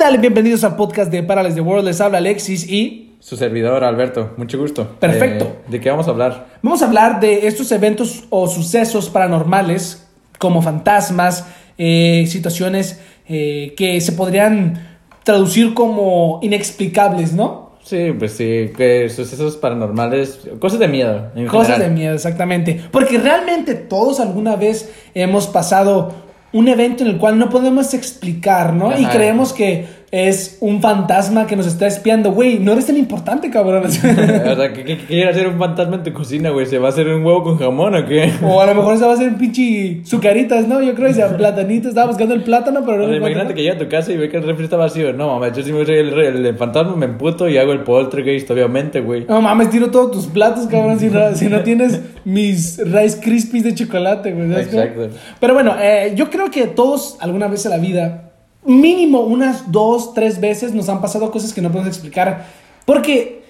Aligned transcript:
tal? 0.00 0.16
Bienvenidos 0.16 0.64
al 0.64 0.76
podcast 0.76 1.12
de 1.12 1.22
Parales 1.22 1.54
the 1.54 1.60
World. 1.60 1.84
Les 1.84 2.00
habla 2.00 2.16
Alexis 2.16 2.66
y... 2.66 3.16
Su 3.20 3.36
servidor, 3.36 3.84
Alberto. 3.84 4.30
Mucho 4.38 4.58
gusto. 4.58 4.96
Perfecto. 4.98 5.44
Eh, 5.44 5.72
¿De 5.72 5.78
qué 5.78 5.90
vamos 5.90 6.08
a 6.08 6.12
hablar? 6.12 6.46
Vamos 6.62 6.80
a 6.80 6.86
hablar 6.86 7.20
de 7.20 7.46
estos 7.46 7.70
eventos 7.70 8.24
o 8.30 8.48
sucesos 8.48 9.10
paranormales, 9.10 10.08
como 10.38 10.62
fantasmas, 10.62 11.44
eh, 11.76 12.24
situaciones 12.28 12.98
eh, 13.28 13.74
que 13.76 14.00
se 14.00 14.12
podrían 14.12 14.98
traducir 15.22 15.74
como 15.74 16.40
inexplicables, 16.42 17.34
¿no? 17.34 17.72
Sí, 17.82 18.14
pues 18.18 18.32
sí, 18.32 18.70
que 18.74 19.10
sucesos 19.10 19.58
paranormales, 19.58 20.48
cosas 20.60 20.78
de 20.78 20.88
miedo. 20.88 21.30
en 21.34 21.46
Cosas 21.46 21.74
general. 21.74 21.90
de 21.90 22.00
miedo, 22.00 22.14
exactamente. 22.14 22.80
Porque 22.90 23.18
realmente 23.18 23.74
todos 23.74 24.18
alguna 24.18 24.56
vez 24.56 24.90
hemos 25.12 25.46
pasado 25.46 26.29
un 26.52 26.68
evento 26.68 27.04
en 27.04 27.10
el 27.10 27.18
cual 27.18 27.38
no 27.38 27.48
podemos 27.48 27.94
explicar, 27.94 28.72
¿no? 28.72 28.98
Y 28.98 29.06
creemos 29.06 29.52
que 29.52 29.86
es 30.12 30.58
un 30.60 30.82
fantasma 30.82 31.46
que 31.46 31.54
nos 31.54 31.66
está 31.66 31.86
espiando. 31.86 32.32
Güey, 32.32 32.58
no 32.58 32.72
eres 32.72 32.86
tan 32.86 32.96
importante, 32.96 33.48
cabrón. 33.48 33.84
o 33.86 33.90
sea, 33.90 34.72
¿qué, 34.72 34.84
qué, 34.84 34.98
qué 34.98 35.06
quiere 35.06 35.30
hacer 35.30 35.46
un 35.46 35.56
fantasma 35.56 35.96
en 35.96 36.02
tu 36.02 36.12
cocina, 36.12 36.50
güey? 36.50 36.66
¿Se 36.66 36.78
va 36.78 36.88
a 36.88 36.90
hacer 36.90 37.06
un 37.08 37.24
huevo 37.24 37.44
con 37.44 37.58
jamón 37.58 37.94
o 37.94 38.04
qué? 38.06 38.32
o 38.42 38.60
a 38.60 38.66
lo 38.66 38.74
mejor 38.74 38.98
se 38.98 39.04
va 39.04 39.12
a 39.12 39.14
hacer 39.14 39.28
un 39.28 39.38
pinche 39.38 40.00
sucaritas, 40.04 40.66
¿no? 40.66 40.82
Yo 40.82 40.94
creo 40.94 41.08
que 41.08 41.14
sea 41.14 41.28
platanito. 41.36 41.88
Estaba 41.88 42.08
buscando 42.08 42.34
el 42.34 42.42
plátano, 42.42 42.82
pero 42.84 42.98
no 42.98 43.04
O 43.04 43.08
sea, 43.08 43.16
imagínate 43.18 43.54
que 43.54 43.62
llega 43.62 43.76
a 43.76 43.78
tu 43.78 43.88
casa 43.88 44.12
y 44.12 44.16
ve 44.16 44.28
que 44.28 44.38
el 44.38 44.42
refri 44.42 44.64
está 44.64 44.76
vacío. 44.76 45.12
No, 45.12 45.38
mames, 45.38 45.56
yo 45.56 45.62
si 45.62 45.72
me 45.72 45.86
soy 45.86 45.98
el, 45.98 46.18
el, 46.18 46.46
el 46.46 46.56
fantasma 46.56 46.96
me 46.96 47.06
emputo 47.06 47.48
y 47.48 47.56
hago 47.56 47.72
el 47.72 47.82
poltergeist, 47.82 48.50
obviamente, 48.50 49.00
güey. 49.00 49.26
No 49.28 49.40
mames, 49.40 49.70
tiro 49.70 49.92
todos 49.92 50.10
tus 50.10 50.26
platos, 50.26 50.66
cabrón, 50.66 50.98
si 50.98 51.06
no, 51.10 51.34
si 51.36 51.46
no 51.46 51.60
tienes 51.60 52.00
mis 52.24 52.78
Rice 52.78 53.20
Krispies 53.20 53.62
de 53.62 53.74
chocolate, 53.74 54.32
güey. 54.32 54.52
Exacto. 54.54 55.08
Pero 55.38 55.54
bueno, 55.54 55.76
eh, 55.80 56.14
yo 56.16 56.30
creo 56.30 56.50
que 56.50 56.66
todos 56.66 57.16
alguna 57.20 57.46
vez 57.46 57.64
en 57.64 57.70
la 57.70 57.78
vida, 57.78 58.29
mínimo 58.64 59.20
unas 59.20 59.70
dos, 59.72 60.14
tres 60.14 60.40
veces 60.40 60.74
nos 60.74 60.88
han 60.88 61.00
pasado 61.00 61.30
cosas 61.30 61.52
que 61.52 61.62
no 61.62 61.70
podemos 61.70 61.88
explicar. 61.88 62.46
Porque, 62.84 63.42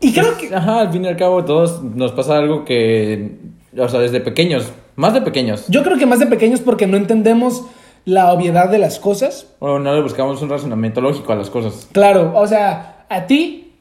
y 0.00 0.12
creo 0.12 0.36
que... 0.36 0.54
Ajá, 0.54 0.80
al 0.80 0.92
fin 0.92 1.04
y 1.04 1.08
al 1.08 1.16
cabo 1.16 1.44
todos 1.44 1.82
nos 1.82 2.12
pasa 2.12 2.36
algo 2.36 2.64
que, 2.64 3.36
o 3.76 3.88
sea, 3.88 4.00
desde 4.00 4.20
pequeños, 4.20 4.70
más 4.96 5.14
de 5.14 5.22
pequeños. 5.22 5.66
Yo 5.68 5.82
creo 5.82 5.98
que 5.98 6.06
más 6.06 6.18
de 6.18 6.26
pequeños 6.26 6.60
porque 6.60 6.86
no 6.86 6.96
entendemos 6.96 7.64
la 8.04 8.32
obviedad 8.32 8.68
de 8.70 8.78
las 8.78 8.98
cosas. 8.98 9.46
O 9.58 9.78
no 9.78 9.94
le 9.94 10.02
buscamos 10.02 10.40
un 10.42 10.48
razonamiento 10.48 11.00
lógico 11.00 11.32
a 11.32 11.36
las 11.36 11.50
cosas. 11.50 11.88
Claro, 11.92 12.32
o 12.34 12.46
sea, 12.46 13.06
a 13.08 13.26
ti, 13.26 13.72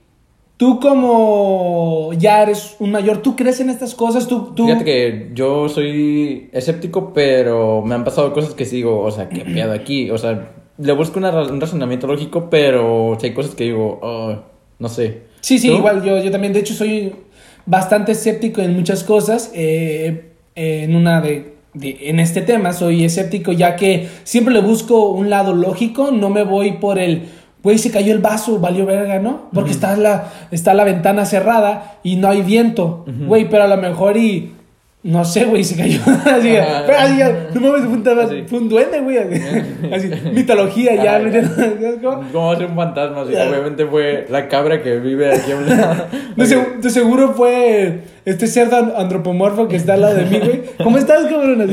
tú 0.57 0.79
como 0.79 2.11
ya 2.13 2.43
eres 2.43 2.75
un 2.79 2.91
mayor, 2.91 3.21
tú 3.21 3.35
crees 3.35 3.59
en 3.59 3.69
estas 3.69 3.95
cosas, 3.95 4.27
tú... 4.27 4.53
tú... 4.53 4.65
Fíjate 4.65 4.85
que 4.85 5.31
yo 5.33 5.69
soy 5.69 6.49
escéptico, 6.51 7.13
pero 7.13 7.81
me 7.81 7.95
han 7.95 8.03
pasado 8.03 8.33
cosas 8.33 8.53
que 8.53 8.65
sí 8.65 8.77
digo, 8.77 9.01
o 9.01 9.11
sea, 9.11 9.29
qué 9.29 9.45
pedo 9.45 9.71
aquí. 9.71 10.11
O 10.11 10.17
sea, 10.17 10.51
le 10.79 10.93
busco 10.93 11.19
una 11.19 11.29
un 11.43 11.59
razonamiento 11.61 12.07
lógico, 12.07 12.49
pero 12.49 13.15
si 13.19 13.27
hay 13.27 13.33
cosas 13.33 13.53
que 13.55 13.65
digo, 13.65 13.99
oh, 14.01 14.35
no 14.79 14.89
sé. 14.89 15.23
Sí, 15.41 15.59
sí, 15.59 15.67
¿Tú? 15.67 15.75
igual 15.75 16.03
yo, 16.03 16.17
yo 16.23 16.31
también, 16.31 16.53
de 16.53 16.59
hecho, 16.61 16.73
soy 16.73 17.13
bastante 17.65 18.13
escéptico 18.13 18.61
en 18.61 18.75
muchas 18.75 19.03
cosas. 19.03 19.51
eh, 19.53 20.25
en 20.55 20.95
una 20.95 21.21
de, 21.21 21.53
de- 21.73 22.09
En 22.09 22.19
este 22.19 22.41
tema 22.41 22.73
soy 22.73 23.05
escéptico 23.05 23.51
ya 23.53 23.75
que 23.77 24.07
siempre 24.23 24.53
le 24.53 24.59
busco 24.61 25.09
un 25.11 25.29
lado 25.29 25.53
lógico, 25.53 26.11
no 26.11 26.29
me 26.29 26.43
voy 26.43 26.73
por 26.73 26.97
el... 26.99 27.23
Güey, 27.61 27.77
se 27.77 27.91
cayó 27.91 28.13
el 28.13 28.19
vaso, 28.19 28.57
valió 28.59 28.85
verga, 28.85 29.19
¿no? 29.19 29.49
Porque 29.53 29.71
está, 29.71 29.95
la, 29.97 30.31
está 30.51 30.73
la 30.73 30.85
ventana 30.85 31.25
cerrada 31.25 31.99
y 32.03 32.15
no 32.15 32.29
hay 32.29 32.41
viento. 32.41 33.05
Güey, 33.27 33.49
pero 33.49 33.63
a 33.63 33.67
lo 33.67 33.77
mejor 33.77 34.15
y... 34.17 34.53
No 35.01 35.23
sé, 35.23 35.45
güey, 35.45 35.63
se 35.63 35.77
cayó. 35.77 36.01
así, 36.25 36.53
pero 36.85 36.97
así, 36.99 37.19
no 37.53 37.61
mames, 37.61 37.85
fue 38.27 38.43
fue 38.47 38.59
un 38.59 38.67
duende, 38.67 38.99
güey. 38.99 39.17
Así, 39.93 40.09
mitología 40.33 40.93
ya. 41.01 41.15
Ah, 41.15 41.19
¿me 41.19 41.31
ya. 41.31 41.41
cómo? 42.03 42.23
¿Cómo 42.33 42.47
va 42.47 42.53
a 42.53 42.57
ser 42.57 42.65
un 42.65 42.75
fantasma? 42.75 43.21
Obviamente 43.21 43.85
fue 43.85 44.25
la 44.29 44.49
cabra 44.49 44.81
que 44.83 44.99
vive 44.99 45.33
aquí 45.33 45.53
a 45.53 45.55
un 45.55 45.69
lado. 45.69 46.05
De, 46.35 46.43
seg- 46.43 46.79
de 46.81 46.89
seguro 46.89 47.29
fue 47.33 48.01
este 48.25 48.45
cerdo 48.47 48.75
an- 48.75 48.93
antropomorfo 48.97 49.69
que 49.69 49.77
está 49.77 49.93
al 49.93 50.01
lado 50.01 50.15
de 50.15 50.25
mí, 50.25 50.37
güey. 50.37 50.61
¿Cómo 50.83 50.97
estás, 50.97 51.23
cabrón? 51.27 51.65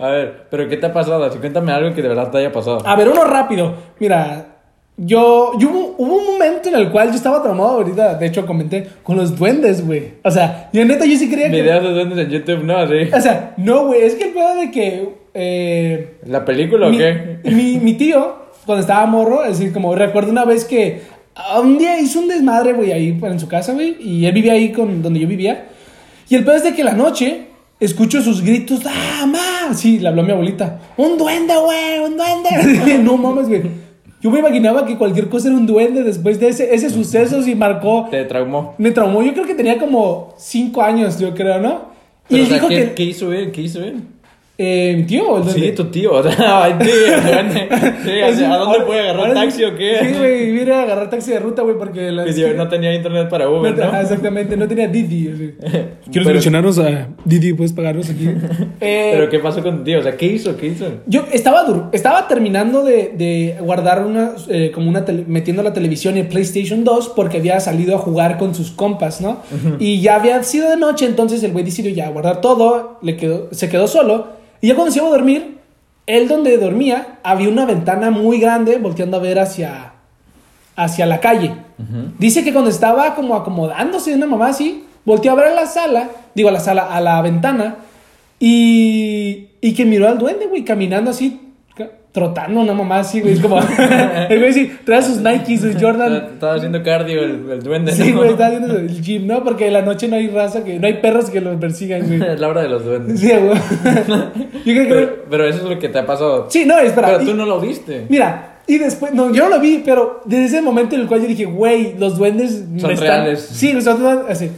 A 0.00 0.08
ver, 0.08 0.46
pero 0.50 0.68
¿qué 0.68 0.76
te 0.78 0.86
ha 0.86 0.92
pasado? 0.92 1.22
Así, 1.24 1.38
cuéntame 1.38 1.70
algo 1.70 1.94
que 1.94 2.02
de 2.02 2.08
verdad 2.08 2.30
te 2.32 2.38
haya 2.38 2.50
pasado. 2.50 2.82
A 2.84 2.96
ver, 2.96 3.08
uno 3.08 3.22
rápido. 3.24 3.72
Mira, 4.00 4.55
yo, 4.98 5.52
yo 5.58 5.68
hubo, 5.68 5.94
hubo 5.98 6.16
un 6.16 6.26
momento 6.26 6.68
en 6.70 6.76
el 6.76 6.90
cual 6.90 7.10
yo 7.10 7.16
estaba 7.16 7.42
traumado 7.42 7.70
ahorita, 7.70 8.14
de 8.14 8.26
hecho 8.26 8.46
comenté, 8.46 8.88
con 9.02 9.16
los 9.16 9.36
duendes, 9.36 9.84
güey. 9.86 10.12
O 10.22 10.30
sea, 10.30 10.70
yo 10.72 10.84
neta, 10.84 11.04
yo 11.04 11.16
sí 11.18 11.28
creía 11.28 11.50
que... 11.50 11.62
Videos 11.62 11.82
de 11.82 11.90
duendes 11.90 12.18
en 12.18 12.30
YouTube, 12.30 12.64
no, 12.64 12.86
sí. 12.88 13.10
O 13.12 13.20
sea, 13.20 13.54
no, 13.58 13.86
güey, 13.86 14.02
es 14.02 14.14
que 14.14 14.24
el 14.24 14.30
pedo 14.30 14.56
de 14.56 14.70
que... 14.70 15.08
eh, 15.34 16.16
¿La 16.26 16.44
película 16.44 16.86
o 16.86 16.90
mi, 16.90 16.96
qué? 16.96 17.38
mi, 17.44 17.78
mi 17.78 17.92
tío, 17.94 18.36
cuando 18.64 18.80
estaba 18.80 19.04
morro, 19.06 19.44
es 19.44 19.58
decir, 19.58 19.72
como 19.72 19.94
recuerdo 19.94 20.30
una 20.30 20.46
vez 20.46 20.64
que 20.64 21.02
ah, 21.34 21.60
un 21.60 21.76
día 21.76 22.00
hizo 22.00 22.20
un 22.20 22.28
desmadre, 22.28 22.72
güey, 22.72 22.92
ahí 22.92 23.12
pues, 23.12 23.32
en 23.32 23.40
su 23.40 23.48
casa, 23.48 23.74
güey, 23.74 23.96
y 24.00 24.24
él 24.24 24.32
vivía 24.32 24.54
ahí 24.54 24.72
con 24.72 25.02
donde 25.02 25.20
yo 25.20 25.28
vivía. 25.28 25.66
Y 26.28 26.36
el 26.36 26.44
pedo 26.44 26.56
es 26.56 26.64
de 26.64 26.74
que 26.74 26.82
la 26.82 26.94
noche 26.94 27.48
escucho 27.78 28.22
sus 28.22 28.42
gritos, 28.42 28.80
¡ah, 28.86 29.26
ma! 29.26 29.74
Sí, 29.74 29.98
le 29.98 30.08
habló 30.08 30.22
a 30.22 30.24
mi 30.24 30.32
abuelita, 30.32 30.80
¡un 30.96 31.18
duende, 31.18 31.54
güey! 31.54 31.98
¡un 31.98 32.16
duende! 32.16 32.98
no 33.02 33.18
mames, 33.18 33.46
güey. 33.48 33.85
Yo 34.26 34.32
me 34.32 34.40
imaginaba 34.40 34.84
que 34.84 34.96
cualquier 34.96 35.28
cosa 35.28 35.46
era 35.46 35.56
un 35.56 35.66
duende 35.66 36.02
después 36.02 36.40
de 36.40 36.48
ese, 36.48 36.74
ese 36.74 36.90
suceso, 36.90 37.40
sí 37.42 37.54
marcó. 37.54 38.08
Te 38.10 38.24
traumó. 38.24 38.74
Me 38.76 38.90
traumó, 38.90 39.22
yo 39.22 39.32
creo 39.32 39.46
que 39.46 39.54
tenía 39.54 39.78
como 39.78 40.34
cinco 40.36 40.82
años, 40.82 41.16
yo 41.20 41.32
creo, 41.32 41.60
¿no? 41.60 41.82
Y 42.28 42.34
Pero, 42.34 42.38
él 42.38 42.42
o 42.42 42.46
sea, 42.46 42.56
dijo 42.56 42.68
¿qué, 42.68 42.74
que. 42.74 42.94
¿qué 42.94 43.02
hizo 43.04 43.32
él? 43.32 43.52
¿Qué 43.52 43.62
hizo 43.62 43.84
él? 43.84 44.02
Eh, 44.58 44.94
mi 44.96 45.02
tío, 45.04 45.28
o 45.28 45.36
el 45.38 45.44
duende? 45.44 45.66
Sí, 45.66 45.72
tu 45.72 45.84
tío, 45.86 46.12
o 46.14 46.22
sea, 46.30 46.64
ay, 46.64 46.74
tío. 46.78 46.88
Sí, 46.88 48.10
o 48.22 48.26
Así, 48.26 48.36
sea, 48.38 48.54
¿a 48.54 48.56
dónde 48.56 48.80
puede 48.86 49.00
agarrar 49.10 49.34
taxi 49.34 49.64
o 49.64 49.76
qué? 49.76 49.98
Sí, 50.00 50.18
güey, 50.18 50.50
vine 50.52 50.72
a 50.72 50.82
agarrar 50.82 51.10
taxi 51.10 51.30
de 51.32 51.40
ruta, 51.40 51.60
güey, 51.62 51.76
porque 51.76 52.10
la 52.10 52.26
Y 52.26 52.32
yo 52.34 52.54
no 52.54 52.66
tenía 52.66 52.94
internet 52.94 53.28
para 53.28 53.50
Uber, 53.50 53.76
¿no? 53.76 53.84
ajá, 53.84 54.00
exactamente, 54.00 54.56
no 54.56 54.66
tenía 54.66 54.88
Didi. 54.88 55.28
así. 55.28 55.54
¿Quieres 55.60 55.88
Pero- 56.12 56.30
mencionarnos 56.30 56.78
a 56.78 57.08
Didi? 57.24 57.52
¿Puedes 57.52 57.72
pagarnos 57.72 58.08
aquí? 58.08 58.28
Eh, 58.80 59.10
Pero 59.14 59.30
¿qué 59.30 59.38
pasó 59.38 59.62
con 59.62 59.78
tu 59.78 59.84
tío? 59.84 59.98
O 60.00 60.02
sea, 60.02 60.16
¿qué 60.16 60.26
hizo? 60.26 60.56
¿Qué 60.56 60.66
hizo? 60.68 60.86
Yo 61.06 61.24
estaba, 61.32 61.66
dur- 61.66 61.88
estaba 61.92 62.28
terminando 62.28 62.82
de, 62.84 63.12
de 63.16 63.56
guardar 63.60 64.04
una, 64.04 64.32
eh, 64.48 64.70
como 64.74 64.88
una, 64.90 65.04
tele- 65.04 65.24
metiendo 65.26 65.62
la 65.62 65.72
televisión 65.72 66.16
en 66.18 66.28
PlayStation 66.28 66.84
2 66.84 67.12
porque 67.16 67.38
había 67.38 67.58
salido 67.60 67.94
a 67.96 67.98
jugar 67.98 68.36
con 68.38 68.54
sus 68.54 68.70
compas, 68.70 69.20
¿no? 69.20 69.40
Y 69.78 70.00
ya 70.02 70.16
había 70.16 70.42
sido 70.42 70.68
de 70.70 70.76
noche, 70.76 71.06
entonces 71.06 71.42
el 71.42 71.52
güey 71.52 71.64
decidió 71.64 71.90
ya 71.92 72.08
guardar 72.10 72.40
todo, 72.42 72.98
le 73.02 73.16
quedó, 73.16 73.48
se 73.52 73.68
quedó 73.68 73.86
solo. 73.86 74.36
Y 74.60 74.68
ya 74.68 74.74
cuando 74.74 74.92
se 74.92 74.98
iba 74.98 75.08
a 75.08 75.10
dormir, 75.10 75.58
él 76.06 76.28
donde 76.28 76.56
dormía, 76.56 77.18
había 77.22 77.48
una 77.48 77.66
ventana 77.66 78.10
muy 78.10 78.38
grande 78.38 78.78
volteando 78.78 79.16
a 79.16 79.20
ver 79.20 79.38
hacia, 79.38 79.92
hacia 80.76 81.06
la 81.06 81.20
calle. 81.20 81.54
Dice 82.18 82.42
que 82.42 82.52
cuando 82.52 82.70
estaba 82.70 83.14
como 83.14 83.34
acomodándose 83.34 84.14
una 84.14 84.26
mamá 84.26 84.48
así, 84.48 84.84
volteó 85.04 85.32
a 85.32 85.34
ver 85.34 85.46
a 85.48 85.54
la 85.54 85.66
sala, 85.66 86.10
digo 86.34 86.48
a 86.48 86.52
la 86.52 86.60
sala, 86.60 86.94
a 86.94 87.00
la 87.00 87.20
ventana, 87.22 87.76
y, 88.38 89.48
y 89.60 89.74
que 89.74 89.84
miró 89.84 90.08
al 90.08 90.18
duende, 90.18 90.46
güey, 90.46 90.64
caminando 90.64 91.10
así, 91.10 91.45
trotando 92.16 92.60
una 92.60 92.72
mamá 92.72 93.00
así, 93.00 93.20
güey. 93.20 93.34
Es 93.34 93.40
como, 93.40 93.58
el 94.30 94.38
güey 94.38 94.52
sí, 94.54 94.72
trae 94.86 95.02
sus 95.02 95.18
Nike, 95.18 95.58
sus 95.58 95.74
Jordan. 95.78 96.14
Estaba 96.32 96.54
haciendo 96.54 96.82
cardio 96.82 97.22
el, 97.22 97.50
el 97.50 97.62
duende. 97.62 97.92
Sí, 97.92 98.10
¿no? 98.10 98.16
güey, 98.20 98.30
está 98.30 98.46
haciendo 98.46 98.74
el 98.74 99.02
gym, 99.02 99.26
¿no? 99.26 99.44
Porque 99.44 99.66
en 99.66 99.74
la 99.74 99.82
noche 99.82 100.08
no 100.08 100.16
hay 100.16 100.28
raza, 100.28 100.64
que 100.64 100.78
no 100.78 100.86
hay 100.86 100.94
perros 100.94 101.28
que 101.28 101.42
los 101.42 101.60
persigan, 101.60 102.06
güey. 102.06 102.22
Es 102.32 102.40
la 102.40 102.48
hora 102.48 102.62
de 102.62 102.68
los 102.70 102.84
duendes. 102.86 103.20
Sí, 103.20 103.28
güey. 103.30 103.58
Yo 104.64 104.72
creo 104.72 104.82
que... 104.88 104.94
Pero, 104.94 105.12
pero 105.30 105.46
eso 105.46 105.58
es 105.58 105.64
lo 105.64 105.78
que 105.78 105.88
te 105.90 105.98
ha 105.98 106.06
pasado. 106.06 106.46
Sí, 106.48 106.64
no, 106.64 106.78
espera. 106.78 107.08
Pero 107.08 107.22
y- 107.22 107.26
tú 107.26 107.34
no 107.34 107.44
lo 107.44 107.60
viste. 107.60 108.06
Mira, 108.08 108.60
y 108.66 108.78
después, 108.78 109.12
no, 109.12 109.32
yo 109.32 109.44
no 109.44 109.56
lo 109.56 109.60
vi, 109.60 109.82
pero 109.84 110.22
desde 110.24 110.44
ese 110.46 110.62
momento 110.62 110.94
en 110.94 111.02
el 111.02 111.06
cual 111.06 111.20
yo 111.20 111.28
dije, 111.28 111.44
güey, 111.44 111.96
los 111.98 112.16
duendes 112.18 112.52
Son 112.78 112.88
me 112.88 112.94
están- 112.94 112.98
reales. 112.98 113.40
Sí, 113.52 113.78
son 113.82 114.00
reales, 114.00 114.24
así. 114.28 114.50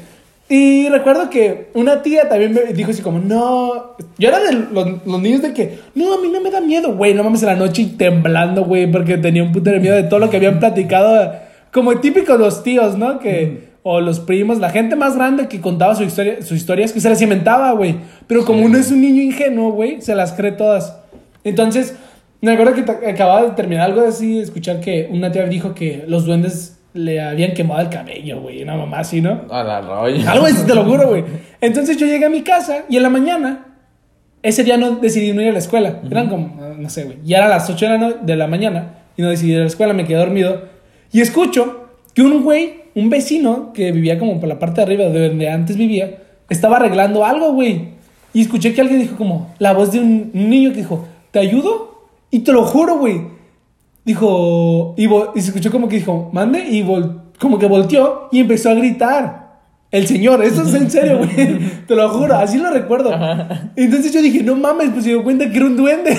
Y 0.48 0.88
recuerdo 0.88 1.28
que 1.28 1.68
una 1.74 2.02
tía 2.02 2.28
también 2.28 2.54
me 2.54 2.72
dijo 2.72 2.90
así 2.90 3.02
como, 3.02 3.18
no, 3.18 3.96
yo 4.18 4.28
era 4.28 4.40
de 4.40 4.52
los, 4.52 5.06
los 5.06 5.20
niños 5.20 5.42
de 5.42 5.52
que, 5.52 5.78
no, 5.94 6.14
a 6.14 6.20
mí 6.22 6.28
no 6.32 6.40
me 6.40 6.50
da 6.50 6.62
miedo, 6.62 6.96
güey, 6.96 7.12
no 7.12 7.22
mames 7.22 7.42
en 7.42 7.48
la 7.48 7.56
noche 7.56 7.82
y 7.82 7.86
temblando, 7.86 8.64
güey, 8.64 8.90
porque 8.90 9.18
tenía 9.18 9.42
un 9.42 9.52
puto 9.52 9.70
de 9.70 9.78
miedo 9.78 9.94
de 9.94 10.04
todo 10.04 10.20
lo 10.20 10.30
que 10.30 10.38
habían 10.38 10.58
platicado, 10.58 11.32
como 11.70 11.98
típico 12.00 12.36
los 12.38 12.62
tíos, 12.62 12.96
¿no? 12.96 13.18
Que, 13.18 13.68
o 13.82 14.00
los 14.00 14.20
primos, 14.20 14.58
la 14.58 14.70
gente 14.70 14.96
más 14.96 15.16
grande 15.16 15.48
que 15.48 15.60
contaba 15.60 15.94
su 15.94 16.04
historia, 16.04 16.40
sus 16.40 16.52
historias, 16.56 16.92
que 16.92 17.00
se 17.00 17.10
las 17.10 17.20
inventaba, 17.20 17.72
güey. 17.72 17.96
Pero 18.26 18.44
como 18.44 18.64
uno 18.64 18.78
es 18.78 18.90
un 18.90 19.02
niño 19.02 19.22
ingenuo, 19.22 19.72
güey, 19.72 20.00
se 20.00 20.14
las 20.14 20.32
cree 20.32 20.52
todas. 20.52 20.96
Entonces, 21.44 21.94
me 22.40 22.52
acuerdo 22.52 22.74
que 22.74 23.08
acababa 23.08 23.42
de 23.42 23.50
terminar 23.50 23.90
algo 23.90 24.06
así, 24.06 24.36
de 24.36 24.42
escuchar 24.42 24.80
que 24.80 25.08
una 25.10 25.30
tía 25.30 25.46
dijo 25.46 25.74
que 25.74 26.04
los 26.06 26.24
duendes 26.24 26.77
le 26.98 27.20
habían 27.20 27.52
quemado 27.52 27.80
el 27.80 27.88
cabello, 27.88 28.40
güey, 28.40 28.62
una 28.62 28.76
mamá 28.76 29.00
así, 29.00 29.20
¿no? 29.20 29.42
A 29.50 29.62
la 29.62 29.80
rolla. 29.80 30.32
Algo 30.32 30.46
así, 30.46 30.66
te 30.66 30.74
lo 30.74 30.84
juro, 30.84 31.08
güey. 31.08 31.24
Entonces 31.60 31.96
yo 31.96 32.06
llegué 32.06 32.24
a 32.24 32.30
mi 32.30 32.42
casa 32.42 32.84
y 32.88 32.96
en 32.96 33.04
la 33.04 33.08
mañana, 33.08 33.66
ese 34.42 34.64
día 34.64 34.76
no 34.76 34.96
decidí 34.96 35.32
no 35.32 35.40
ir 35.40 35.48
a 35.48 35.52
la 35.52 35.60
escuela. 35.60 36.00
Eran 36.10 36.28
como, 36.28 36.60
no 36.76 36.90
sé, 36.90 37.04
güey. 37.04 37.18
Ya 37.24 37.38
eran 37.38 37.50
las 37.50 37.70
8 37.70 37.86
de 38.22 38.36
la, 38.36 38.46
mañana 38.48 38.96
y 39.16 39.22
no 39.22 39.30
decidí 39.30 39.52
ir 39.52 39.58
a 39.58 39.62
la 39.62 39.68
escuela, 39.68 39.92
me 39.92 40.04
quedé 40.04 40.18
dormido. 40.18 40.62
Y 41.12 41.20
escucho 41.20 41.88
que 42.14 42.22
un 42.22 42.42
güey, 42.42 42.82
un 42.94 43.10
vecino 43.10 43.72
que 43.72 43.92
vivía 43.92 44.18
como 44.18 44.40
por 44.40 44.48
la 44.48 44.58
parte 44.58 44.80
de 44.80 44.82
arriba 44.82 45.04
de 45.04 45.28
donde 45.28 45.48
antes 45.48 45.76
vivía, 45.76 46.18
estaba 46.48 46.76
arreglando 46.76 47.24
algo, 47.24 47.52
güey. 47.52 47.90
Y 48.34 48.42
escuché 48.42 48.74
que 48.74 48.80
alguien 48.80 49.00
dijo 49.00 49.16
como, 49.16 49.54
la 49.58 49.72
voz 49.72 49.92
de 49.92 50.00
un 50.00 50.30
niño 50.32 50.70
que 50.70 50.78
dijo, 50.78 51.06
¿te 51.30 51.38
ayudo? 51.38 52.08
Y 52.30 52.40
te 52.40 52.52
lo 52.52 52.64
juro, 52.64 52.98
güey. 52.98 53.37
Dijo, 54.08 54.94
y, 54.96 55.06
se 55.40 55.48
escuchó 55.48 55.70
como 55.70 55.88
que 55.88 55.96
dijo, 55.96 56.30
mande, 56.32 56.60
y 56.68 56.82
vol- 56.82 57.20
como 57.38 57.58
que 57.58 57.66
volteó 57.66 58.28
y 58.32 58.40
empezó 58.40 58.70
a 58.70 58.74
gritar. 58.74 59.46
El 59.90 60.06
señor, 60.06 60.42
eso 60.44 60.62
es 60.62 60.74
en 60.74 60.90
serio, 60.90 61.18
güey. 61.18 61.58
Te 61.86 61.94
lo 61.94 62.08
juro, 62.10 62.34
así 62.36 62.58
lo 62.58 62.70
recuerdo. 62.70 63.10
Entonces 63.76 64.12
yo 64.12 64.20
dije, 64.20 64.42
no 64.42 64.54
mames, 64.54 64.90
pues 64.90 65.04
se 65.04 65.10
dio 65.10 65.22
cuenta 65.22 65.48
que 65.50 65.56
era 65.56 65.66
un 65.66 65.76
duende. 65.76 66.14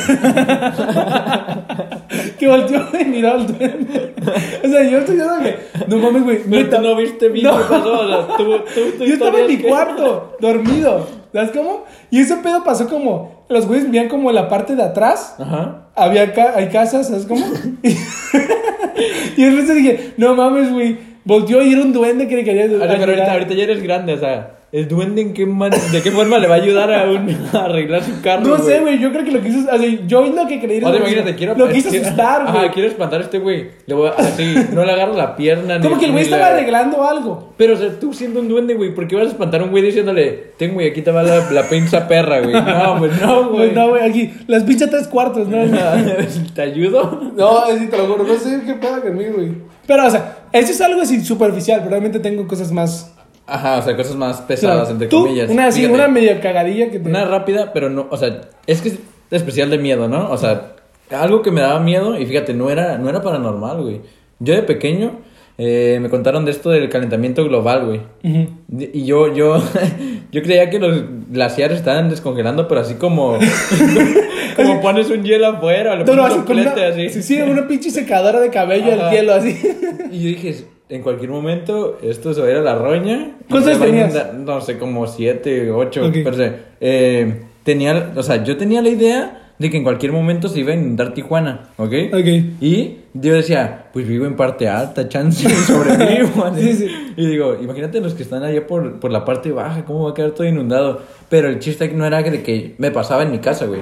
que 2.40 2.48
volteó 2.48 2.84
y 3.00 3.06
miró 3.06 3.32
al 3.34 3.46
duende. 3.48 4.16
O 4.64 4.68
sea, 4.68 4.84
yo 4.90 4.98
estoy 5.00 5.16
diciendo 5.18 5.40
que, 5.44 5.58
no 5.88 5.98
mames, 5.98 6.24
güey. 6.24 6.40
Pero 6.50 6.70
tú 6.78 6.82
no 6.82 6.96
viste 6.96 7.30
bien 7.30 7.46
No. 7.46 7.58
qué 7.58 7.64
pasó, 7.70 8.00
o 8.02 8.08
sea, 8.08 8.38
tú, 8.38 8.44
tú, 8.44 8.98
tu 8.98 9.06
Yo 9.06 9.14
estaba 9.14 9.40
en 9.40 9.48
mi 9.48 9.58
que- 9.58 9.68
cuarto, 9.68 10.36
dormido. 10.40 11.08
¿Sabes 11.34 11.52
cómo? 11.52 11.84
Y 12.10 12.20
ese 12.22 12.38
pedo 12.38 12.64
pasó 12.64 12.88
como. 12.90 13.39
Los 13.50 13.66
güeyes 13.68 13.86
vivían 13.86 14.08
como 14.10 14.30
en 14.30 14.36
la 14.36 14.48
parte 14.48 14.76
de 14.76 14.84
atrás. 14.84 15.36
Ajá. 15.40 15.88
Había 15.96 16.34
ca- 16.34 16.54
hay 16.56 16.68
casas, 16.70 17.08
¿sabes 17.08 17.26
cómo? 17.26 17.46
y 19.38 19.44
entonces 19.44 19.76
dije, 19.76 20.14
no 20.18 20.36
mames, 20.36 20.72
güey. 20.72 20.98
Volteó 21.26 21.62
y 21.62 21.74
era 21.74 21.82
un 21.82 21.92
duende 21.94 22.28
que 22.28 22.36
le 22.38 22.44
quería. 22.44 22.64
Ahora, 22.66 22.96
pero 22.98 23.12
ahorita, 23.12 23.34
ahorita 23.34 23.54
ya 23.54 23.64
eres 23.64 23.84
grande, 23.84 24.14
o 24.14 24.18
sea, 24.20 24.59
¿el 24.72 24.88
duende 24.88 25.22
en 25.22 25.34
qué 25.34 25.46
man- 25.46 25.72
de 25.92 26.02
qué 26.02 26.12
forma 26.12 26.38
le 26.38 26.48
va 26.48 26.56
a 26.56 26.58
ayudar 26.58 26.92
a, 26.94 27.10
un, 27.10 27.30
a 27.54 27.58
arreglar 27.66 28.04
su 28.04 28.22
carro? 28.22 28.42
No 28.46 28.58
sé, 28.60 28.80
güey. 28.80 29.00
Yo 29.00 29.12
creo 29.12 29.26
que 29.26 29.32
lo 29.32 29.42
quiso. 29.42 29.70
Así, 29.72 30.02
yo 30.08 30.26
lo 30.26 30.48
que 30.48 30.60
creí. 30.60 30.80
lo 30.80 30.90
mismo. 30.90 31.06
imagínate, 31.08 31.36
quiero 31.36 31.56
Lo 31.56 31.70
quiso 31.70 31.90
quiero- 31.90 32.06
asustar, 32.06 32.44
güey. 32.52 32.58
Ajá, 32.66 32.72
quiero 32.72 32.90
espantar 32.90 33.22
a 33.22 33.24
este 33.24 33.40
güey. 33.40 33.68
Le 33.86 33.94
voy 33.96 34.08
a, 34.10 34.12
así, 34.12 34.56
no 34.74 34.86
le 34.86 34.92
agarro 34.92 35.14
la 35.16 35.36
pierna. 35.36 35.80
Como 35.82 35.98
que 35.98 36.06
el 36.06 36.12
güey 36.12 36.24
estaba 36.24 36.44
la- 36.50 36.58
arreglando 36.58 37.04
algo. 37.04 37.54
Pero, 37.58 37.74
o 37.74 37.78
sea, 37.78 38.00
tú 38.00 38.14
siendo 38.14 38.40
un 38.40 38.48
duende, 38.48 38.74
güey, 38.76 38.94
¿por 38.94 39.08
qué 39.08 39.16
vas 39.16 39.26
a 39.26 39.30
espantar 39.30 39.62
a 39.62 39.64
un 39.66 39.72
güey 39.72 39.84
diciéndole, 39.84 40.32
ten, 40.58 40.74
güey, 40.74 40.90
aquí 40.90 41.02
te 41.02 41.12
va 41.12 41.24
la, 41.24 41.50
la 41.52 41.64
pinza 41.64 42.08
perra, 42.08 42.40
güey? 42.42 42.54
No, 42.64 42.98
pues 43.00 43.20
no, 43.22 43.50
güey. 43.50 43.56
Pues 43.68 43.74
no, 43.76 43.90
güey. 43.90 44.04
Aquí, 44.10 44.34
las 44.48 44.64
pinches 44.64 44.90
tres 44.90 45.08
cuartos, 45.08 45.48
¿no? 45.48 45.58
¿Te 46.54 46.62
ayudo? 46.62 47.32
No, 47.36 47.60
así 47.60 47.88
te 47.88 47.98
lo 47.98 48.06
juro, 48.08 48.24
no 48.24 48.36
sé 48.36 48.62
qué 48.66 48.74
pedo 48.74 49.02
conmigo, 49.02 49.34
güey. 49.36 49.52
Pero, 49.88 50.06
o 50.06 50.10
sea, 50.10 50.38
eso 50.52 50.72
es 50.72 50.82
algo 50.82 51.02
así 51.02 51.24
superficial, 51.26 51.80
pero 51.80 51.92
realmente 51.92 52.20
tengo 52.20 52.48
cosas 52.48 52.72
más. 52.72 53.16
Ajá, 53.50 53.78
o 53.78 53.82
sea, 53.82 53.96
cosas 53.96 54.16
más 54.16 54.42
pesadas, 54.42 54.78
Claro, 54.78 54.92
entre 54.92 55.08
tú, 55.08 55.24
comillas. 55.24 55.50
Una 55.50 55.68
así, 55.68 55.82
Fíjate, 55.82 55.96
una 55.96 56.08
media 56.08 56.40
cagadilla 56.40 56.90
que 56.90 57.00
te. 57.00 57.10
Una 57.10 57.26
rápida, 57.26 57.74
pero 57.74 57.90
no, 57.90 58.08
o 58.10 58.18
sea, 58.18 58.42
es 58.68 58.82
que 58.82 58.90
es 58.90 59.00
especial 59.32 59.70
de 59.70 59.78
miedo, 59.78 60.08
¿no? 60.08 60.30
O 60.32 60.38
sea, 60.38 60.74
algo 61.12 61.42
que 61.42 61.52
me 61.52 61.62
daba 61.62 61.80
miedo 61.80 62.20
y 62.20 62.26
fíjate, 62.26 62.54
no 62.54 62.70
era, 62.70 62.98
no 62.98 63.10
era 63.10 63.22
paranormal, 63.22 63.82
güey. 63.82 64.02
Yo 64.40 64.54
de 64.54 64.64
pequeño 64.64 65.20
eh, 65.62 66.00
me 66.02 66.10
contaron 66.10 66.46
de 66.46 66.52
esto 66.52 66.70
del 66.70 66.88
calentamiento 66.88 67.44
global, 67.44 67.86
güey. 67.86 68.02
Y 68.94 69.04
yo, 69.04 69.34
yo, 69.34 69.62
yo 70.32 70.42
creía 70.42 70.70
que 70.70 70.80
los 70.80 71.04
glaciares 71.30 71.80
estaban 71.80 72.10
descongelando, 72.10 72.66
pero 72.70 72.80
así 72.80 72.94
como, 72.94 73.38
como 74.56 74.82
pones 74.82 75.10
un 75.10 75.22
hielo 75.24 75.48
afuera, 75.48 75.98
le 75.98 76.06
No, 76.06 76.16
no, 76.16 76.22
pones 76.22 76.38
así 76.38 76.52
un 76.52 76.60
una, 76.60 76.74
plete 76.74 76.86
así. 76.86 77.10
Sí, 77.10 77.24
sí, 77.24 77.42
una 77.42 77.68
pinche 77.68 77.90
secadora 77.90 78.40
de 78.40 78.50
cabello 78.50 78.94
al 78.94 79.12
hielo, 79.12 79.34
así. 79.34 79.60
Y 80.12 80.24
yo 80.24 80.30
dije, 80.30 80.64
en 80.90 81.02
cualquier 81.04 81.30
momento 81.30 82.00
esto 82.02 82.34
se 82.34 82.42
va 82.42 82.48
a 82.48 82.52
ir 82.52 82.58
a 82.58 82.62
la 82.62 82.76
roña. 82.76 83.38
¿Cuántos 83.50 83.78
a 83.78 83.86
tenías? 83.86 84.34
No 84.34 84.60
sé, 84.62 84.78
como 84.78 85.06
siete, 85.08 85.72
ocho, 85.72 86.08
Ok. 86.08 86.18
pero 86.24 86.34
sé. 86.36 86.54
Eh, 86.82 87.42
tenía, 87.64 88.12
o 88.16 88.24
sea, 88.24 88.44
yo 88.44 88.58
tenía 88.58 88.82
la 88.82 88.90
idea 88.90 89.36
de 89.60 89.70
que 89.70 89.78
en 89.78 89.84
cualquier 89.84 90.12
momento 90.14 90.48
se 90.48 90.62
iba 90.62 90.72
a 90.72 90.76
inundar 90.76 91.14
Tijuana, 91.14 91.70
¿ok? 91.78 91.94
Ok. 92.14 92.26
Y 92.62 92.98
yo 93.14 93.34
decía, 93.34 93.88
pues 93.92 94.08
vivo 94.08 94.26
en 94.26 94.36
parte 94.36 94.68
alta, 94.70 95.08
chance, 95.10 95.48
sobrevivo. 95.68 96.46
Sí, 96.56 96.74
sí. 96.74 96.88
Y 97.18 97.26
digo, 97.28 97.58
imagínate 97.62 98.00
los 98.00 98.14
que 98.14 98.24
están 98.24 98.44
allá 98.44 98.66
por, 98.66 99.00
por 99.00 99.12
la 99.12 99.26
parte 99.26 99.52
baja, 99.52 99.84
cómo 99.86 100.06
va 100.06 100.12
a 100.12 100.14
quedar 100.14 100.32
todo 100.32 100.48
inundado. 100.48 101.02
Pero 101.30 101.50
el 101.50 101.60
chiste 101.60 101.88
no 101.90 102.06
era 102.06 102.24
de 102.24 102.42
que 102.42 102.76
me 102.78 102.90
pasaba 102.92 103.24
en 103.24 103.32
mi 103.32 103.40
casa, 103.40 103.66
güey. 103.66 103.82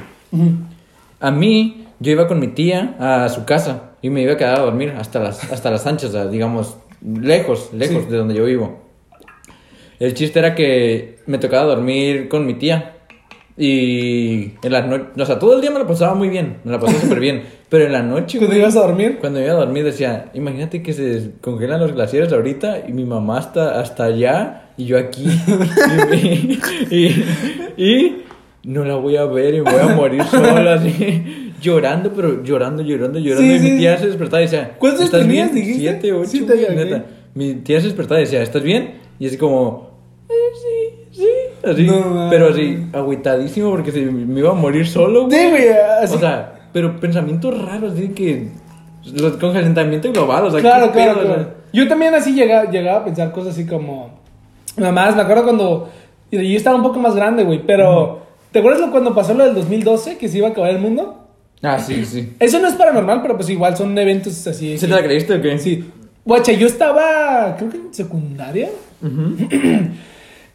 A 1.19 1.31
mí, 1.31 1.85
yo 1.99 2.11
iba 2.11 2.27
con 2.27 2.39
mi 2.39 2.47
tía 2.47 2.95
a 2.99 3.29
su 3.29 3.45
casa 3.45 3.91
y 4.01 4.09
me 4.09 4.21
iba 4.23 4.33
a 4.33 4.37
quedar 4.37 4.59
a 4.59 4.63
dormir 4.63 4.93
hasta 4.97 5.19
las, 5.19 5.51
hasta 5.51 5.69
las 5.71 5.85
anchas, 5.87 6.31
digamos, 6.31 6.77
lejos, 7.01 7.69
lejos 7.73 8.03
Sí. 8.05 8.11
de 8.11 8.17
donde 8.17 8.35
yo 8.35 8.45
vivo. 8.45 8.79
El 9.99 10.13
chiste 10.13 10.39
era 10.39 10.53
que 10.55 11.19
me 11.25 11.37
tocaba 11.39 11.63
dormir 11.63 12.27
con 12.29 12.45
mi 12.45 12.53
tía. 12.55 12.93
Y 13.59 14.51
en 14.61 14.71
las 14.71 14.85
noches, 14.87 15.07
o 15.19 15.25
sea, 15.25 15.39
todo 15.39 15.55
el 15.55 15.61
día 15.61 15.71
me 15.71 15.79
la 15.79 15.87
pasaba 15.87 16.13
muy 16.13 16.29
bien, 16.29 16.57
me 16.63 16.71
la 16.71 16.79
pasaba 16.79 16.99
súper 17.01 17.19
bien. 17.19 17.41
Pero 17.69 17.85
en 17.85 17.91
la 17.91 18.03
noche, 18.03 18.37
¿Cuando 18.37 18.55
ibas 18.55 18.75
a 18.77 18.81
dormir? 18.81 19.17
cuando 19.19 19.41
iba 19.41 19.51
a 19.51 19.55
dormir 19.55 19.83
decía, 19.83 20.29
imagínate 20.35 20.83
que 20.83 20.93
se 20.93 21.31
congelan 21.41 21.79
los 21.81 21.91
glaciares 21.93 22.31
ahorita 22.31 22.83
y 22.87 22.93
mi 22.93 23.03
mamá 23.03 23.39
está 23.39 23.79
hasta 23.81 24.05
allá 24.05 24.69
y 24.77 24.85
yo 24.85 24.97
aquí. 24.99 25.25
y, 26.91 26.95
y- 26.95 27.25
y 27.77 28.23
no 28.63 28.85
la 28.85 28.95
voy 28.95 29.17
a 29.17 29.25
ver 29.25 29.55
y 29.55 29.59
voy 29.61 29.73
a 29.81 29.87
morir 29.95 30.23
sola 30.25 30.75
así, 30.75 31.46
llorando, 31.61 32.11
pero 32.13 32.43
llorando, 32.43 32.83
llorando, 32.83 33.19
llorando. 33.19 33.41
Sí, 33.47 33.55
y 33.55 33.59
mi 33.59 33.69
sí. 33.71 33.77
tía 33.77 33.97
se 33.97 34.07
despertaba 34.07 34.41
y 34.41 34.45
decía, 34.45 34.75
¿Cuántos 34.77 35.05
¿estás 35.05 35.21
tenías, 35.21 35.51
bien? 35.51 35.65
dijiste? 35.65 35.79
Siete, 35.81 36.13
ocho, 36.13 36.45
güey, 36.45 36.63
ok. 36.65 36.71
neta. 36.71 37.05
Mi 37.33 37.53
tía 37.55 37.79
se 37.79 37.87
despertaba 37.87 38.19
y 38.19 38.23
decía, 38.23 38.41
¿estás 38.41 38.63
bien? 38.63 38.95
Y 39.19 39.27
así 39.27 39.37
como, 39.37 39.91
"Eh, 40.29 40.33
sí, 41.11 41.21
sí, 41.21 41.67
así. 41.69 41.83
No 41.87 42.27
pero 42.29 42.49
así, 42.49 42.77
agüitadísimo 42.93 43.69
porque 43.71 43.91
se, 43.91 44.01
me 44.01 44.39
iba 44.39 44.51
a 44.51 44.53
morir 44.53 44.87
solo, 44.87 45.25
güey. 45.27 45.39
Sí, 45.39 45.49
güey. 45.49 45.69
Así. 46.03 46.15
O 46.15 46.19
sea, 46.19 46.69
pero 46.73 46.99
pensamientos 46.99 47.59
raros, 47.61 47.93
así 47.93 48.09
que. 48.09 48.49
Los 49.13 49.37
con 49.37 49.53
calentamiento 49.53 50.11
global, 50.11 50.45
o 50.45 50.51
sea, 50.51 50.59
claro, 50.59 50.87
¿qué 50.87 50.93
claro, 50.93 51.13
pedo? 51.13 51.23
O 51.23 51.27
sea, 51.27 51.35
claro. 51.35 51.57
Yo 51.71 51.87
también 51.87 52.13
así 52.13 52.33
llegaba, 52.33 52.69
llegaba 52.69 52.99
a 53.01 53.05
pensar 53.05 53.31
cosas 53.31 53.53
así 53.53 53.65
como. 53.65 54.19
Nada 54.75 54.91
más, 54.91 55.15
me 55.15 55.21
acuerdo 55.21 55.43
cuando. 55.43 55.89
y 56.29 56.35
Yo 56.51 56.57
estaba 56.57 56.75
un 56.75 56.83
poco 56.83 56.99
más 56.99 57.15
grande, 57.15 57.43
güey, 57.43 57.61
pero. 57.65 58.21
¿Te 58.51 58.59
acuerdas 58.59 58.89
cuando 58.91 59.13
pasó 59.13 59.33
lo 59.33 59.43
del 59.45 59.55
2012 59.55 60.17
que 60.17 60.27
se 60.27 60.39
iba 60.39 60.47
a 60.47 60.51
acabar 60.51 60.71
el 60.71 60.79
mundo? 60.79 61.26
Ah, 61.61 61.79
sí, 61.79 62.05
sí. 62.05 62.33
Eso 62.39 62.59
no 62.59 62.67
es 62.67 62.75
paranormal, 62.75 63.21
pero 63.21 63.35
pues 63.35 63.49
igual 63.49 63.75
son 63.75 63.97
eventos 63.97 64.45
así. 64.47 64.77
¿Sí 64.77 64.85
que- 64.85 64.93
te 64.93 64.99
la 65.01 65.03
creíste 65.03 65.33
o 65.35 65.41
qué? 65.41 65.57
Sí. 65.57 65.83
Guacha, 66.23 66.51
yo 66.51 66.67
estaba, 66.67 67.55
creo 67.57 67.69
que 67.69 67.77
en 67.77 67.93
secundaria. 67.93 68.69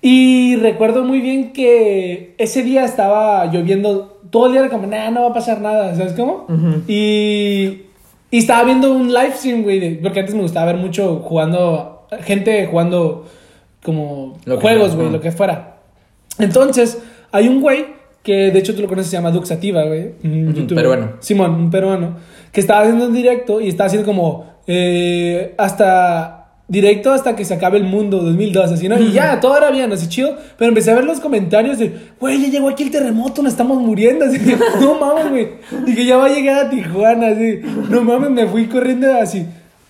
Y 0.00 0.56
recuerdo 0.56 1.04
muy 1.04 1.20
bien 1.20 1.52
que 1.52 2.34
ese 2.38 2.62
día 2.64 2.84
estaba 2.84 3.46
lloviendo. 3.46 4.20
Todo 4.31 4.46
el 4.46 4.52
día 4.52 4.60
era 4.62 4.70
como, 4.70 4.87
nah, 4.87 5.10
no 5.10 5.22
va 5.22 5.28
a 5.28 5.34
pasar 5.34 5.60
nada, 5.60 5.94
¿sabes 5.94 6.14
cómo? 6.14 6.46
Y, 6.88 7.82
y 8.31 8.38
estaba 8.38 8.64
viendo 8.64 8.93
un 8.93 9.08
live 9.12 9.32
stream, 9.34 9.62
güey, 9.62 10.00
porque 10.00 10.20
antes 10.20 10.34
me 10.34 10.43
gustaba 10.43 10.66
ver 10.66 10.76
mucho 10.76 11.16
jugando, 11.20 12.06
gente 12.22 12.66
jugando 12.66 13.26
como 13.84 14.38
Lo 14.44 14.60
juegos, 14.60 14.96
güey, 14.96 15.10
lo 15.10 15.20
que 15.20 15.31
fuera. 15.32 15.76
Entonces, 16.38 16.99
hay 17.31 17.46
un 17.49 17.60
güey 17.60 17.84
que 18.22 18.50
de 18.50 18.58
hecho 18.58 18.74
tú 18.74 18.82
lo 18.82 18.88
conoces, 18.88 19.10
se 19.10 19.16
llama 19.16 19.30
Duxativa, 19.30 19.84
güey. 19.84 20.12
un 20.24 20.48
Ujú, 20.48 20.56
youtuber. 20.60 20.82
peruano. 20.84 21.12
Simón, 21.20 21.54
un 21.54 21.70
peruano. 21.70 22.16
Que 22.52 22.60
estaba 22.60 22.80
haciendo 22.82 23.06
un 23.06 23.12
directo 23.14 23.60
y 23.60 23.69
estaba 23.69 23.86
haciendo 23.86 24.06
como 24.06 24.46
eh, 24.66 25.54
hasta 25.58 26.38
directo 26.68 27.12
hasta 27.12 27.37
que 27.37 27.44
se 27.44 27.52
acabe 27.54 27.76
el 27.78 27.85
mundo 27.85 28.18
2002, 28.18 28.73
así, 28.73 28.88
¿no? 28.88 28.99
Y 28.99 29.12
ya, 29.12 29.40
todo 29.40 29.56
era 29.58 29.70
bien, 29.70 29.92
así 29.92 30.08
chido. 30.08 30.37
Pero 30.56 30.68
empecé 30.70 30.90
a 30.90 30.94
ver 30.94 31.04
los 31.04 31.20
comentarios 31.20 31.78
de, 31.78 31.92
güey, 32.20 32.40
ya 32.40 32.49
llegó 32.49 32.68
aquí 32.68 32.85
el 32.85 32.90
terremoto, 32.90 33.42
nos 33.42 33.52
estamos 33.52 33.78
muriendo. 33.82 34.25
Así, 34.26 34.38
que, 34.38 34.56
no 34.80 34.94
mames, 34.99 35.28
güey. 35.30 35.49
Y 35.87 35.94
que 35.94 36.06
ya 36.06 36.16
va 36.16 36.26
a 36.26 36.28
llegar 36.30 36.66
a 36.66 36.70
Tijuana, 36.70 37.28
así. 37.28 37.61
No 37.90 38.02
mames, 38.02 38.30
me 38.30 38.47
fui 38.47 38.66
corriendo 38.66 39.12
así. 39.14 39.44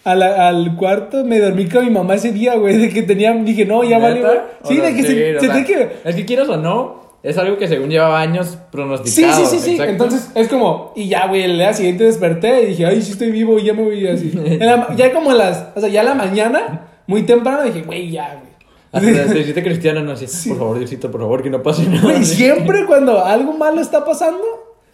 la- 0.04 0.48
al 0.48 0.76
cuarto, 0.76 1.24
me 1.24 1.38
dormí 1.38 1.66
con 1.66 1.84
mi 1.84 1.90
mamá 1.90 2.14
ese 2.16 2.32
día, 2.32 2.56
güey, 2.56 2.76
de 2.78 2.88
que 2.88 3.02
tenía, 3.02 3.32
dije, 3.34 3.64
no, 3.64 3.84
ya 3.84 3.98
vale, 3.98 4.22
Sí, 4.64 4.76
de 4.78 4.94
que 4.94 5.02
se, 5.02 5.38
se 5.40 5.48
tiene 5.48 5.64
que... 5.64 5.88
Es 6.04 6.16
que 6.16 6.24
quieras 6.24 6.48
o 6.48 6.56
no, 6.56 7.11
es 7.22 7.38
algo 7.38 7.56
que 7.56 7.68
según 7.68 7.88
llevaba 7.90 8.20
años 8.20 8.48
Sí, 8.48 8.56
pronosticado. 8.70 9.44
sí, 9.46 9.56
sí, 9.56 9.62
sí. 9.62 9.70
exacto. 9.72 9.92
Entonces 9.92 10.30
es 10.34 10.48
como, 10.48 10.92
y 10.96 11.08
ya, 11.08 11.26
güey, 11.28 11.42
el 11.42 11.56
día 11.56 11.72
siguiente 11.72 12.04
desperté 12.04 12.62
y 12.62 12.66
dije, 12.66 12.86
ay, 12.86 13.00
sí 13.02 13.12
estoy 13.12 13.30
vivo 13.30 13.58
y 13.58 13.64
ya 13.64 13.74
me 13.74 13.82
voy 13.84 14.06
así. 14.08 14.30
La- 14.60 14.94
ya 14.96 15.12
como 15.12 15.32
las, 15.32 15.68
o 15.76 15.80
sea, 15.80 15.88
ya 15.88 16.02
la 16.02 16.14
mañana, 16.14 16.88
muy 17.06 17.22
temprano, 17.22 17.62
dije, 17.62 17.82
güey, 17.82 18.10
ya, 18.10 18.42
Hasta 18.90 19.10
güey. 19.12 19.26
te 19.28 19.38
hiciste 19.40 19.62
cristiano, 19.62 20.00
no 20.02 20.12
así, 20.12 20.48
por 20.48 20.58
favor, 20.58 20.78
Diosito, 20.78 21.10
por 21.10 21.20
favor, 21.20 21.42
que 21.42 21.50
no 21.50 21.62
pase 21.62 21.84
nada. 21.88 22.02
Güey, 22.02 22.24
siempre 22.24 22.86
cuando 22.86 23.24
algo 23.24 23.52
malo 23.52 23.80
está 23.80 24.04
pasando, 24.04 24.42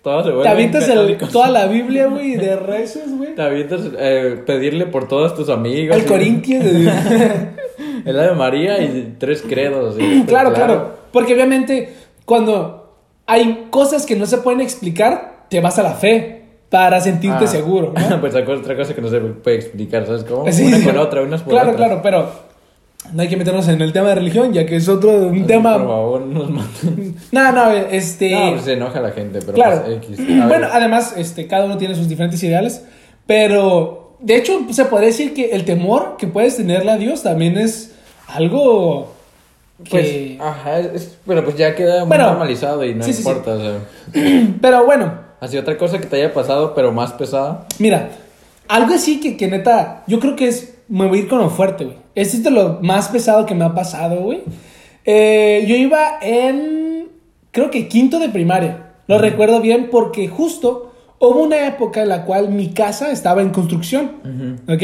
te 0.03 0.49
avientas 0.49 0.89
el- 0.89 1.17
toda 1.33 1.51
la 1.51 1.67
Biblia, 1.67 2.07
güey, 2.07 2.37
de 2.37 2.57
rezos, 2.57 3.11
güey. 3.17 3.35
Te 3.35 3.43
avientas 3.43 3.81
eh, 3.99 4.41
pedirle 4.47 4.87
por 4.87 5.09
todos 5.09 5.35
tus 5.35 5.49
amigos. 5.49 5.97
El 5.97 6.03
y- 6.03 6.07
Corintios. 6.07 6.65
El 8.05 8.19
Ave 8.19 8.35
María 8.35 8.81
y 8.83 9.15
tres 9.19 9.43
credos. 9.47 9.97
así. 9.97 10.25
claro, 10.27 10.53
claro. 10.53 10.95
Porque 11.13 11.35
obviamente, 11.35 11.95
cuando 12.29 12.95
hay 13.27 13.67
cosas 13.71 14.07
que 14.07 14.15
no 14.17 14.27
se 14.27 14.39
pueden 14.39 14.61
explicar, 14.61 15.47
te 15.49 15.61
vas 15.61 15.79
a 15.79 15.83
la 15.83 15.93
fe 15.95 16.45
para 16.69 17.01
sentirte 17.01 17.45
Ah. 17.47 17.49
seguro, 17.49 17.95
¿no? 18.11 18.21
pues 18.21 18.35
otra 18.35 18.77
cosa 18.77 18.95
que 18.95 19.01
no 19.01 19.09
se 19.09 19.19
puede 19.19 19.57
explicar, 19.57 20.05
¿sabes 20.07 20.25
cómo? 20.25 20.51
Sí, 20.53 20.65
una 20.65 20.77
sí. 20.79 20.85
con 20.85 20.99
otra, 20.99 21.23
unas 21.23 21.41
por 21.43 21.53
Claro, 21.55 21.71
otras. 21.73 21.87
claro, 21.89 22.01
pero 22.03 22.29
no 23.15 23.23
hay 23.23 23.29
que 23.29 23.37
meternos 23.39 23.67
en 23.69 23.81
el 23.81 23.93
tema 23.95 24.09
de 24.11 24.17
religión, 24.17 24.53
ya 24.53 24.67
que 24.67 24.77
es 24.77 24.87
otro 24.89 25.11
un 25.11 25.35
Así, 25.37 25.43
tema. 25.45 25.79
Por 25.79 25.87
favor, 25.87 26.21
no 26.21 26.39
nos 26.41 26.51
maten. 26.51 27.17
No, 27.33 27.53
no, 27.53 27.71
este. 27.73 28.31
No, 28.33 28.51
pues 28.53 28.63
se 28.65 28.75
enoja 28.75 29.01
la 29.01 29.13
gente, 29.13 29.39
pero 29.41 29.55
claro. 29.55 29.83
pues 29.85 29.97
X. 29.97 30.19
Bueno, 30.47 30.67
además, 30.71 31.15
este, 31.17 31.47
cada 31.47 31.65
uno 31.65 31.79
tiene 31.79 31.95
sus 31.95 32.09
diferentes 32.09 32.43
ideales, 32.43 32.85
pero 33.27 34.17
de 34.21 34.37
hecho 34.37 34.61
se 34.71 34.85
podría 34.85 35.09
decir 35.09 35.33
que 35.33 35.51
el 35.53 35.65
temor 35.65 36.17
que 36.19 36.27
puedes 36.27 36.57
tenerle 36.57 36.91
a 36.91 36.97
Dios 36.99 37.23
también 37.23 37.57
es 37.57 37.95
algo 38.27 39.15
Pues, 39.79 40.05
que. 40.07 40.39
ajá, 40.41 40.81
es, 40.81 41.17
pero 41.27 41.45
pues 41.45 41.57
ya 41.57 41.75
queda 41.75 42.01
muy 42.01 42.09
Bueno, 42.09 42.27
normalizado 42.31 42.85
y 42.85 42.95
no 42.95 43.05
sí, 43.05 43.13
sí, 43.13 43.23
sí. 43.23 43.29
importa, 43.29 43.53
o 43.53 43.61
sea. 43.61 43.79
Pero 44.61 44.85
bueno, 44.85 45.29
Así 45.41 45.57
otra 45.57 45.79
cosa 45.79 46.01
que 46.01 46.07
te 46.07 46.17
haya 46.17 46.35
pasado, 46.35 46.75
pero 46.75 46.91
más 46.91 47.13
pesada. 47.13 47.67
mira, 47.79 48.11
Algo 48.67 48.93
así 48.95 49.21
que, 49.21 49.37
que 49.37 49.47
neta, 49.47 50.03
yo 50.09 50.19
creo 50.19 50.35
que 50.35 50.49
es, 50.49 50.79
me 50.89 51.07
voy 51.07 51.21
a 51.21 51.23
ir 51.23 51.29
con 51.29 51.39
lo 51.39 51.49
fuerte, 51.49 51.85
güey. 51.85 51.97
Este 52.17 52.39
es 52.39 52.43
de 52.43 52.51
lo 52.51 52.81
más 52.83 53.09
pesado 53.09 53.47
que 53.47 53.55
me 53.55 53.65
ha 53.65 53.73
pasado, 53.73 54.17
güey. 54.21 54.43
Eh, 55.05 55.65
yo 55.69 55.77
iba 55.77 56.19
en, 56.21 57.09
creo 57.53 57.71
que 57.71 57.87
quinto 57.87 58.19
de 58.19 58.29
primaria. 58.31 58.95
Lo 59.07 59.19
recuerdo 59.19 59.61
bien 59.61 59.89
porque 59.93 60.27
justo 60.29 60.93
hubo 61.21 61.41
una 61.41 61.67
época 61.69 62.03
en 62.03 62.09
la 62.09 62.25
cual 62.25 62.49
mi 62.51 62.71
casa 62.75 63.13
estaba 63.13 63.41
en 63.41 63.51
construcción, 63.51 64.11
¿ok? 64.69 64.83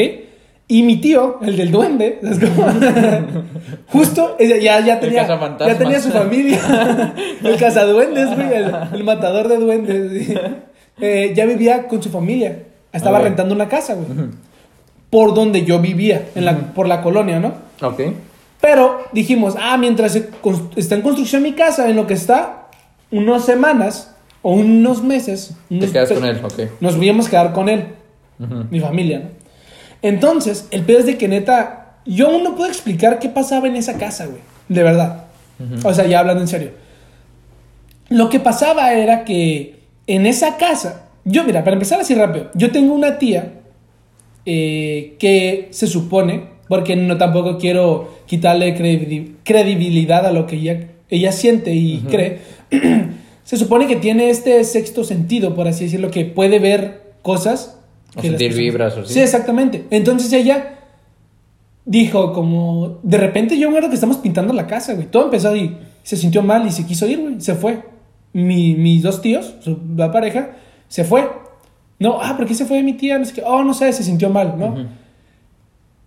Y 0.75 0.83
mi 0.83 0.97
tío, 0.97 1.39
el 1.41 1.57
del 1.57 1.71
duende, 1.71 2.19
justo 3.93 4.35
eh, 4.41 4.61
ya, 4.61 4.81
ya, 4.81 4.99
tenía, 4.99 5.25
ya 5.25 5.79
tenía 5.79 6.01
su 6.01 6.11
familia. 6.11 7.15
el 7.45 7.57
cazaduendes, 7.57 8.35
güey, 8.35 8.53
el, 8.55 8.75
el 8.93 9.05
matador 9.05 9.47
de 9.47 9.59
duendes. 9.59 10.27
sí. 10.27 10.35
Eh, 11.01 11.33
ya 11.37 11.47
vivía 11.47 11.87
con 11.87 12.03
su 12.03 12.11
familia. 12.11 12.65
Estaba 12.93 13.21
rentando 13.21 13.55
una 13.55 13.69
casa, 13.69 13.95
güey. 13.95 14.31
Por 15.11 15.33
donde 15.33 15.65
yo 15.65 15.79
vivía, 15.79 16.27
en 16.35 16.45
la, 16.45 16.57
por 16.75 16.89
la 16.89 17.03
colonia, 17.03 17.39
¿no? 17.39 17.53
Ok. 17.81 18.01
Pero 18.61 18.99
dijimos, 19.13 19.55
ah, 19.57 19.77
mientras 19.77 20.17
está 20.17 20.97
en 20.97 21.03
construcción 21.03 21.45
mi 21.45 21.53
casa, 21.53 21.89
en 21.89 21.95
lo 21.95 22.09
que 22.09 22.15
está, 22.15 22.67
unas 23.13 23.45
semanas 23.45 24.13
o 24.43 24.55
unos 24.55 25.05
meses, 25.05 25.55
Te 25.69 25.89
quedas 25.93 26.11
con 26.11 26.25
él, 26.25 26.41
ok. 26.43 26.81
nos 26.81 27.01
íbamos 27.01 27.29
a 27.29 27.31
quedar 27.31 27.53
con 27.53 27.69
él, 27.69 27.85
mi 28.71 28.81
familia, 28.81 29.21
¿no? 29.21 29.44
Entonces, 30.05 30.69
el 30.71 30.83
pedo 30.83 30.99
es 30.99 31.07
de 31.07 31.17
que 31.17 31.29
neta, 31.29 31.97
yo 32.05 32.29
aún 32.29 32.45
no 32.45 32.55
puedo 32.57 32.69
explicar 32.69 33.19
qué 33.19 33.31
pasaba 33.31 33.67
en 33.69 33.77
esa 33.77 33.97
casa, 33.97 34.27
güey, 34.27 34.41
de 34.69 34.83
verdad. 34.83 35.25
O 35.83 35.95
sea, 35.95 36.07
ya 36.07 36.19
hablando 36.21 36.43
en 36.43 36.49
serio. 36.49 36.73
Lo 38.11 38.29
que 38.29 38.39
pasaba 38.39 38.93
era 38.93 39.25
que 39.25 39.81
en 40.07 40.27
esa 40.27 40.59
casa, 40.59 41.07
yo, 41.25 41.43
mira, 41.45 41.65
para 41.65 41.73
empezar 41.75 41.99
así 42.01 42.15
rápido, 42.15 42.51
yo 42.55 42.71
tengo 42.71 42.95
una 42.95 43.19
tía 43.19 43.55
eh, 44.45 45.17
que 45.19 45.69
se 45.71 45.87
supone, 45.87 46.49
porque 46.69 46.97
no 46.97 47.17
tampoco 47.17 47.57
quiero 47.57 48.13
quitarle 48.27 48.77
credi- 48.77 49.37
credibilidad 49.43 50.27
a 50.27 50.33
lo 50.33 50.47
que 50.47 50.57
ella, 50.57 50.89
ella 51.09 51.33
siente 51.33 51.73
y 51.75 52.01
cree, 52.11 52.41
se 53.45 53.57
supone 53.57 53.87
que 53.87 53.97
tiene 53.97 54.29
este 54.29 54.63
sexto 54.65 55.03
sentido, 55.03 55.55
por 55.55 55.67
así 55.67 55.85
decirlo, 55.85 56.11
que 56.11 56.27
puede 56.27 56.59
ver 56.59 57.15
cosas. 57.23 57.79
O 58.17 58.23
sentir 58.23 58.55
vibras, 58.55 58.97
o 58.97 59.05
sí. 59.05 59.15
Sí, 59.15 59.21
exactamente. 59.21 59.87
Entonces 59.91 60.33
ella 60.33 60.79
dijo 61.85 62.33
como, 62.33 62.99
de 63.03 63.19
repente 63.19 63.59
yo 63.59 63.69
me 63.69 63.75
acuerdo 63.77 63.89
que 63.91 63.95
estamos 63.97 64.17
pintando 64.19 64.53
la 64.53 64.67
casa, 64.67 64.95
güey. 64.95 65.07
Todo 65.07 65.25
empezó 65.25 65.55
y 65.57 65.77
se 66.03 66.17
sintió 66.17 66.43
mal 66.43 66.67
y 66.67 66.73
se 66.73 66.87
quiso 66.87 67.07
ir, 67.07 67.21
güey. 67.21 67.41
Se 67.41 67.55
fue. 67.55 67.83
Mi- 68.33 68.75
mis 68.75 69.03
dos 69.03 69.21
tíos, 69.23 69.55
su 69.61 69.79
la 69.97 70.11
pareja, 70.11 70.51
se 70.89 71.05
fue. 71.05 71.29
No, 72.01 72.19
ah, 72.21 72.37
¿por 72.37 72.47
qué 72.47 72.55
se 72.55 72.65
fue 72.67 72.83
mi 72.83 72.95
tía? 72.95 73.19
No 73.19 73.25
sé 73.25 73.33
qué. 73.35 73.43
Oh, 73.47 73.63
no 73.63 73.75
sé, 73.75 73.93
se 73.93 74.03
sintió 74.03 74.29
mal, 74.31 74.59
¿no? 74.59 74.75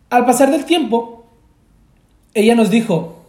Al 0.10 0.26
pasar 0.26 0.52
del 0.52 0.66
tiempo, 0.66 1.26
ella 2.34 2.54
nos 2.56 2.70
dijo, 2.70 3.24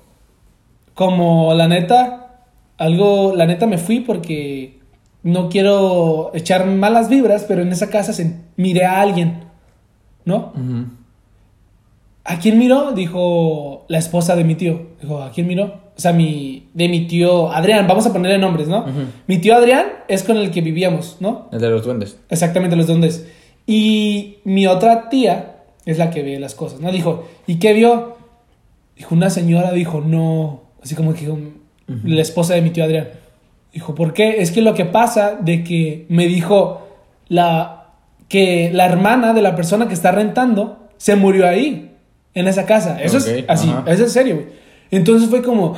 como 0.95 1.55
la 1.55 1.69
neta, 1.69 2.43
algo, 2.77 3.35
la 3.37 3.47
neta 3.47 3.67
me 3.67 3.79
fui 3.79 4.01
porque 4.01 4.79
no 5.23 5.49
quiero 5.49 6.31
echar 6.35 6.67
malas 6.67 7.09
vibras, 7.09 7.45
pero 7.47 7.63
en 7.63 7.71
esa 7.73 7.89
casa 7.91 8.13
se, 8.13 8.35
miré 8.59 8.85
a 8.85 9.01
alguien, 9.01 9.45
¿no? 10.27 10.53
¿A 12.25 12.39
quién 12.39 12.59
miró? 12.59 12.93
Dijo 12.93 13.87
la 13.89 13.97
esposa 13.97 14.37
de 14.37 14.45
mi 14.45 14.55
tío. 14.55 14.89
Dijo, 15.01 15.23
¿a 15.23 15.31
quién 15.31 15.47
miró? 15.47 15.89
O 15.97 16.01
sea, 16.01 16.13
mi, 16.13 16.69
de 16.75 16.89
mi 16.89 17.07
tío 17.07 17.51
Adrián, 17.51 17.87
vamos 17.89 18.07
a 18.07 18.13
ponerle 18.13 18.39
nombres, 18.39 18.69
¿no? 18.69 18.85
Mi 19.27 19.39
tío 19.39 19.57
Adrián 19.57 19.87
es 20.09 20.23
con 20.23 20.37
el 20.37 20.51
que 20.51 20.61
vivíamos, 20.61 21.17
¿no? 21.21 21.49
El 21.51 21.61
de 21.61 21.71
los 21.71 21.85
duendes. 21.85 22.19
Exactamente 22.29 22.77
los 22.77 22.87
dondes. 22.87 23.27
Y 23.67 24.39
mi 24.45 24.67
otra 24.67 25.09
tía 25.09 25.63
es 25.87 25.97
la 25.97 26.11
que 26.11 26.23
ve 26.23 26.39
las 26.39 26.55
cosas, 26.55 26.81
¿no? 26.81 26.93
Dijo, 26.93 27.27
¿y 27.47 27.59
qué 27.59 27.73
vio? 27.73 28.19
Dijo, 28.97 29.15
una 29.15 29.31
señora 29.31 29.73
dijo, 29.73 30.01
no, 30.01 30.63
así 30.83 30.95
como 30.95 31.15
que 31.15 31.21
dijo, 31.21 31.39
la 31.87 32.21
esposa 32.21 32.55
de 32.55 32.63
mi 32.63 32.71
tío 32.71 32.85
Adrián. 32.85 33.09
Dijo, 33.73 33.95
¿por 33.95 34.13
qué? 34.13 34.43
Es 34.43 34.51
que 34.51 34.63
lo 34.63 34.75
que 34.75 34.85
pasa 34.85 35.37
de 35.41 35.65
que 35.65 36.07
me 36.09 36.27
dijo 36.27 36.87
la 37.29 37.78
que 38.29 38.71
la 38.73 38.87
hermana 38.87 39.33
de 39.33 39.43
la 39.43 39.57
persona 39.57 39.89
que 39.89 39.95
está 39.95 40.13
rentando 40.13 40.89
se 40.97 41.17
murió 41.17 41.47
ahí, 41.49 41.89
en 42.35 42.47
esa 42.47 42.67
casa. 42.67 43.01
Eso 43.01 43.19
es 43.19 43.45
así, 43.49 43.69
ajá. 43.71 43.85
eso 43.91 44.05
es 44.05 44.13
serio, 44.13 44.37
güey. 44.37 44.47
Entonces 44.91 45.29
fue 45.29 45.43
como, 45.43 45.75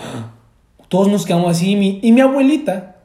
todos 0.88 1.08
nos 1.08 1.24
quedamos 1.24 1.50
así 1.52 1.72
y 1.72 1.76
mi, 1.76 2.00
y 2.02 2.12
mi 2.12 2.20
abuelita 2.20 2.96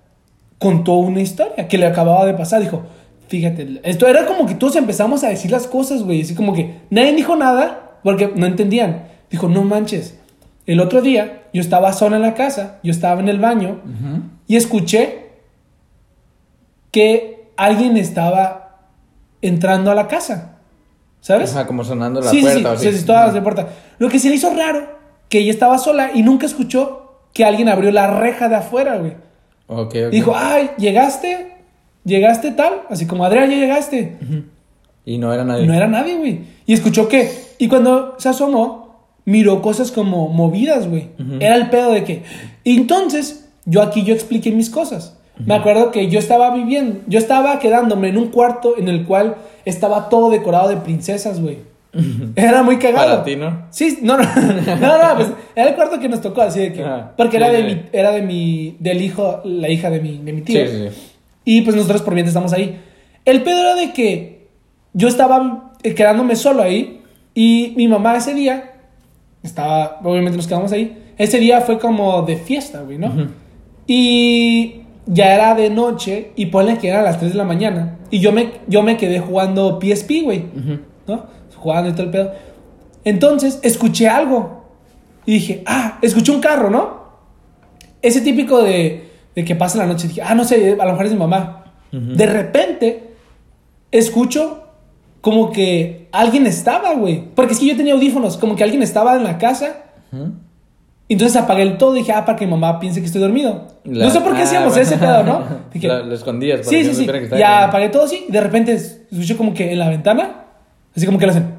contó 0.59 0.93
una 0.93 1.21
historia 1.21 1.67
que 1.67 1.77
le 1.77 1.85
acababa 1.85 2.25
de 2.25 2.33
pasar. 2.33 2.61
Dijo, 2.61 2.83
fíjate, 3.27 3.79
esto 3.83 4.07
era 4.07 4.25
como 4.25 4.45
que 4.45 4.55
todos 4.55 4.75
empezamos 4.75 5.23
a 5.23 5.29
decir 5.29 5.51
las 5.51 5.67
cosas, 5.67 6.03
güey. 6.03 6.21
Así 6.21 6.35
como 6.35 6.53
que 6.53 6.81
nadie 6.89 7.13
dijo 7.13 7.35
nada 7.35 7.99
porque 8.03 8.31
no 8.35 8.45
entendían. 8.45 9.07
Dijo, 9.31 9.47
no 9.47 9.63
manches. 9.63 10.19
El 10.65 10.79
otro 10.79 11.01
día 11.01 11.43
yo 11.53 11.61
estaba 11.61 11.93
sola 11.93 12.17
en 12.17 12.23
la 12.23 12.33
casa, 12.33 12.79
yo 12.83 12.91
estaba 12.91 13.21
en 13.21 13.29
el 13.29 13.39
baño 13.39 13.81
y 14.47 14.55
escuché 14.55 15.29
que 16.91 17.51
alguien 17.55 17.97
estaba 17.97 18.64
entrando 19.47 19.91
a 19.91 19.95
la 19.95 20.07
casa. 20.07 20.57
¿Sabes? 21.21 21.51
Ajá, 21.51 21.65
como 21.65 21.83
sonando 21.83 22.21
la 22.21 22.29
sí, 22.29 22.41
puerta. 22.41 22.77
sí, 22.77 22.87
o 22.87 22.91
sí, 22.91 23.05
todas 23.05 23.33
las 23.33 23.41
puertas. 23.41 23.65
Lo 23.97 24.09
que 24.09 24.19
se 24.19 24.29
le 24.29 24.35
hizo 24.35 24.53
raro, 24.53 24.87
que 25.27 25.39
ella 25.39 25.51
estaba 25.51 25.77
sola 25.79 26.11
y 26.13 26.21
nunca 26.21 26.45
escuchó 26.45 27.23
que 27.33 27.43
alguien 27.43 27.67
abrió 27.67 27.91
la 27.91 28.07
reja 28.19 28.47
de 28.47 28.55
afuera, 28.55 28.97
güey. 28.97 29.13
Ok, 29.67 29.95
ok. 30.07 30.11
Dijo, 30.11 30.33
ay, 30.35 30.69
llegaste, 30.77 31.51
llegaste 32.03 32.51
tal, 32.51 32.83
así 32.89 33.07
como 33.07 33.25
Adrián, 33.25 33.49
ya 33.49 33.57
llegaste. 33.57 34.17
Y 35.05 35.17
no 35.17 35.33
era 35.33 35.43
nadie. 35.43 35.65
No 35.65 35.73
era 35.73 35.87
nadie, 35.87 36.15
güey. 36.15 36.41
Y 36.65 36.73
escuchó 36.73 37.07
que, 37.07 37.31
y 37.57 37.67
cuando 37.67 38.15
se 38.19 38.29
asomó, 38.29 39.07
miró 39.25 39.61
cosas 39.61 39.91
como 39.91 40.29
movidas, 40.29 40.87
güey. 40.87 41.09
Era 41.39 41.55
el 41.55 41.69
pedo 41.69 41.91
de 41.91 42.03
que. 42.03 42.23
Y 42.63 42.77
entonces, 42.77 43.49
yo 43.65 43.81
aquí 43.81 44.03
yo 44.03 44.13
expliqué 44.13 44.51
mis 44.51 44.69
cosas. 44.69 45.17
Me 45.45 45.55
acuerdo 45.55 45.91
que 45.91 46.07
yo 46.09 46.19
estaba 46.19 46.53
viviendo, 46.53 47.01
yo 47.07 47.19
estaba 47.19 47.59
quedándome 47.59 48.09
en 48.09 48.17
un 48.17 48.27
cuarto 48.27 48.75
en 48.77 48.87
el 48.87 49.05
cual 49.05 49.35
estaba 49.65 50.09
todo 50.09 50.29
decorado 50.29 50.69
de 50.69 50.77
princesas, 50.77 51.41
güey. 51.41 51.57
Era 52.35 52.61
muy 52.63 52.77
cagado. 52.77 53.09
Para 53.09 53.23
ti, 53.23 53.35
¿no? 53.37 53.67
Sí, 53.69 53.99
no, 54.01 54.17
no, 54.17 54.23
no, 54.81 54.97
no, 54.97 55.15
pues 55.15 55.27
era 55.55 55.69
el 55.69 55.75
cuarto 55.75 55.99
que 55.99 56.09
nos 56.09 56.21
tocó, 56.21 56.41
así 56.41 56.59
de 56.59 56.73
que, 56.73 56.83
Ajá. 56.83 57.13
porque 57.15 57.37
era 57.37 57.47
Sí, 57.47 57.53
de 57.53 57.57
sí. 57.69 57.75
mi, 57.75 57.81
era 57.93 58.11
de 58.11 58.21
mi, 58.21 58.75
del 58.79 59.01
hijo, 59.01 59.41
la 59.45 59.69
hija 59.69 59.89
de 59.89 60.01
mi, 60.01 60.17
de 60.19 60.33
mi 60.33 60.41
tío. 60.41 60.67
Sí. 60.67 60.87
Y 61.45 61.61
pues 61.61 61.75
nosotros 61.75 62.01
por 62.01 62.13
mientras 62.13 62.31
estamos 62.31 62.51
ahí. 62.53 62.81
El 63.23 63.43
pedo 63.43 63.59
era 63.61 63.75
de 63.75 63.93
que 63.93 64.47
yo 64.93 65.07
estaba 65.07 65.73
eh, 65.83 65.93
quedándome 65.95 66.35
solo 66.35 66.63
ahí 66.63 67.01
y 67.33 67.73
mi 67.77 67.87
mamá 67.87 68.17
ese 68.17 68.33
día 68.33 68.73
estaba, 69.43 69.99
obviamente 70.03 70.35
nos 70.37 70.47
quedamos 70.47 70.71
ahí. 70.71 70.97
Ese 71.17 71.39
día 71.39 71.61
fue 71.61 71.79
como 71.79 72.23
de 72.23 72.35
fiesta, 72.37 72.81
güey, 72.81 72.97
¿no? 72.97 73.13
Y 73.87 74.81
ya 75.05 75.33
era 75.33 75.55
de 75.55 75.69
noche 75.69 76.31
y 76.35 76.47
ponle 76.47 76.77
que 76.77 76.89
era 76.89 76.99
a 76.99 77.03
las 77.03 77.19
3 77.19 77.31
de 77.33 77.37
la 77.37 77.43
mañana. 77.43 77.99
Y 78.09 78.19
yo 78.19 78.31
me, 78.31 78.51
yo 78.67 78.81
me 78.83 78.97
quedé 78.97 79.19
jugando 79.19 79.79
PSP, 79.79 80.23
güey. 80.23 80.45
¿no? 81.07 81.25
Jugando 81.55 81.89
y 81.89 81.93
todo 81.93 82.03
el 82.03 82.11
pedo. 82.11 82.31
Entonces 83.03 83.59
escuché 83.61 84.07
algo 84.07 84.65
y 85.25 85.33
dije, 85.33 85.63
ah, 85.65 85.99
escuché 86.01 86.31
un 86.31 86.41
carro, 86.41 86.69
¿no? 86.69 87.05
Ese 88.01 88.21
típico 88.21 88.61
de, 88.61 89.09
de 89.35 89.45
que 89.45 89.55
pasa 89.55 89.77
la 89.77 89.85
noche. 89.85 90.07
Dije, 90.07 90.21
ah, 90.21 90.35
no 90.35 90.43
sé, 90.43 90.77
a 90.79 90.85
lo 90.85 90.91
mejor 90.91 91.05
es 91.05 91.11
mi 91.11 91.19
mamá. 91.19 91.61
De 91.91 92.25
repente, 92.25 93.11
escucho 93.89 94.63
como 95.21 95.51
que 95.51 96.09
alguien 96.11 96.45
estaba, 96.45 96.93
güey. 96.93 97.23
Porque 97.33 97.53
es 97.53 97.59
que 97.59 97.67
yo 97.67 97.77
tenía 97.77 97.93
audífonos, 97.93 98.37
como 98.37 98.55
que 98.55 98.63
alguien 98.63 98.83
estaba 98.83 99.15
en 99.15 99.23
la 99.23 99.37
casa. 99.37 99.83
Entonces 101.07 101.37
apagué 101.37 101.61
el 101.61 101.77
todo 101.77 101.95
y 101.95 101.99
dije, 101.99 102.11
ah, 102.13 102.25
para 102.25 102.35
que 102.37 102.45
mi 102.45 102.51
mamá 102.51 102.79
piense 102.79 102.99
que 102.99 103.05
estoy 103.05 103.21
dormido. 103.21 103.67
La- 103.83 104.05
no 104.05 104.11
sé 104.11 104.21
por 104.21 104.33
qué 104.33 104.41
ah, 104.41 104.43
hacíamos 104.45 104.69
bueno. 104.73 104.81
ese 104.83 104.97
pedo, 104.97 105.23
¿no? 105.23 105.43
Dije, 105.73 105.87
La- 105.87 105.99
lo 105.99 106.15
escondías 106.15 106.59
para 106.61 106.69
sí, 106.69 106.77
que 106.77 106.93
sí, 106.93 107.05
sí. 107.05 107.37
Ya 107.37 107.59
ahí. 107.59 107.65
apagué 107.69 107.89
todo 107.89 108.03
así 108.05 108.25
y 108.27 108.31
de 108.31 108.41
repente 108.41 108.73
escucho 108.73 109.37
como 109.37 109.53
que 109.53 109.71
en 109.71 109.77
la 109.79 109.89
ventana, 109.89 110.45
así 110.95 111.05
como 111.05 111.19
que 111.19 111.25
lo 111.27 111.31
hacen. 111.31 111.55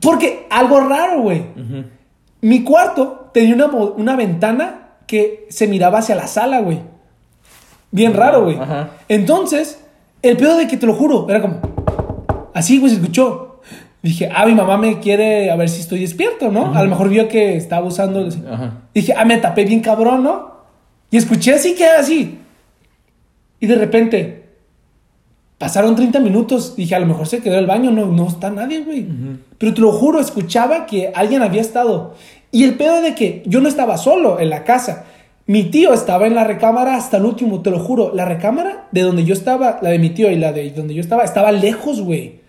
Porque 0.00 0.46
algo 0.50 0.80
raro, 0.80 1.22
güey. 1.22 1.40
Ujú. 1.40 1.84
Mi 2.42 2.62
cuarto 2.62 3.30
tenía 3.32 3.54
una, 3.54 3.66
una 3.68 4.16
ventana 4.16 4.88
que 5.06 5.46
se 5.48 5.66
miraba 5.66 6.00
hacia 6.00 6.14
la 6.14 6.26
sala, 6.26 6.60
güey. 6.60 6.80
Bien 7.90 8.12
raro, 8.12 8.44
güey. 8.44 8.58
Ajá. 8.58 8.90
Entonces, 9.08 9.82
el 10.20 10.36
pedo 10.36 10.58
de 10.58 10.68
que 10.68 10.76
te 10.76 10.84
lo 10.86 10.92
juro, 10.94 11.26
era 11.30 11.40
como. 11.40 11.60
Así, 12.52 12.78
güey, 12.78 12.90
se 12.90 12.96
escuchó. 13.00 13.53
Dije, 14.04 14.28
ah, 14.30 14.44
mi 14.44 14.54
mamá 14.54 14.76
me 14.76 15.00
quiere 15.00 15.50
a 15.50 15.56
ver 15.56 15.70
si 15.70 15.80
estoy 15.80 16.00
despierto, 16.00 16.50
¿no? 16.50 16.74
A 16.74 16.82
lo 16.82 16.90
mejor 16.90 17.08
vio 17.08 17.26
que 17.26 17.56
estaba 17.56 17.86
usando. 17.86 18.28
Ajá. 18.52 18.82
Dije, 18.92 19.14
ah, 19.16 19.24
me 19.24 19.38
tapé 19.38 19.64
bien 19.64 19.80
cabrón, 19.80 20.22
¿no? 20.22 20.52
Y 21.10 21.16
escuché 21.16 21.54
así 21.54 21.74
que 21.74 21.86
así. 21.86 22.38
Y 23.60 23.66
de 23.66 23.76
repente, 23.76 24.44
pasaron 25.56 25.96
30 25.96 26.20
minutos. 26.20 26.76
Dije, 26.76 26.94
a 26.94 26.98
lo 26.98 27.06
mejor 27.06 27.26
se 27.26 27.40
quedó 27.40 27.58
el 27.58 27.64
baño, 27.64 27.92
no, 27.92 28.04
no 28.04 28.28
está 28.28 28.50
nadie, 28.50 28.80
güey. 28.80 29.06
Pero 29.56 29.72
te 29.72 29.80
lo 29.80 29.90
juro, 29.90 30.20
escuchaba 30.20 30.84
que 30.84 31.10
alguien 31.14 31.40
había 31.40 31.62
estado. 31.62 32.12
Y 32.52 32.64
el 32.64 32.74
pedo 32.74 33.00
de 33.00 33.14
que 33.14 33.42
yo 33.46 33.62
no 33.62 33.70
estaba 33.70 33.96
solo 33.96 34.38
en 34.38 34.50
la 34.50 34.64
casa. 34.64 35.06
Mi 35.46 35.64
tío 35.64 35.94
estaba 35.94 36.26
en 36.26 36.34
la 36.34 36.44
recámara 36.44 36.96
hasta 36.96 37.16
el 37.16 37.24
último, 37.24 37.62
te 37.62 37.70
lo 37.70 37.78
juro. 37.78 38.12
La 38.14 38.26
recámara 38.26 38.86
de 38.92 39.00
donde 39.00 39.24
yo 39.24 39.32
estaba, 39.32 39.78
la 39.80 39.88
de 39.88 39.98
mi 39.98 40.10
tío 40.10 40.30
y 40.30 40.36
la 40.36 40.52
de 40.52 40.68
donde 40.72 40.92
yo 40.92 41.00
estaba, 41.00 41.24
estaba 41.24 41.52
lejos, 41.52 42.02
güey. 42.02 42.43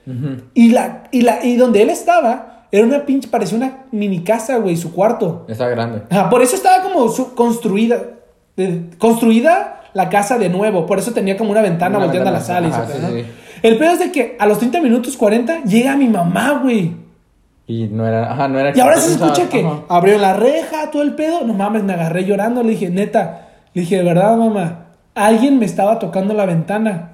Y, 0.53 0.69
la, 0.69 1.03
y, 1.11 1.21
la, 1.21 1.43
y 1.43 1.55
donde 1.57 1.81
él 1.81 1.89
estaba, 1.89 2.67
era 2.71 2.85
una 2.85 3.05
pinche, 3.05 3.27
parecía 3.27 3.57
una 3.57 3.85
mini 3.91 4.23
casa, 4.23 4.57
güey, 4.57 4.77
su 4.77 4.93
cuarto. 4.93 5.45
Estaba 5.47 5.69
grande. 5.71 6.03
Ajá, 6.09 6.29
por 6.29 6.41
eso 6.41 6.55
estaba 6.55 6.83
como 6.83 7.11
construida. 7.35 7.97
de- 8.55 8.89
construida 8.99 9.81
la 9.93 10.09
casa 10.09 10.37
de 10.37 10.49
nuevo. 10.49 10.85
Por 10.85 10.99
eso 10.99 11.11
tenía 11.13 11.37
como 11.37 11.51
una 11.51 11.61
ventana 11.61 11.97
Una 11.97 12.05
volteando 12.07 12.29
a 12.29 12.33
la 12.33 12.41
sala 12.41 12.67
y 12.67 12.71
ajá, 12.71 12.83
eso, 12.83 12.93
sí, 12.93 12.99
¿no? 13.01 13.09
sí. 13.09 13.25
El 13.63 13.77
pedo 13.77 13.91
es 13.93 13.99
de 13.99 14.11
que 14.11 14.35
a 14.39 14.45
los 14.45 14.59
30 14.59 14.81
minutos 14.81 15.15
40 15.17 15.63
llega 15.63 15.95
mi 15.95 16.07
mamá, 16.07 16.59
güey. 16.61 16.91
Y 17.67 17.87
no 17.87 18.05
era, 18.05 18.31
ajá, 18.31 18.47
no 18.47 18.59
era 18.59 18.75
Y 18.77 18.79
ahora 18.79 18.97
se 18.97 19.13
escucha 19.13 19.49
que 19.49 19.61
ajá. 19.65 19.83
abrió 19.89 20.17
la 20.19 20.33
reja, 20.33 20.91
todo 20.91 21.01
el 21.01 21.13
pedo. 21.15 21.43
No 21.45 21.53
mames, 21.53 21.83
me 21.83 21.93
agarré 21.93 22.25
llorando. 22.25 22.61
Le 22.61 22.71
dije, 22.71 22.89
neta, 22.89 23.47
le 23.73 23.81
dije, 23.81 23.97
de 23.97 24.03
verdad, 24.03 24.35
mamá, 24.37 24.87
alguien 25.15 25.57
me 25.57 25.65
estaba 25.65 25.97
tocando 25.97 26.33
la 26.33 26.45
ventana. 26.45 27.11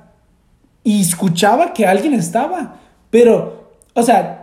Y 0.83 1.01
escuchaba 1.01 1.73
que 1.73 1.85
alguien 1.85 2.13
estaba. 2.15 2.75
Pero, 3.11 3.71
o 3.93 4.01
sea, 4.03 4.37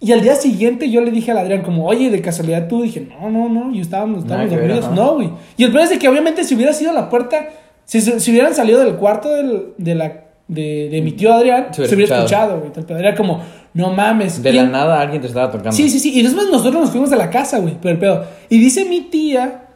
y 0.00 0.12
al 0.12 0.22
día 0.22 0.34
siguiente 0.34 0.90
yo 0.90 1.00
le 1.02 1.10
dije 1.10 1.30
al 1.32 1.38
Adrián, 1.38 1.62
como, 1.62 1.86
oye, 1.86 2.10
de 2.10 2.20
casualidad 2.22 2.66
tú. 2.68 2.82
Dije, 2.82 3.06
no, 3.20 3.28
no, 3.30 3.48
no, 3.48 3.72
yo 3.74 3.82
estábamos, 3.82 4.20
estábamos 4.22 4.50
dormidos. 4.50 4.90
no, 4.92 5.14
güey. 5.16 5.30
Y 5.56 5.64
el 5.64 5.70
pedo 5.72 5.82
es 5.82 5.90
de 5.90 5.98
que 5.98 6.08
obviamente 6.08 6.42
si 6.44 6.54
hubiera 6.54 6.72
sido 6.72 6.92
la 6.92 7.08
puerta, 7.10 7.48
si, 7.84 8.00
si 8.00 8.30
hubieran 8.30 8.54
salido 8.54 8.80
del 8.80 8.94
cuarto 8.94 9.28
del- 9.28 9.74
de, 9.78 9.94
la, 9.94 10.24
de, 10.48 10.88
de 10.90 11.02
mi 11.02 11.12
tío 11.12 11.32
Adrián, 11.32 11.68
Se 11.72 11.86
se 11.86 11.94
hubiera 11.94 12.16
escuchado. 12.16 12.58
güey. 12.60 12.72
Pero 12.72 12.98
Era 12.98 13.14
como, 13.14 13.40
no 13.74 13.90
mames. 13.92 14.42
De 14.42 14.50
Y 14.50 14.54
la 14.54 14.64
nada 14.64 15.00
alguien 15.00 15.20
te 15.20 15.28
estaba 15.28 15.50
tocando. 15.50 15.72
Sí, 15.72 15.88
sí, 15.88 15.98
sí. 16.00 16.12
Y 16.18 16.22
después 16.22 16.46
nosotros 16.50 16.80
nos 16.80 16.90
fuimos 16.90 17.10
de 17.10 17.16
la 17.16 17.30
casa, 17.30 17.58
güey. 17.58 17.76
Pero 17.80 17.92
el 17.94 17.98
pedo. 17.98 18.24
Y 18.48 18.58
dice 18.58 18.84
mi 18.84 19.02
tía 19.02 19.66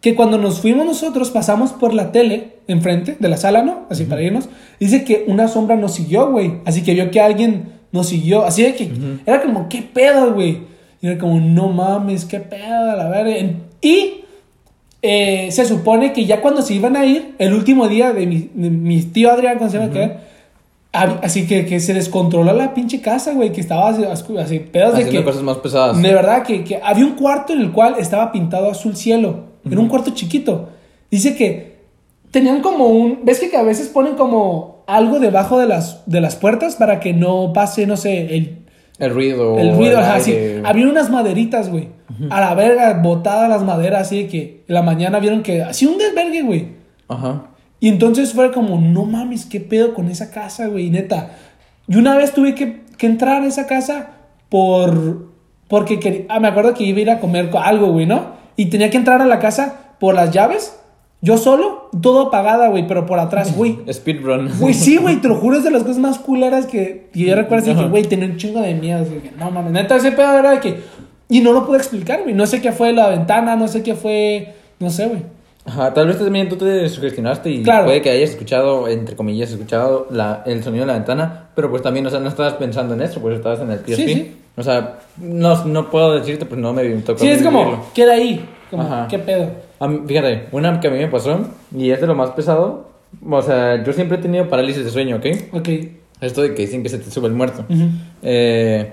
que 0.00 0.14
cuando 0.14 0.36
nos 0.38 0.60
fuimos 0.60 0.84
nosotros 0.86 1.30
pasamos 1.30 1.72
por 1.72 1.92
la 1.94 2.12
tele 2.12 2.56
enfrente 2.68 3.16
de 3.18 3.28
la 3.28 3.36
sala, 3.36 3.62
¿no? 3.62 3.86
Así 3.90 4.04
para 4.04 4.22
irnos. 4.22 4.48
Dice 4.80 5.04
que 5.04 5.24
una 5.28 5.48
sombra 5.48 5.76
nos 5.76 5.94
siguió, 5.94 6.30
güey. 6.30 6.54
Así 6.64 6.82
que 6.82 6.92
vio 6.94 7.10
que 7.10 7.20
alguien 7.20 7.75
nos 7.92 8.08
siguió. 8.08 8.44
Así 8.44 8.62
de 8.62 8.74
que 8.74 8.90
era 9.26 9.42
como, 9.42 9.68
¿qué 9.68 9.82
pedo, 9.82 10.34
güey? 10.34 10.62
Y 11.00 11.06
era 11.08 11.18
como, 11.18 11.38
no 11.40 11.68
mames, 11.68 12.24
qué 12.24 12.40
pedo, 12.40 12.96
la 12.96 13.08
verga. 13.08 13.54
Y 13.80 14.22
eh, 15.02 15.48
se 15.52 15.64
supone 15.64 16.12
que 16.12 16.24
ya 16.24 16.40
cuando 16.40 16.62
se 16.62 16.74
iban 16.74 16.96
a 16.96 17.04
ir, 17.04 17.34
el 17.38 17.52
último 17.54 17.86
día 17.88 18.12
de 18.12 18.26
mi, 18.26 18.50
de 18.54 18.70
mi 18.70 19.02
tío 19.02 19.30
Adrián, 19.30 19.58
cuando 19.58 19.78
se 19.78 19.90
quedar, 19.90 20.20
hab- 20.92 21.20
así 21.22 21.46
que, 21.46 21.66
que 21.66 21.78
se 21.80 21.94
descontroló 21.94 22.52
la 22.54 22.74
pinche 22.74 23.00
casa, 23.00 23.32
güey, 23.34 23.52
que 23.52 23.60
estaba 23.60 23.90
así, 23.90 24.02
así 24.04 24.58
pedos 24.58 24.94
de 24.94 25.02
Haciendo 25.02 25.20
que... 25.20 25.24
cosas 25.24 25.42
más 25.42 25.58
pesadas. 25.58 26.00
De 26.00 26.12
verdad 26.14 26.42
que, 26.42 26.64
que 26.64 26.80
había 26.82 27.04
un 27.04 27.12
cuarto 27.12 27.52
en 27.52 27.60
el 27.60 27.72
cual 27.72 27.96
estaba 27.98 28.32
pintado 28.32 28.70
azul 28.70 28.96
cielo. 28.96 29.44
Era 29.70 29.80
un 29.80 29.88
cuarto 29.88 30.12
chiquito. 30.12 30.70
Dice 31.10 31.36
que 31.36 31.76
tenían 32.30 32.60
como 32.62 32.86
un. 32.86 33.20
¿Ves 33.24 33.40
que 33.40 33.56
a 33.56 33.62
veces 33.62 33.88
ponen 33.88 34.14
como 34.14 34.75
algo 34.86 35.18
debajo 35.20 35.58
de 35.58 35.66
las, 35.66 36.02
de 36.06 36.20
las 36.20 36.36
puertas 36.36 36.76
para 36.76 37.00
que 37.00 37.12
no 37.12 37.52
pase, 37.52 37.86
no 37.86 37.96
sé, 37.96 38.36
el, 38.36 38.58
El 38.98 39.10
ruido. 39.14 39.58
el 39.58 39.76
ruido? 39.76 39.98
ajá, 39.98 40.20
sí. 40.20 40.32
aire. 40.32 40.62
Había 40.64 40.88
unas 40.88 41.10
maderitas, 41.10 41.70
güey. 41.70 41.88
A 42.30 42.40
la 42.40 42.54
verga, 42.54 42.94
botadas 43.02 43.48
las 43.48 43.62
maderas, 43.62 44.02
así 44.02 44.22
de 44.22 44.28
que 44.28 44.64
en 44.68 44.74
la 44.74 44.82
mañana 44.82 45.18
vieron 45.18 45.42
que. 45.42 45.62
Así 45.62 45.84
un 45.86 45.98
desvergue, 45.98 46.42
güey. 46.42 46.68
Ajá. 47.08 47.48
Y 47.80 47.88
entonces 47.88 48.32
fue 48.32 48.52
como, 48.52 48.80
no 48.80 49.04
mames, 49.04 49.44
qué 49.44 49.60
pedo 49.60 49.92
con 49.92 50.08
esa 50.08 50.30
casa, 50.30 50.66
güey, 50.68 50.88
neta. 50.88 51.32
Y 51.88 51.96
una 51.96 52.16
vez 52.16 52.32
tuve 52.32 52.54
que, 52.54 52.82
que 52.96 53.06
entrar 53.06 53.42
a 53.42 53.46
esa 53.46 53.66
casa 53.66 54.10
por... 54.48 55.26
Porque 55.68 55.98
quería, 56.00 56.26
ah, 56.28 56.40
me 56.40 56.48
acuerdo 56.48 56.72
que 56.74 56.84
iba 56.84 56.98
a 56.98 57.02
ir 57.02 57.10
a 57.10 57.18
comer 57.20 57.50
co- 57.50 57.58
algo, 57.58 57.88
güey, 57.92 58.06
¿no? 58.06 58.36
Y 58.56 58.66
tenía 58.66 58.88
que 58.88 58.96
entrar 58.96 59.20
a 59.20 59.26
la 59.26 59.40
casa 59.40 59.94
por 59.98 60.14
las 60.14 60.30
llaves, 60.30 60.78
yo 61.26 61.36
solo, 61.38 61.90
todo 62.00 62.28
apagada, 62.28 62.68
güey, 62.68 62.86
pero 62.86 63.04
por 63.04 63.18
atrás, 63.18 63.56
güey. 63.56 63.80
Speedrun. 63.92 64.48
Güey, 64.60 64.74
sí, 64.74 64.96
güey, 64.96 65.16
te 65.16 65.26
lo 65.26 65.34
juro, 65.34 65.56
es 65.56 65.64
de 65.64 65.72
las 65.72 65.82
cosas 65.82 65.98
más 65.98 66.18
culeras 66.20 66.66
que... 66.66 67.08
Y 67.14 67.26
yo 67.26 67.34
recuerdo 67.34 67.74
que, 67.74 67.88
güey, 67.88 68.04
tenía 68.04 68.26
un 68.26 68.36
chingo 68.36 68.60
de 68.60 68.74
miedo. 68.74 69.00
así 69.02 69.10
que, 69.14 69.32
no 69.36 69.50
mames, 69.50 69.72
neta, 69.72 69.96
ese 69.96 70.12
pedo 70.12 70.38
era 70.38 70.52
de 70.52 70.60
que... 70.60 70.80
Y 71.28 71.40
no 71.40 71.52
lo 71.52 71.66
pude 71.66 71.78
explicar, 71.78 72.22
güey. 72.22 72.32
No 72.32 72.46
sé 72.46 72.62
qué 72.62 72.70
fue 72.70 72.92
la 72.92 73.08
ventana, 73.08 73.56
no 73.56 73.66
sé 73.66 73.82
qué 73.82 73.96
fue... 73.96 74.54
No 74.78 74.88
sé, 74.88 75.08
güey. 75.08 75.22
Ajá, 75.64 75.92
tal 75.92 76.06
vez 76.06 76.16
también 76.16 76.48
tú 76.48 76.54
te 76.54 76.88
sugestionaste 76.88 77.50
y 77.50 77.62
Claro. 77.64 77.86
puede 77.86 78.00
que 78.02 78.10
hayas 78.10 78.30
escuchado, 78.30 78.86
entre 78.86 79.16
comillas, 79.16 79.50
escuchado 79.50 80.06
la, 80.12 80.44
el 80.46 80.62
sonido 80.62 80.82
de 80.84 80.92
la 80.92 80.98
ventana, 80.98 81.48
pero 81.56 81.68
pues 81.70 81.82
también, 81.82 82.06
o 82.06 82.10
sea, 82.10 82.20
no 82.20 82.28
estabas 82.28 82.54
pensando 82.54 82.94
en 82.94 83.00
eso, 83.02 83.20
pues 83.20 83.34
estabas 83.36 83.58
en 83.58 83.72
el 83.72 83.80
PSP. 83.80 83.96
Sí, 83.96 84.06
sí. 84.14 84.36
O 84.56 84.62
sea, 84.62 85.00
no, 85.16 85.64
no 85.64 85.90
puedo 85.90 86.14
decirte, 86.14 86.46
pues 86.46 86.60
no 86.60 86.72
me 86.72 86.84
tocó. 86.98 87.18
Sí, 87.18 87.28
es 87.28 87.42
como, 87.42 87.64
vivirlo. 87.64 87.84
queda 87.92 88.12
ahí. 88.12 88.48
Como, 88.70 88.84
Ajá. 88.84 89.08
¿qué 89.10 89.18
pedo? 89.18 89.65
Mí- 89.80 90.00
fíjate, 90.06 90.46
una 90.52 90.80
que 90.80 90.88
a 90.88 90.90
mí 90.90 90.98
me 90.98 91.08
pasó, 91.08 91.38
y 91.76 91.90
es 91.90 92.00
de 92.00 92.06
lo 92.06 92.14
más 92.14 92.30
pesado, 92.30 92.88
o 93.28 93.42
sea, 93.42 93.82
yo 93.84 93.92
siempre 93.92 94.18
he 94.18 94.20
tenido 94.20 94.48
parálisis 94.48 94.84
de 94.84 94.90
sueño, 94.90 95.16
¿ok? 95.16 95.26
Ok. 95.52 95.68
Esto 96.20 96.42
de 96.42 96.54
que 96.54 96.62
dicen 96.62 96.82
que 96.82 96.88
se 96.88 96.98
te 96.98 97.10
sube 97.10 97.28
el 97.28 97.34
muerto. 97.34 97.64
Eh, 98.22 98.92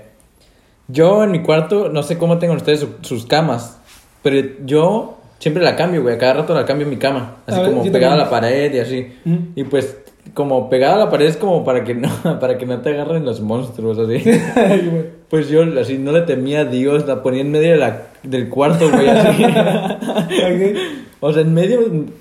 yo 0.88 1.24
en 1.24 1.30
mi 1.30 1.40
cuarto, 1.42 1.88
no 1.88 2.02
sé 2.02 2.18
cómo 2.18 2.38
tengan 2.38 2.58
ustedes 2.58 2.80
su- 2.80 2.94
sus 3.00 3.24
camas, 3.26 3.78
pero 4.22 4.46
yo 4.66 5.16
siempre 5.38 5.62
la 5.62 5.74
cambio, 5.76 6.02
güey. 6.02 6.14
A 6.14 6.18
cada 6.18 6.34
rato 6.34 6.54
la 6.54 6.66
cambio 6.66 6.84
en 6.84 6.90
mi 6.90 6.98
cama. 6.98 7.36
Así 7.46 7.58
A 7.60 7.64
como 7.64 7.82
pegada 7.90 8.14
a 8.14 8.18
la 8.18 8.30
pared 8.30 8.74
y 8.74 8.78
así. 8.78 9.12
Y 9.54 9.64
pues, 9.64 9.96
como 10.34 10.68
pegada 10.68 10.96
a 10.96 10.98
la 10.98 11.10
pared 11.10 11.26
es 11.26 11.36
como 11.36 11.64
para 11.64 11.84
que 11.84 11.94
no, 11.94 12.08
para 12.40 12.58
que 12.58 12.66
no 12.66 12.80
te 12.80 12.90
agarren 12.90 13.24
los 13.24 13.40
monstruos, 13.40 13.98
así. 13.98 14.22
Pues 15.30 15.48
yo 15.48 15.64
así 15.80 15.98
no 15.98 16.12
le 16.12 16.20
temía 16.20 16.60
a 16.60 16.64
Dios, 16.64 17.08
la 17.08 17.22
ponía 17.22 17.40
en 17.40 17.50
medio 17.50 17.72
de 17.72 17.76
la, 17.78 18.02
del 18.22 18.48
cuarto, 18.48 18.88
güey, 18.90 19.08
así. 19.08 19.42
O 21.20 21.32
sea, 21.32 21.42
en 21.42 21.54
medio 21.54 21.80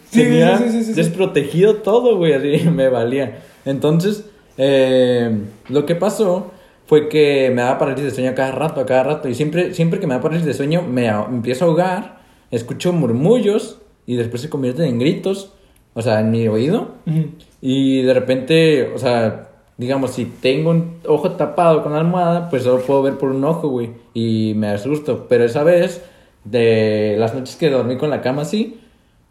Sí, 0.09 0.23
tenía 0.23 0.57
sí, 0.57 0.83
sí, 0.83 0.93
desprotegido 0.93 1.75
todo, 1.75 2.17
güey, 2.17 2.33
así 2.33 2.69
me 2.69 2.87
valía. 2.87 3.39
Entonces, 3.65 4.25
eh, 4.57 5.37
lo 5.67 5.85
que 5.85 5.95
pasó 5.95 6.53
fue 6.85 7.09
que 7.09 7.51
me 7.53 7.61
daba 7.61 7.77
parálisis 7.77 8.05
de 8.05 8.15
sueño 8.15 8.31
a 8.31 8.35
cada 8.35 8.51
rato, 8.51 8.79
a 8.79 8.85
cada 8.85 9.03
rato. 9.03 9.27
Y 9.27 9.35
siempre, 9.35 9.73
siempre 9.73 9.99
que 9.99 10.07
me 10.07 10.13
da 10.13 10.21
parálisis 10.21 10.47
de 10.47 10.53
sueño, 10.53 10.81
me, 10.81 11.07
empiezo 11.07 11.65
a 11.65 11.67
ahogar, 11.67 12.21
escucho 12.49 12.93
murmullos 12.93 13.79
y 14.07 14.15
después 14.15 14.41
se 14.41 14.49
convierten 14.49 14.85
en 14.85 14.99
gritos, 14.99 15.53
o 15.93 16.01
sea, 16.01 16.21
en 16.21 16.31
mi 16.31 16.47
oído. 16.47 16.95
Ujú. 17.05 17.25
Y 17.65 18.01
de 18.01 18.13
repente, 18.13 18.91
o 18.93 18.97
sea, 18.97 19.47
digamos, 19.77 20.11
si 20.11 20.25
tengo 20.25 20.71
un 20.71 20.97
ojo 21.07 21.31
tapado 21.31 21.81
con 21.81 21.93
la 21.93 21.99
almohada, 21.99 22.49
pues 22.49 22.63
solo 22.63 22.81
puedo 22.83 23.01
ver 23.03 23.17
por 23.17 23.29
un 23.31 23.41
ojo, 23.45 23.69
güey. 23.69 23.91
Y 24.13 24.51
me 24.57 24.67
asusto. 24.67 25.27
Pero 25.29 25.45
esa 25.45 25.63
vez, 25.63 26.03
de 26.43 27.15
las 27.17 27.33
noches 27.33 27.55
que 27.55 27.69
dormí 27.69 27.95
con 27.97 28.09
la 28.09 28.19
cama 28.19 28.41
así, 28.41 28.81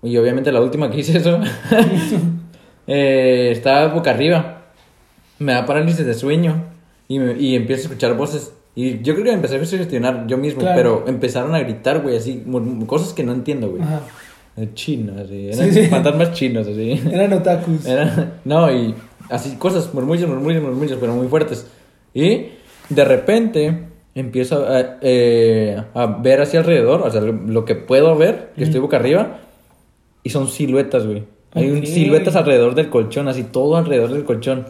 y 0.03 0.17
obviamente 0.17 0.51
la 0.51 0.63
última 0.63 0.91
que 0.91 1.01
hice 1.01 1.19
eso, 1.19 1.39
eh, 2.87 3.51
estaba 3.53 3.89
boca 3.89 4.11
arriba. 4.11 4.63
Me 5.39 5.53
da 5.53 5.67
parálisis 5.67 6.07
de 6.07 6.15
sueño. 6.15 6.65
Y, 7.09 7.19
me- 7.19 7.39
y 7.39 7.55
empiezo 7.57 7.83
a 7.83 7.85
escuchar 7.89 8.17
voces. 8.17 8.55
Y 8.75 9.03
yo 9.03 9.13
creo 9.13 9.25
que 9.25 9.31
me 9.33 9.37
empecé 9.37 9.57
a 9.57 9.65
sugestionar 9.67 10.27
yo 10.27 10.39
mismo, 10.39 10.61
Claro. 10.61 10.77
pero 10.77 11.05
empezaron 11.07 11.55
a 11.55 11.59
gritar, 11.59 12.01
güey, 12.01 12.17
así, 12.17 12.43
cosas 12.87 13.13
que 13.13 13.23
no 13.23 13.33
entiendo, 13.33 13.69
güey. 13.69 13.83
Ajá. 13.83 14.01
Chinos, 14.75 15.17
así. 15.19 15.51
Sí, 15.53 15.59
Eran 15.61 15.73
sí. 15.73 15.87
fantasmas 15.87 16.33
chinos, 16.33 16.67
así. 16.67 17.01
Eran 17.13 17.33
otakus. 17.33 17.87
No, 18.45 18.71
y 18.71 18.95
así 19.31 19.57
cosas, 19.57 19.93
murmullos, 19.95 20.29
murmullos, 20.29 20.63
murmullos, 20.63 20.99
pero 21.01 21.15
muy 21.15 21.29
fuertes. 21.29 21.67
Y 22.15 22.47
de 22.91 23.05
repente 23.05 23.85
empiezo 24.15 24.67
a, 24.69 24.99
eh, 25.01 25.83
a 25.95 26.07
ver 26.07 26.43
hacia 26.43 26.61
alrededor, 26.61 27.01
o 27.03 27.11
sea, 27.11 27.23
lo, 27.23 27.65
que 27.65 27.75
puedo 27.75 28.15
ver, 28.17 28.51
que 28.57 28.65
estoy 28.65 28.81
boca 28.81 28.99
arriba, 28.99 29.39
y 30.23 30.29
son 30.31 30.49
siluetas, 30.49 31.07
güey. 31.07 31.25
Hay 31.55 31.71
un- 31.71 31.79
Ok. 31.79 31.85
siluetas 31.87 32.37
alrededor 32.37 32.75
del 32.75 32.91
colchón, 32.91 33.29
así 33.29 33.45
todo 33.45 33.77
alrededor 33.77 34.13
del 34.13 34.25
colchón. 34.25 34.67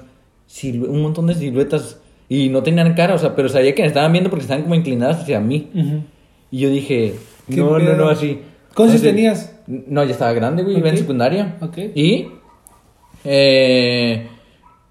Silu- 0.49 0.89
un 0.89 1.03
montón 1.03 1.27
de 1.27 1.35
siluetas. 1.35 1.99
Y 2.29 2.49
no 2.49 2.63
tenían 2.63 2.95
cara, 2.95 3.15
o 3.15 3.19
sea, 3.19 3.35
pero 3.37 3.49
sabía 3.49 3.75
que 3.75 3.83
me 3.83 3.89
estaban 3.89 4.13
viendo 4.13 4.31
porque 4.31 4.43
estaban 4.45 4.63
como 4.63 4.75
inclinadas 4.77 5.23
hacia 5.23 5.41
mí. 5.41 5.69
Ujú. 5.75 6.03
Y 6.51 6.59
yo 6.61 6.71
dije, 6.71 7.15
¿Qué 7.49 7.57
no, 7.57 7.79
no, 7.79 7.97
no, 7.97 8.09
así. 8.09 8.41
¿Cuántos 8.75 9.03
tenías? 9.03 9.55
No, 9.87 10.05
ya 10.05 10.13
estaba 10.13 10.33
grande, 10.33 10.63
güey, 10.63 10.79
iba 10.79 10.91
en 10.91 10.99
secundaria. 10.99 11.57
Ok. 11.61 11.79
Y 11.95 12.29
eh, 13.25 14.27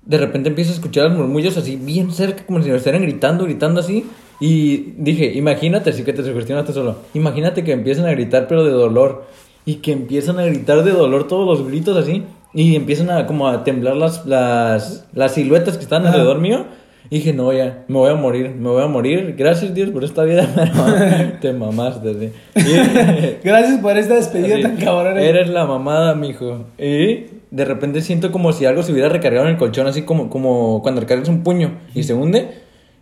de 0.03 0.17
repente 0.17 0.49
empiezo 0.49 0.71
a 0.71 0.75
escuchar 0.75 1.09
los 1.09 1.17
murmullos 1.17 1.57
así, 1.57 1.75
bien 1.75 2.11
cerca, 2.11 2.45
como 2.45 2.61
si 2.61 2.69
me 2.69 2.75
estuvieran 2.75 3.03
gritando, 3.03 3.45
gritando 3.45 3.79
así. 3.79 4.05
Y 4.39 4.93
dije, 4.97 5.33
imagínate, 5.35 5.91
así 5.91 6.03
que 6.03 6.13
te 6.13 6.23
sugestionaste 6.23 6.73
solo. 6.73 6.97
Imagínate 7.13 7.63
que 7.63 7.73
empiezan 7.73 8.07
a 8.07 8.11
gritar, 8.11 8.47
pero 8.47 8.63
de 8.63 8.71
dolor. 8.71 9.25
Y 9.65 9.75
que 9.75 9.91
empiezan 9.91 10.39
a 10.39 10.45
gritar 10.45 10.83
de 10.83 10.91
dolor 10.91 11.27
todos 11.27 11.45
los 11.45 11.67
gritos 11.67 11.95
así. 11.95 12.23
Y 12.53 12.75
empiezan 12.75 13.11
a 13.11 13.27
como 13.27 13.47
a 13.47 13.63
temblar 13.63 13.95
las, 13.95 14.25
las, 14.25 15.05
las 15.13 15.35
siluetas 15.35 15.77
que 15.77 15.83
están 15.83 16.07
alrededor 16.07 16.39
mío. 16.39 16.65
Y 17.09 17.17
dije, 17.17 17.33
no, 17.33 17.51
ya, 17.51 17.83
me 17.89 17.97
voy 17.97 18.09
a 18.09 18.15
morir, 18.15 18.51
me 18.57 18.69
voy 18.69 18.81
a 18.83 18.87
morir. 18.87 19.35
Gracias, 19.37 19.73
Dios, 19.73 19.89
por 19.89 20.03
esta 20.03 20.23
vida. 20.23 20.47
Pero 20.55 21.39
te 21.41 21.51
mamaste, 21.53 22.09
así. 22.11 22.31
Y- 22.55 23.37
Gracias 23.43 23.79
por 23.81 23.97
esta 23.97 24.15
despedida 24.15 24.53
Así, 24.55 24.63
tan 24.63 24.77
cabrona. 24.77 25.21
Eres 25.21 25.49
la 25.49 25.65
mamada, 25.65 26.15
mijo. 26.15 26.65
Y 26.77 27.25
de 27.51 27.65
repente 27.65 28.01
siento 28.01 28.31
como 28.31 28.53
si 28.53 28.65
algo 28.65 28.81
se 28.83 28.93
hubiera 28.93 29.09
recargado 29.09 29.45
en 29.45 29.53
el 29.53 29.57
colchón, 29.57 29.87
así 29.87 30.03
como, 30.03 30.29
como 30.29 30.81
cuando 30.81 31.01
recargas 31.01 31.27
un 31.27 31.43
puño 31.43 31.79
y 31.93 32.03
se 32.03 32.13
hunde. 32.13 32.49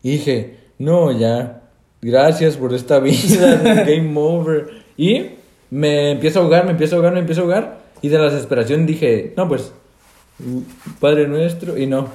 Y 0.01 0.11
dije, 0.11 0.55
no, 0.79 1.11
ya. 1.11 1.61
Gracias 2.01 2.55
por 2.57 2.73
esta 2.73 2.99
vida. 2.99 3.61
Game 3.85 4.13
over. 4.15 4.69
Y 4.97 5.25
me 5.69 6.11
empiezo 6.11 6.39
a 6.39 6.43
ahogar, 6.43 6.65
me 6.65 6.71
empiezo 6.71 6.95
a 6.95 6.97
ahogar, 6.97 7.13
me 7.13 7.19
empiezo 7.19 7.41
a 7.41 7.43
ahogar. 7.43 7.79
Y 8.01 8.07
de 8.09 8.17
la 8.17 8.23
desesperación 8.25 8.85
dije, 8.87 9.33
no, 9.37 9.47
pues, 9.47 9.71
Padre 10.99 11.27
nuestro. 11.27 11.77
Y 11.77 11.85
no, 11.85 12.07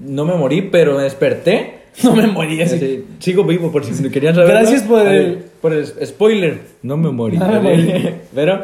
no 0.00 0.24
me 0.24 0.34
morí, 0.34 0.62
pero 0.62 0.96
me 0.96 1.02
desperté 1.04 1.84
No 2.02 2.14
me 2.16 2.26
morí 2.26 2.60
así. 2.60 2.76
Así, 2.76 3.04
sigo 3.20 3.44
vivo, 3.44 3.70
por 3.70 3.84
si 3.84 4.10
querían 4.10 4.34
saber. 4.34 4.50
Gracias 4.50 4.82
por 4.82 5.06
el- 5.06 5.38
por 5.60 5.72
el 5.72 5.86
spoiler. 5.86 6.60
No 6.82 6.96
me 6.96 7.10
morí. 7.10 7.36
No 7.38 7.46
me 7.48 7.60
morí. 7.60 7.92
Pero 8.34 8.60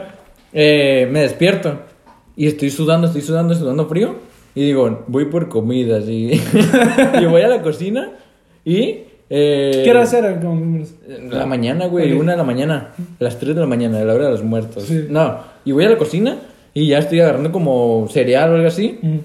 eh, 0.53 1.09
me 1.11 1.21
despierto 1.21 1.79
y 2.37 2.47
estoy 2.49 2.71
sudando, 2.71 3.07
estoy 3.07 3.23
sudando, 3.23 3.55
sudando 3.55 3.87
frío. 3.87 4.17
Y 4.55 4.65
digo, 4.65 5.05
voy 5.07 5.27
por 5.27 5.49
comida, 5.49 5.99
así. 5.99 6.33
y 7.21 7.25
voy 7.27 7.43
a 7.43 7.49
la 7.49 7.63
cocina 7.63 8.11
y. 8.65 9.05
Eh, 9.33 9.83
¿Qué 9.85 9.91
hora 9.93 10.03
era? 10.11 10.41
La 11.31 11.47
mañana, 11.47 11.87
güey, 11.87 12.13
Ok. 12.15 12.21
una 12.21 12.33
de 12.33 12.39
la 12.39 12.43
mañana. 12.45 12.91
Las 13.21 13.39
3 13.39 13.55
de 13.55 13.61
la 13.61 13.67
mañana, 13.69 14.01
a 14.01 14.05
la 14.05 14.13
hora 14.15 14.25
de 14.25 14.31
los 14.33 14.43
muertos. 14.43 14.83
Sí. 14.83 15.07
No, 15.09 15.39
y 15.65 15.71
voy 15.71 15.85
a 15.85 15.91
la 15.91 15.99
cocina 15.99 16.37
y 16.75 16.89
ya 16.89 16.99
estoy 16.99 17.21
agarrando 17.21 17.53
como 17.53 18.09
cereal 18.11 18.51
o 18.51 18.55
algo 18.57 18.67
así. 18.67 18.99
Mm. 19.01 19.19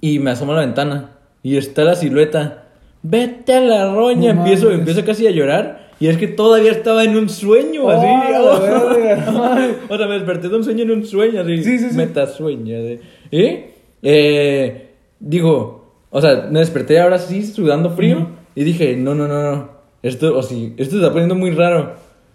Y 0.00 0.18
me 0.20 0.30
asomo 0.30 0.52
a 0.52 0.54
la 0.54 0.60
ventana 0.62 1.10
y 1.42 1.56
está 1.56 1.84
la 1.84 1.94
silueta. 1.94 2.64
Vete 3.02 3.54
a 3.54 3.60
la 3.60 3.94
roña. 3.94 4.32
No 4.32 4.40
empiezo, 4.40 4.66
mames. 4.66 4.80
empiezo 4.80 5.04
casi 5.04 5.26
a 5.26 5.30
llorar. 5.30 5.86
Y 5.98 6.08
es 6.08 6.18
que 6.18 6.26
todavía 6.28 6.72
estaba 6.72 7.04
en 7.04 7.16
un 7.16 7.28
sueño, 7.28 7.88
así. 7.88 8.06
Oh, 8.06 8.60
verga, 8.60 9.70
o 9.88 9.96
sea, 9.96 10.06
me 10.06 10.14
desperté 10.14 10.48
de 10.48 10.56
un 10.56 10.64
sueño 10.64 10.82
en 10.82 10.90
un 10.90 11.06
sueño, 11.06 11.40
así. 11.40 11.62
Sí, 11.62 11.78
sí, 11.78 11.90
sí. 11.90 11.96
Metasueño, 11.96 12.76
así. 12.78 13.00
Y, 13.30 13.58
eh, 14.02 14.90
digo, 15.18 15.94
o 16.10 16.20
sea, 16.20 16.48
me 16.50 16.58
desperté 16.58 17.00
ahora 17.00 17.18
sí 17.18 17.44
sudando 17.44 17.90
frío. 17.90 18.28
Y 18.54 18.64
dije, 18.64 18.96
no, 18.96 19.14
no, 19.14 19.26
no, 19.26 19.42
no. 19.42 19.70
Esto, 20.02 20.36
o 20.36 20.42
sí, 20.42 20.74
esto 20.76 20.92
se 20.92 21.02
está 21.02 21.12
poniendo 21.12 21.34
muy 21.34 21.50
raro. 21.50 21.94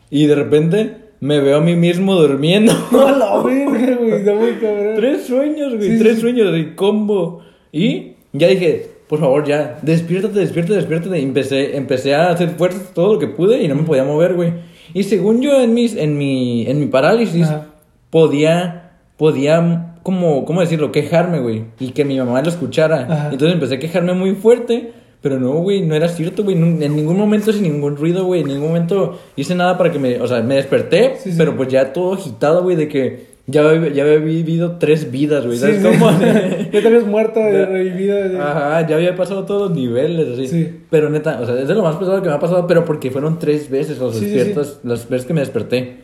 Y 0.09 0.25
de 0.25 0.35
repente 0.35 0.95
me 1.19 1.39
veo 1.39 1.57
a 1.57 1.61
mí 1.61 1.75
mismo 1.75 2.15
durmiendo. 2.15 2.73
No, 2.91 3.09
la 3.17 3.41
verga, 3.41 3.95
güey. 3.95 4.11
Está 4.11 4.33
muy 4.33 4.53
cabrón. 4.53 4.95
Tres 4.95 5.25
sueños, 5.25 5.75
güey. 5.75 5.91
Sí, 5.91 5.99
tres 5.99 6.15
sí. 6.15 6.21
sueños 6.21 6.51
de 6.51 6.75
combo. 6.75 7.43
Y 7.71 8.13
ya 8.33 8.47
dije, 8.47 8.90
por 9.11 9.19
favor, 9.19 9.45
ya, 9.45 9.77
despiértate, 9.81 10.39
despiértate, 10.39 10.75
despiértate. 10.77 11.19
Y 11.19 11.23
empecé, 11.23 11.75
empecé 11.75 12.15
a 12.15 12.29
hacer 12.31 12.51
fuerzas 12.51 12.93
todo 12.93 13.15
lo 13.15 13.19
que 13.19 13.27
pude 13.27 13.61
y 13.61 13.67
no 13.67 13.75
me 13.75 13.83
podía 13.83 14.05
mover, 14.05 14.35
güey. 14.35 14.53
Y 14.93 15.03
según 15.03 15.41
yo, 15.41 15.61
en, 15.61 15.73
mis, 15.73 15.97
en, 15.97 16.17
mi, 16.17 16.65
en 16.65 16.79
mi 16.79 16.85
parálisis, 16.85 17.43
Ajá. 17.47 17.67
podía, 18.09 18.91
podía, 19.17 19.95
como, 20.03 20.45
¿cómo 20.45 20.61
decirlo? 20.61 20.91
Quejarme, 20.93 21.39
güey. 21.39 21.65
Y 21.79 21.91
que 21.91 22.05
mi 22.05 22.17
mamá 22.17 22.41
lo 22.41 22.47
escuchara. 22.49 23.01
Ajá. 23.03 23.29
Entonces 23.33 23.53
empecé 23.55 23.75
a 23.75 23.79
quejarme 23.79 24.13
muy 24.13 24.35
fuerte. 24.35 24.93
Pero 25.21 25.39
no, 25.39 25.51
güey, 25.55 25.81
no 25.85 25.93
era 25.93 26.07
cierto, 26.07 26.43
güey. 26.43 26.55
En 26.55 26.95
ningún 26.95 27.15
momento, 27.17 27.51
sin 27.53 27.63
ningún 27.63 27.95
ruido, 27.95 28.25
güey. 28.25 28.41
En 28.41 28.47
ningún 28.47 28.69
momento 28.69 29.19
hice 29.35 29.53
nada 29.53 29.77
para 29.77 29.91
que 29.91 29.99
me. 29.99 30.19
O 30.19 30.27
sea, 30.27 30.41
me 30.41 30.55
desperté, 30.55 31.17
Sí, 31.19 31.31
sí. 31.31 31.35
pero 31.37 31.55
pues 31.55 31.69
ya 31.69 31.93
todo 31.93 32.13
agitado, 32.13 32.63
güey, 32.63 32.75
de 32.75 32.87
que 32.87 33.30
ya, 33.47 33.61
había- 33.67 33.91
ya 33.93 34.03
había 34.03 34.17
vivido 34.17 34.77
tres 34.77 35.11
vidas, 35.11 35.45
güey. 35.45 35.57
Sí, 35.57 35.61
¿Sabes 35.63 35.81
sí. 35.81 35.87
cómo? 35.87 36.11
ya 36.71 36.81
te 36.81 36.87
habías 36.87 37.05
muerto, 37.05 37.39
Ya. 37.39 37.65
revivido. 37.65 38.41
Ajá, 38.41 38.87
ya 38.87 38.95
había 38.95 39.15
pasado 39.15 39.45
todos 39.45 39.69
los 39.69 39.77
niveles, 39.77 40.27
así. 40.33 40.47
Sí. 40.47 40.79
Pero 40.89 41.09
neta, 41.09 41.39
o 41.41 41.45
sea, 41.45 41.59
es 41.59 41.67
de 41.67 41.73
lo 41.75 41.83
más 41.83 41.95
pesado 41.95 42.21
que 42.21 42.29
me 42.29 42.35
ha 42.35 42.39
pasado, 42.39 42.67
pero 42.67 42.85
porque 42.85 43.11
fueron 43.11 43.39
tres 43.39 43.69
veces 43.69 43.97
los 43.99 44.13
Sí, 44.15 44.25
sí, 44.25 44.31
despiertos, 44.31 44.79
las 44.83 45.07
veces 45.09 45.25
que 45.27 45.33
me 45.33 45.39
desperté. 45.41 45.97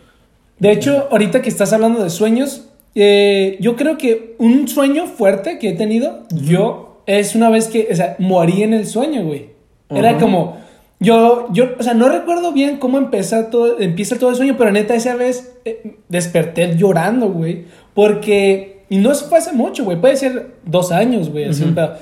De 0.60 0.71
hecho, 0.71 1.08
ahorita 1.12 1.41
que 1.41 1.50
estás 1.50 1.71
hablando 1.73 2.04
de 2.04 2.10
sueños, 2.10 2.69
eh, 2.95 3.58
yo 3.60 3.76
creo 3.76 3.97
que 3.97 4.36
un 4.39 4.67
sueño 4.67 5.06
fuerte 5.06 5.60
que 5.60 5.69
he 5.69 5.73
tenido, 5.73 6.23
yo, 6.34 7.04
es 7.06 7.36
una 7.36 7.50
vez 7.50 7.67
que, 7.67 7.88
o 7.91 7.95
sea, 7.95 8.15
morí 8.19 8.63
en 8.63 8.73
el 8.73 8.88
sueño, 8.88 9.23
güey. 9.23 9.50
Era 9.89 10.10
Ajá. 10.12 10.19
como, 10.19 10.58
yo, 10.99 11.47
yo, 11.51 11.75
o 11.77 11.83
sea, 11.83 11.93
no 11.93 12.10
recuerdo 12.10 12.51
bien 12.53 12.77
cómo 12.77 12.97
empieza 12.97 13.49
todo, 13.49 13.79
empieza 13.79 14.17
todo 14.17 14.31
el 14.31 14.36
sueño, 14.36 14.55
pero 14.57 14.71
neta, 14.71 14.95
esa 14.95 15.15
vez 15.15 15.53
eh, 15.65 15.97
desperté 16.10 16.75
llorando, 16.75 17.29
güey. 17.29 17.65
Porque, 17.93 18.83
y 18.89 18.97
no 18.97 19.13
fue 19.13 19.38
hace 19.38 19.53
mucho, 19.53 19.83
güey, 19.83 19.99
puede 19.99 20.15
ser 20.17 20.55
dos 20.65 20.91
años, 20.91 21.29
güey, 21.29 21.45
así 21.45 21.63
un 21.63 21.75
pedo. 21.75 21.93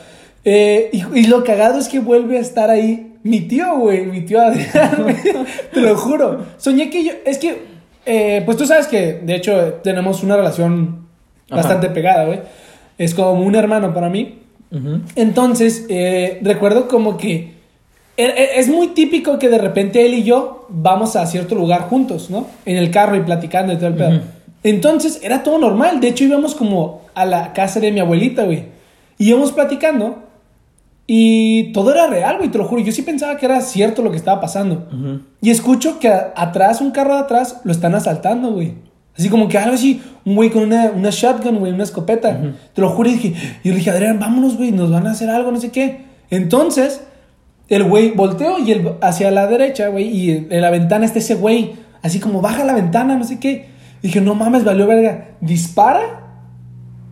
Eh, 0.43 0.89
y, 0.93 1.19
y 1.19 1.27
lo 1.27 1.43
cagado 1.43 1.79
es 1.79 1.87
que 1.87 1.99
vuelve 1.99 2.37
a 2.37 2.41
estar 2.41 2.69
ahí 2.69 3.15
mi 3.25 3.41
tío, 3.41 3.77
güey, 3.79 4.05
mi 4.05 4.21
tío 4.21 4.39
Adrián, 4.39 4.97
güey. 5.01 5.15
Te 5.73 5.81
lo 5.81 5.97
juro. 5.97 6.45
Soñé 6.57 6.91
que 6.91 7.03
yo, 7.03 7.11
es 7.25 7.39
que, 7.39 7.63
eh, 8.05 8.43
pues 8.45 8.55
tú 8.55 8.67
sabes 8.67 8.85
que, 8.85 9.13
de 9.13 9.33
hecho, 9.33 9.79
tenemos 9.83 10.21
una 10.21 10.37
relación 10.37 11.07
Ajá. 11.49 11.55
bastante 11.55 11.89
pegada, 11.89 12.25
güey. 12.25 12.41
Es 12.99 13.15
como 13.15 13.41
un 13.43 13.55
hermano 13.55 13.93
para 13.95 14.09
mí. 14.09 14.41
Entonces, 15.15 15.85
eh, 15.89 16.39
recuerdo 16.43 16.87
como 16.87 17.17
que 17.17 17.54
es 18.17 18.67
muy 18.69 18.87
típico 18.87 19.37
que 19.39 19.49
de 19.49 19.57
repente 19.57 20.05
él 20.05 20.13
y 20.13 20.23
yo 20.23 20.67
vamos 20.69 21.15
a 21.15 21.25
cierto 21.25 21.55
lugar 21.55 21.81
juntos, 21.89 22.29
¿no? 22.29 22.47
En 22.65 22.77
el 22.77 22.91
carro 22.91 23.15
y 23.15 23.21
platicando 23.21 23.73
y 23.73 23.77
todo 23.77 23.87
el 23.87 23.95
pedo. 23.95 24.21
Entonces, 24.63 25.19
era 25.21 25.43
todo 25.43 25.59
normal. 25.59 25.99
De 25.99 26.07
hecho, 26.07 26.23
íbamos 26.23 26.55
como 26.55 27.01
a 27.13 27.25
la 27.25 27.53
casa 27.53 27.79
de 27.79 27.91
mi 27.91 27.99
abuelita, 27.99 28.43
güey. 28.43 28.65
Y 29.17 29.29
íbamos 29.29 29.51
platicando 29.51 30.23
y 31.07 31.71
todo 31.71 31.91
era 31.91 32.07
real, 32.07 32.37
güey, 32.37 32.49
te 32.49 32.57
lo 32.57 32.65
juro. 32.65 32.81
Yo 32.81 32.91
sí 32.91 33.03
pensaba 33.03 33.37
que 33.37 33.45
era 33.45 33.61
cierto 33.61 34.01
lo 34.01 34.11
que 34.11 34.17
estaba 34.17 34.41
pasando. 34.41 34.87
Y 35.41 35.51
escucho 35.51 35.99
que 35.99 36.09
atrás, 36.09 36.81
un 36.81 36.91
carro 36.91 37.13
de 37.13 37.21
atrás, 37.21 37.61
lo 37.63 37.71
están 37.71 37.93
asaltando, 37.95 38.51
güey. 38.51 38.73
Así 39.17 39.29
como 39.29 39.47
que 39.47 39.57
algo 39.57 39.75
así, 39.75 40.01
un 40.25 40.35
güey 40.35 40.49
con 40.49 40.63
una, 40.63 40.91
una 40.91 41.09
shotgun, 41.11 41.59
güey, 41.59 41.71
una 41.71 41.83
escopeta. 41.83 42.55
Te 42.73 42.81
lo 42.81 42.89
juro, 42.89 43.09
y 43.09 43.13
dije, 43.13 43.59
y 43.63 43.69
yo 43.69 43.75
dije, 43.75 43.91
Adrián, 43.91 44.19
vámonos, 44.19 44.57
güey, 44.57 44.71
nos 44.71 44.91
van 44.91 45.05
a 45.07 45.11
hacer 45.11 45.29
algo, 45.29 45.51
no 45.51 45.59
sé 45.59 45.71
qué. 45.71 46.05
Entonces, 46.31 47.01
el 47.67 47.83
güey 47.83 48.11
volteó 48.11 48.59
y 48.59 48.71
el, 48.71 48.91
hacia 49.01 49.31
la 49.31 49.47
derecha, 49.47 49.87
güey, 49.87 50.07
y 50.07 50.47
en, 50.49 50.61
la 50.61 50.69
ventana 50.69 51.05
está 51.05 51.19
ese 51.19 51.35
güey, 51.35 51.73
así 52.01 52.19
como 52.19 52.41
baja 52.41 52.63
la 52.63 52.73
ventana, 52.73 53.17
no 53.17 53.23
sé 53.23 53.39
qué. 53.39 53.67
dije, 54.01 54.21
no 54.21 54.35
mames, 54.35 54.63
valió 54.63 54.85
verga. 54.87 55.29
Dispara 55.41 56.21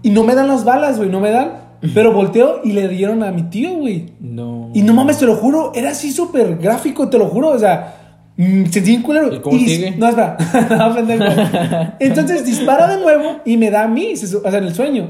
y 0.03 0.09
no 0.11 0.23
me 0.23 0.35
dan 0.35 0.47
las 0.47 0.63
balas, 0.63 0.97
güey, 0.97 1.09
no 1.09 1.19
me 1.19 1.31
dan. 1.31 1.63
Pero 1.93 2.13
volteo 2.13 2.61
y 2.63 2.71
le 2.71 2.87
dieron 2.87 3.23
a 3.23 3.31
mi 3.31 3.43
tío, 3.43 3.73
güey. 3.73 4.13
No. 4.21 4.69
Y 4.73 4.83
no 4.83 4.93
mames, 4.93 5.17
te 5.17 5.25
lo 5.25 5.35
juro, 5.35 5.73
era 5.75 5.89
así 5.89 6.13
súper 6.13 6.57
gráfico, 6.57 7.09
te 7.09 7.17
lo 7.17 7.25
juro, 7.25 7.49
o 7.49 7.59
sea, 7.59 7.95
mm, 8.37 8.65
sentí 8.67 8.91
bien 8.91 9.01
culero. 9.01 9.33
¿Y 9.33 9.39
cómo 9.41 9.57
sigue? 9.57 9.91
No, 9.91 10.07
espera, 10.07 10.37
no, 10.69 10.95
pendejo. 10.95 11.23
Entonces 11.99 12.45
dispara 12.45 12.87
de 12.87 13.01
nuevo 13.01 13.41
y 13.43 13.57
me 13.57 13.69
da 13.69 13.83
a 13.83 13.87
mí, 13.87 14.13
o 14.13 14.49
sea, 14.49 14.59
en 14.59 14.63
el 14.63 14.73
sueño. 14.73 15.09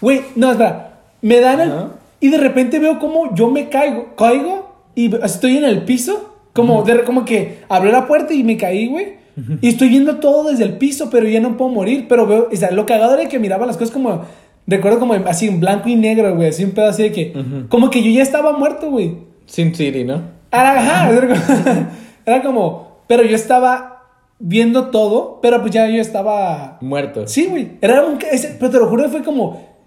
Güey, 0.00 0.22
no, 0.34 0.50
espera, 0.50 1.02
me 1.22 1.40
dan 1.40 1.60
el... 1.60 1.72
Y 2.20 2.30
de 2.30 2.38
repente 2.38 2.80
veo 2.80 2.98
como 2.98 3.32
yo 3.34 3.48
me 3.48 3.68
caigo, 3.68 4.16
caigo 4.16 4.67
y 4.98 5.14
estoy 5.22 5.56
en 5.56 5.64
el 5.64 5.84
piso, 5.84 6.34
como, 6.52 6.82
de, 6.82 7.04
como 7.04 7.24
que 7.24 7.60
abrió 7.68 7.92
la 7.92 8.08
puerta 8.08 8.34
y 8.34 8.42
me 8.42 8.56
caí, 8.56 8.88
güey. 8.88 9.18
Y 9.60 9.68
estoy 9.68 9.90
viendo 9.90 10.16
todo 10.16 10.50
desde 10.50 10.64
el 10.64 10.76
piso, 10.76 11.08
pero 11.08 11.28
ya 11.28 11.38
no 11.38 11.56
puedo 11.56 11.70
morir. 11.70 12.06
Pero 12.08 12.26
veo, 12.26 12.48
o 12.52 12.56
sea, 12.56 12.72
lo 12.72 12.84
cagado 12.84 13.16
era 13.16 13.28
que 13.28 13.38
miraba 13.38 13.64
las 13.64 13.76
cosas 13.76 13.92
como, 13.92 14.22
recuerdo 14.66 14.98
como 14.98 15.14
así 15.14 15.46
en 15.46 15.60
blanco 15.60 15.88
y 15.88 15.94
negro, 15.94 16.34
güey, 16.34 16.48
así 16.48 16.64
un 16.64 16.72
pedo 16.72 16.88
así 16.88 17.04
de 17.04 17.12
que, 17.12 17.32
como 17.68 17.90
que 17.90 18.02
yo 18.02 18.10
ya 18.10 18.22
estaba 18.22 18.58
muerto, 18.58 18.90
güey. 18.90 19.18
Sin 19.46 19.72
City, 19.72 20.02
¿no? 20.02 20.20
Era, 20.50 20.80
ajá, 20.80 21.10
era 22.26 22.42
como, 22.42 23.02
pero 23.06 23.22
yo 23.22 23.36
estaba 23.36 24.02
viendo 24.40 24.88
todo, 24.88 25.38
pero 25.40 25.60
pues 25.60 25.72
ya 25.72 25.88
yo 25.88 26.00
estaba 26.00 26.78
Muerto. 26.80 27.28
Sí, 27.28 27.46
güey. 27.46 27.78
Era 27.80 28.04
un. 28.04 28.18
pero 28.58 28.70
te 28.70 28.78
lo 28.78 28.88
juro, 28.88 29.08
fue 29.08 29.22
como. 29.22 29.77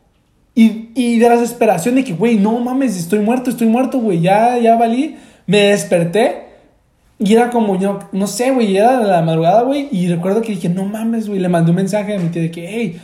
Y, 0.53 0.89
y 0.95 1.19
de 1.19 1.29
la 1.29 1.37
desesperación 1.37 1.95
de 1.95 2.03
que, 2.03 2.13
güey, 2.13 2.37
no 2.37 2.59
mames, 2.59 2.97
estoy 2.97 3.19
muerto, 3.19 3.49
estoy 3.49 3.67
muerto, 3.67 3.99
güey. 3.99 4.19
Ya, 4.21 4.57
ya 4.57 4.75
valí. 4.75 5.15
Me 5.47 5.67
desperté. 5.69 6.43
Y 7.19 7.33
era 7.33 7.49
como, 7.51 7.79
yo, 7.79 7.99
no 8.11 8.27
sé, 8.27 8.51
güey. 8.51 8.75
Era 8.75 8.99
de 8.99 9.07
la 9.07 9.21
madrugada, 9.21 9.61
güey. 9.63 9.87
Y 9.91 10.07
recuerdo 10.09 10.41
que 10.41 10.53
dije, 10.53 10.69
no 10.69 10.85
mames, 10.85 11.27
güey. 11.29 11.39
Le 11.39 11.49
mandé 11.49 11.69
un 11.71 11.77
mensaje 11.77 12.15
a 12.15 12.19
mi 12.19 12.29
tía 12.29 12.41
de 12.41 12.51
que, 12.51 12.67
hey, 12.67 12.99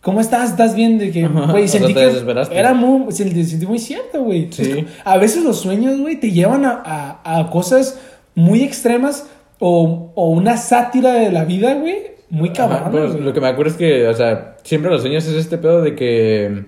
¿cómo 0.00 0.20
estás? 0.20 0.50
¿Estás 0.50 0.74
bien? 0.74 0.98
De 0.98 1.10
que, 1.10 1.24
Ajá, 1.24 1.50
güey, 1.52 1.68
sentí 1.68 1.92
que. 1.92 2.10
Era 2.52 2.72
muy. 2.72 3.12
Sentí, 3.12 3.44
sentí 3.44 3.66
muy 3.66 3.78
cierto, 3.78 4.22
güey. 4.22 4.48
Sí. 4.50 4.86
A 5.04 5.18
veces 5.18 5.42
los 5.44 5.60
sueños, 5.60 5.98
güey, 6.00 6.16
te 6.18 6.30
llevan 6.30 6.64
a, 6.64 6.82
a- 7.24 7.38
a 7.40 7.50
cosas 7.50 7.98
muy 8.34 8.62
extremas. 8.62 9.26
O, 9.60 10.12
o 10.14 10.30
una 10.30 10.56
sátira 10.56 11.14
de 11.14 11.32
la 11.32 11.44
vida, 11.44 11.74
güey. 11.74 11.96
Muy 12.30 12.50
Ajá, 12.50 12.68
cabrón. 12.68 12.90
pues, 12.92 13.12
güey. 13.12 13.24
lo 13.24 13.32
que 13.32 13.40
me 13.40 13.48
acuerdo 13.48 13.72
es 13.72 13.76
que, 13.76 14.06
o 14.06 14.14
sea, 14.14 14.56
siempre 14.62 14.88
los 14.90 15.00
sueños 15.00 15.26
es 15.26 15.34
este 15.34 15.58
pedo 15.58 15.82
de 15.82 15.96
que 15.96 16.64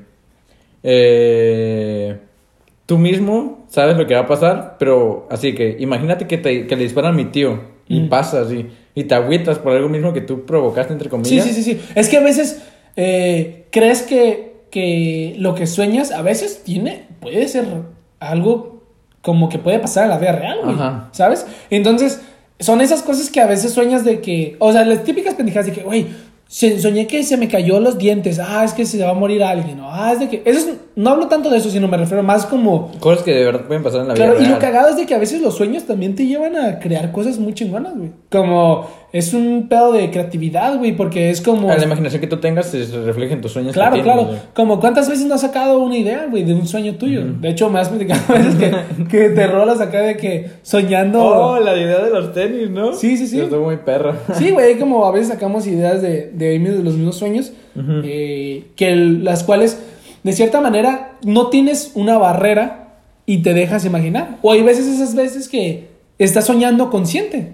eh, 0.82 2.18
tú 2.86 2.98
mismo 2.98 3.64
sabes 3.68 3.96
lo 3.96 4.06
que 4.06 4.14
va 4.14 4.20
a 4.20 4.26
pasar, 4.26 4.76
pero 4.78 5.26
así 5.30 5.54
que 5.54 5.76
imagínate 5.78 6.26
que, 6.26 6.38
te, 6.38 6.66
que 6.66 6.76
le 6.76 6.82
disparan 6.84 7.12
a 7.14 7.16
mi 7.16 7.26
tío 7.26 7.60
y 7.88 8.00
Mm. 8.00 8.08
pasa 8.08 8.42
así, 8.42 8.66
y 8.94 9.04
te 9.04 9.14
agüitas 9.14 9.58
por 9.58 9.72
algo 9.72 9.88
mismo 9.88 10.12
que 10.12 10.20
tú 10.20 10.44
provocaste, 10.46 10.92
entre 10.92 11.06
Sí, 11.06 11.10
comillas. 11.10 11.44
sí, 11.44 11.52
sí, 11.54 11.62
sí. 11.62 11.80
Es 11.94 12.08
que 12.08 12.16
a 12.18 12.20
veces 12.22 12.62
eh, 12.96 13.66
crees 13.70 14.02
que, 14.02 14.52
que 14.70 15.34
lo 15.38 15.54
que 15.54 15.66
sueñas 15.66 16.10
a 16.12 16.22
veces 16.22 16.62
tiene, 16.64 17.06
puede 17.20 17.46
ser 17.48 17.64
algo 18.20 18.82
como 19.22 19.48
que 19.48 19.58
puede 19.58 19.78
pasar 19.80 20.04
en 20.04 20.10
la 20.10 20.18
vida 20.18 20.32
real, 20.32 20.58
güey. 20.64 20.76
¿Sabes? 21.12 21.46
Entonces, 21.70 22.20
son 22.58 22.80
esas 22.80 23.02
cosas 23.02 23.28
que 23.30 23.40
a 23.40 23.46
veces 23.46 23.72
sueñas 23.72 24.04
de 24.04 24.20
que, 24.20 24.56
o 24.58 24.72
sea, 24.72 24.84
las 24.84 25.04
típicas 25.04 25.34
pendejadas 25.34 25.66
de 25.66 25.72
que, 25.72 25.82
güey, 25.82 26.06
se- 26.52 26.80
soñé 26.80 27.06
que 27.06 27.22
se 27.22 27.36
me 27.36 27.46
cayó 27.46 27.78
los 27.78 27.96
dientes. 27.96 28.40
Ah, 28.40 28.64
es 28.64 28.72
que 28.74 28.84
se 28.84 29.00
va 29.02 29.10
a 29.10 29.14
morir 29.14 29.40
alguien. 29.44 29.76
¿no? 29.78 29.88
Ah, 29.88 30.12
es 30.12 30.18
de 30.18 30.28
que. 30.28 30.42
Eso 30.44 30.58
es- 30.70 30.76
no 30.96 31.10
hablo 31.10 31.28
tanto 31.28 31.48
de 31.48 31.58
eso, 31.58 31.70
sino 31.70 31.86
me 31.86 31.96
refiero 31.96 32.22
más 32.24 32.44
como. 32.44 32.90
Cosas 32.98 33.22
que 33.22 33.32
de 33.32 33.44
verdad 33.44 33.66
pueden 33.66 33.84
pasar 33.84 34.00
en 34.00 34.08
la 34.08 34.14
vida 34.14 34.26
Claro, 34.26 34.42
y 34.42 34.46
lo 34.46 34.58
cagado 34.58 34.88
es 34.90 34.96
de 34.96 35.06
que 35.06 35.14
a 35.14 35.18
veces 35.18 35.40
los 35.40 35.54
sueños 35.56 35.84
también 35.84 36.16
te 36.16 36.26
llevan 36.26 36.56
a 36.56 36.80
crear 36.80 37.12
cosas 37.12 37.38
muy 37.38 37.54
chingonas, 37.54 37.94
güey. 37.96 38.10
Como 38.30 38.86
es 39.12 39.34
un 39.34 39.68
pedo 39.68 39.92
de 39.92 40.10
creatividad, 40.10 40.78
güey, 40.78 40.96
porque 40.96 41.30
es 41.30 41.40
como. 41.40 41.70
Ah, 41.70 41.76
La 41.76 41.84
imaginación 41.84 42.20
que 42.20 42.26
tú 42.26 42.36
tengas 42.38 42.66
se 42.66 42.84
refleja 43.04 43.34
en 43.34 43.40
tus 43.40 43.52
sueños. 43.52 43.72
que 43.72 43.78
Claro, 43.80 43.94
tienes, 43.94 44.04
claro. 44.12 44.26
güey. 44.28 44.38
Como 44.54 44.78
cuántas 44.80 45.08
veces 45.08 45.26
no 45.26 45.34
has 45.34 45.40
sacado 45.40 45.78
una 45.80 45.96
idea, 45.96 46.26
güey, 46.30 46.44
de 46.44 46.54
un 46.54 46.66
sueño 46.66 46.94
tuyo. 46.94 47.22
De 47.24 47.48
hecho, 47.50 47.68
me 47.70 47.80
has 47.80 47.88
platicado 47.88 48.20
a 48.28 48.32
veces 48.38 48.54
que, 48.56 49.04
que 49.08 49.28
te 49.30 49.46
rolas 49.46 49.80
acá 49.80 50.00
de 50.02 50.16
que 50.16 50.50
soñando. 50.62 51.22
Oh, 51.24 51.58
la 51.60 51.76
idea 51.76 51.98
de 52.04 52.10
los 52.10 52.32
tenis, 52.32 52.70
¿no? 52.70 52.92
Sí, 52.94 53.16
sí, 53.16 53.26
sí. 53.26 53.36
Yo 53.38 53.44
estoy 53.44 53.58
muy 53.60 53.76
perro. 53.78 54.14
Sí, 54.34 54.50
güey, 54.50 54.78
como 54.78 55.04
a 55.04 55.10
veces 55.10 55.28
sacamos 55.28 55.66
ideas 55.66 56.00
de, 56.02 56.30
de, 56.32 56.58
de 56.58 56.82
los 56.84 56.94
mismos 56.94 57.16
sueños, 57.16 57.52
eh, 58.04 58.64
que 58.76 58.92
el- 58.92 59.24
las 59.24 59.44
cuales, 59.44 59.80
de 60.22 60.32
cierta 60.32 60.60
manera, 60.60 61.12
no 61.24 61.48
tienes 61.48 61.92
una 61.94 62.18
barrera 62.18 62.94
y 63.26 63.42
te 63.42 63.54
dejas 63.54 63.84
imaginar. 63.84 64.38
O 64.42 64.52
hay 64.52 64.62
veces, 64.62 64.86
esas 64.86 65.14
veces 65.14 65.48
que 65.48 65.88
estás 66.18 66.44
soñando 66.46 66.90
consciente, 66.90 67.52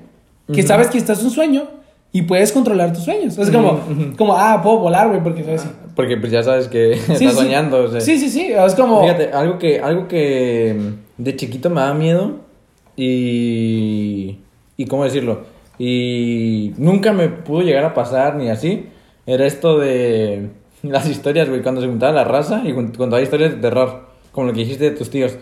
que 0.53 0.63
sabes 0.63 0.89
que 0.89 0.99
estás 0.99 1.23
un 1.23 1.31
sueño 1.31 1.65
y 2.13 2.23
puedes 2.23 2.53
controlar 2.53 2.93
tus 2.93 3.05
sueños. 3.05 3.37
Es 3.37 3.51
como, 3.51 3.81
como 4.17 4.35
ah, 4.35 4.61
puedo 4.63 4.79
volar, 4.79 5.09
güey, 5.09 5.23
porque 5.23 5.45
sabes. 5.45 5.67
Porque 5.95 6.17
pues 6.17 6.33
ya 6.33 6.43
sabes 6.43 6.69
que 6.69 6.97
Sí, 7.07 7.13
estás 7.13 7.33
sí. 7.33 7.37
soñando. 7.37 7.85
o 7.85 7.89
sea. 7.89 8.01
Sí, 8.01 8.19
sí, 8.19 8.31
sí, 8.31 8.53
es 8.53 8.75
como... 8.75 9.03
Fíjate, 9.03 9.33
algo 9.33 9.59
que, 9.59 9.81
algo 9.81 10.09
que 10.09 10.77
mm, 10.79 11.23
de 11.23 11.37
chiquito 11.37 11.69
me 11.71 11.81
daba 11.81 11.95
miedo 11.95 12.37
y... 12.97 14.39
¿Y 14.79 14.87
cómo 14.87 15.05
decirlo? 15.05 15.43
Y 15.79 16.73
nunca 16.79 17.13
me 17.13 17.29
pudo 17.29 17.63
llegar 17.63 17.85
a 17.85 17.95
pasar 17.95 18.37
ni 18.37 18.49
así. 18.49 18.87
Era 19.27 19.47
esto 19.47 19.79
de 19.79 20.51
las 20.83 21.09
historias, 21.09 21.49
güey, 21.49 21.63
cuando 21.63 21.81
se 21.81 21.87
juntaba 21.87 22.13
la 22.13 22.25
raza 22.25 22.63
y 22.65 22.73
cuando 22.73 23.17
hay 23.17 23.25
historias 23.25 23.53
de 23.53 23.61
terror, 23.61 24.07
como 24.33 24.47
lo 24.47 24.53
que 24.53 24.61
dijiste 24.61 24.91
de 24.91 24.97
tus 24.97 25.11
tíos. 25.11 25.37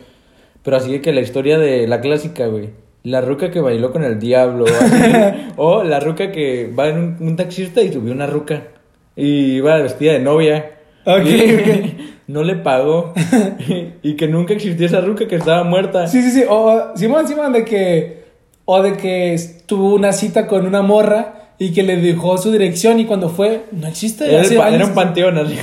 Pero 0.62 0.76
así 0.76 0.98
que 1.00 1.12
la 1.12 1.20
historia 1.20 1.58
de 1.58 1.86
la 1.86 2.00
clásica, 2.00 2.46
güey. 2.46 2.70
La 3.04 3.20
ruca 3.20 3.50
que 3.50 3.60
bailó 3.60 3.92
con 3.92 4.02
el 4.02 4.18
diablo. 4.18 4.64
o 4.64 4.66
así. 4.66 5.02
o 5.56 5.84
la 5.84 6.00
ruca 6.00 6.32
que 6.32 6.72
va 6.76 6.88
en 6.88 6.98
un, 6.98 7.16
un 7.20 7.36
taxista 7.36 7.82
y 7.82 7.92
subió 7.92 8.12
una 8.12 8.26
ruca. 8.26 8.62
Y 9.14 9.56
iba 9.56 9.76
vestida 9.76 10.14
de 10.14 10.20
novia. 10.20 10.70
Ok, 11.04 11.24
Y 11.24 11.54
ok. 11.54 12.00
No 12.26 12.42
le 12.42 12.56
pagó. 12.56 13.12
y 14.02 14.16
que 14.16 14.28
nunca 14.28 14.54
existió 14.54 14.86
esa 14.86 15.02
ruca 15.02 15.28
que 15.28 15.36
estaba 15.36 15.62
muerta. 15.62 16.06
Sí, 16.06 16.22
sí, 16.22 16.30
sí. 16.30 16.44
O, 16.48 16.92
Simón, 16.96 17.28
Simón, 17.28 17.52
de 17.52 17.64
que. 17.64 18.24
O 18.64 18.82
de 18.82 18.96
que 18.96 19.38
tuvo 19.66 19.94
una 19.94 20.12
cita 20.12 20.46
con 20.46 20.66
una 20.66 20.80
morra 20.80 21.52
y 21.58 21.72
que 21.72 21.82
le 21.82 21.98
dejó 21.98 22.38
su 22.38 22.50
dirección 22.50 22.98
y 22.98 23.04
cuando 23.04 23.28
fue. 23.28 23.64
No 23.72 23.86
existe. 23.86 24.24
Era, 24.24 24.42
el 24.42 24.60
años. 24.60 24.74
era 24.76 24.86
un 24.86 24.94
panteón 24.94 25.36
así. 25.36 25.58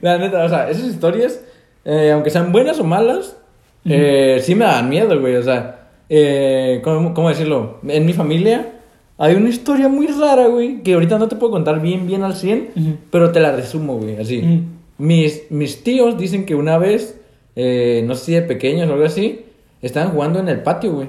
La 0.00 0.18
neta, 0.18 0.44
o 0.44 0.48
sea, 0.48 0.68
esas 0.68 0.86
historias, 0.86 1.40
eh, 1.84 2.10
aunque 2.12 2.30
sean 2.30 2.50
buenas 2.50 2.80
o 2.80 2.84
malas, 2.84 3.36
eh, 3.84 4.38
sí 4.42 4.54
me 4.54 4.64
dan 4.64 4.88
miedo, 4.88 5.18
güey. 5.20 5.36
O 5.36 5.42
sea, 5.42 5.88
eh, 6.08 6.80
¿cómo, 6.82 7.14
cómo 7.14 7.28
decirlo? 7.28 7.78
En 7.86 8.06
mi 8.06 8.12
familia 8.12 8.72
hay 9.18 9.34
una 9.34 9.48
historia 9.48 9.88
muy 9.88 10.06
rara, 10.06 10.46
güey, 10.46 10.82
que 10.82 10.94
ahorita 10.94 11.18
no 11.18 11.28
te 11.28 11.36
puedo 11.36 11.52
contar 11.52 11.80
bien, 11.80 12.06
bien 12.06 12.22
al 12.22 12.34
100, 12.36 12.70
Ujú. 12.76 12.96
pero 13.10 13.32
te 13.32 13.40
la 13.40 13.52
resumo, 13.52 13.96
güey, 13.98 14.16
así. 14.16 14.62
Mis, 14.98 15.42
mis 15.50 15.82
tíos 15.82 16.16
dicen 16.18 16.44
que 16.46 16.54
una 16.54 16.78
vez, 16.78 17.20
eh, 17.56 18.02
no 18.06 18.14
sé 18.14 18.24
si 18.26 18.32
de 18.34 18.42
pequeños 18.42 18.88
o 18.88 18.92
algo 18.92 19.04
así, 19.04 19.44
estaban 19.82 20.12
jugando 20.12 20.38
en 20.38 20.48
el 20.48 20.60
patio, 20.62 20.92
güey. 20.92 21.08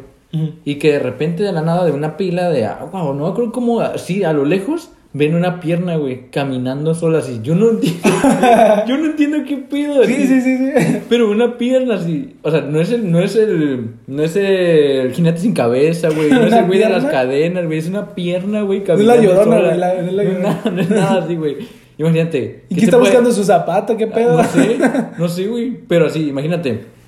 Y 0.63 0.75
que 0.75 0.91
de 0.93 0.99
repente 0.99 1.41
de 1.41 1.51
la 1.51 1.61
nada 1.63 1.85
de 1.85 1.91
una 1.91 2.15
pila 2.15 2.49
de 2.51 2.65
agua, 2.65 3.01
o 3.03 3.15
no 3.15 3.33
creo 3.33 3.51
como 3.51 3.79
así 3.81 4.23
a 4.23 4.31
lo 4.31 4.45
lejos, 4.45 4.91
ven 5.11 5.33
una 5.35 5.59
pierna, 5.59 5.95
güey, 5.97 6.29
caminando 6.31 6.93
sola 6.93 7.19
así. 7.19 7.39
Yo 7.43 7.55
no 7.55 7.71
entiendo, 7.71 7.99
yo 8.87 8.97
no 8.97 9.05
entiendo 9.07 9.37
qué 9.47 9.57
pedo. 9.57 10.03
Sí, 10.03 10.13
sí, 10.27 10.41
sí, 10.41 10.57
sí. 10.57 10.97
Pero 11.09 11.29
una 11.31 11.57
pierna 11.57 11.95
así, 11.95 12.35
o 12.43 12.51
sea, 12.51 12.61
no 12.61 12.79
es 12.79 12.91
el, 12.91 13.11
no 13.11 13.19
es 13.19 13.35
el, 13.35 13.89
no 14.07 14.23
es 14.23 14.35
el 14.35 15.11
jinete 15.13 15.39
sin 15.39 15.53
cabeza, 15.53 16.09
güey, 16.09 16.29
no 16.29 16.41
es 16.41 16.47
¿Una 16.47 16.59
el 16.59 16.65
güey 16.67 16.79
de 16.79 16.89
las 16.89 17.05
cadenas, 17.05 17.65
güey, 17.65 17.79
es 17.79 17.87
una 17.87 18.13
pierna, 18.13 18.61
güey, 18.61 18.79
es 18.79 18.85
caminando 18.85 19.15
la 19.15 19.21
llorona, 19.23 19.43
sola. 19.57 19.67
güey, 19.67 19.77
la- 19.79 19.93
es 19.95 20.13
la 20.13 20.23
No 20.23 20.29
es 20.29 20.35
llorona. 20.37 20.61
no 20.71 20.81
es 20.81 20.89
nada 20.89 21.23
así, 21.23 21.35
güey. 21.35 21.55
Imagínate. 21.97 22.63
¿Y 22.69 22.75
¿qué 22.75 22.85
está 22.85 22.97
puede- 22.97 23.09
buscando 23.11 23.31
su 23.33 23.43
zapato? 23.43 23.97
¿Qué 23.97 24.07
pedo? 24.07 24.37
no 24.37 24.43
sé, 24.45 24.77
no 25.17 25.27
sé, 25.27 25.47
güey. 25.47 25.77
Pero 25.87 26.05
así, 26.05 26.29
imagínate. 26.29 26.98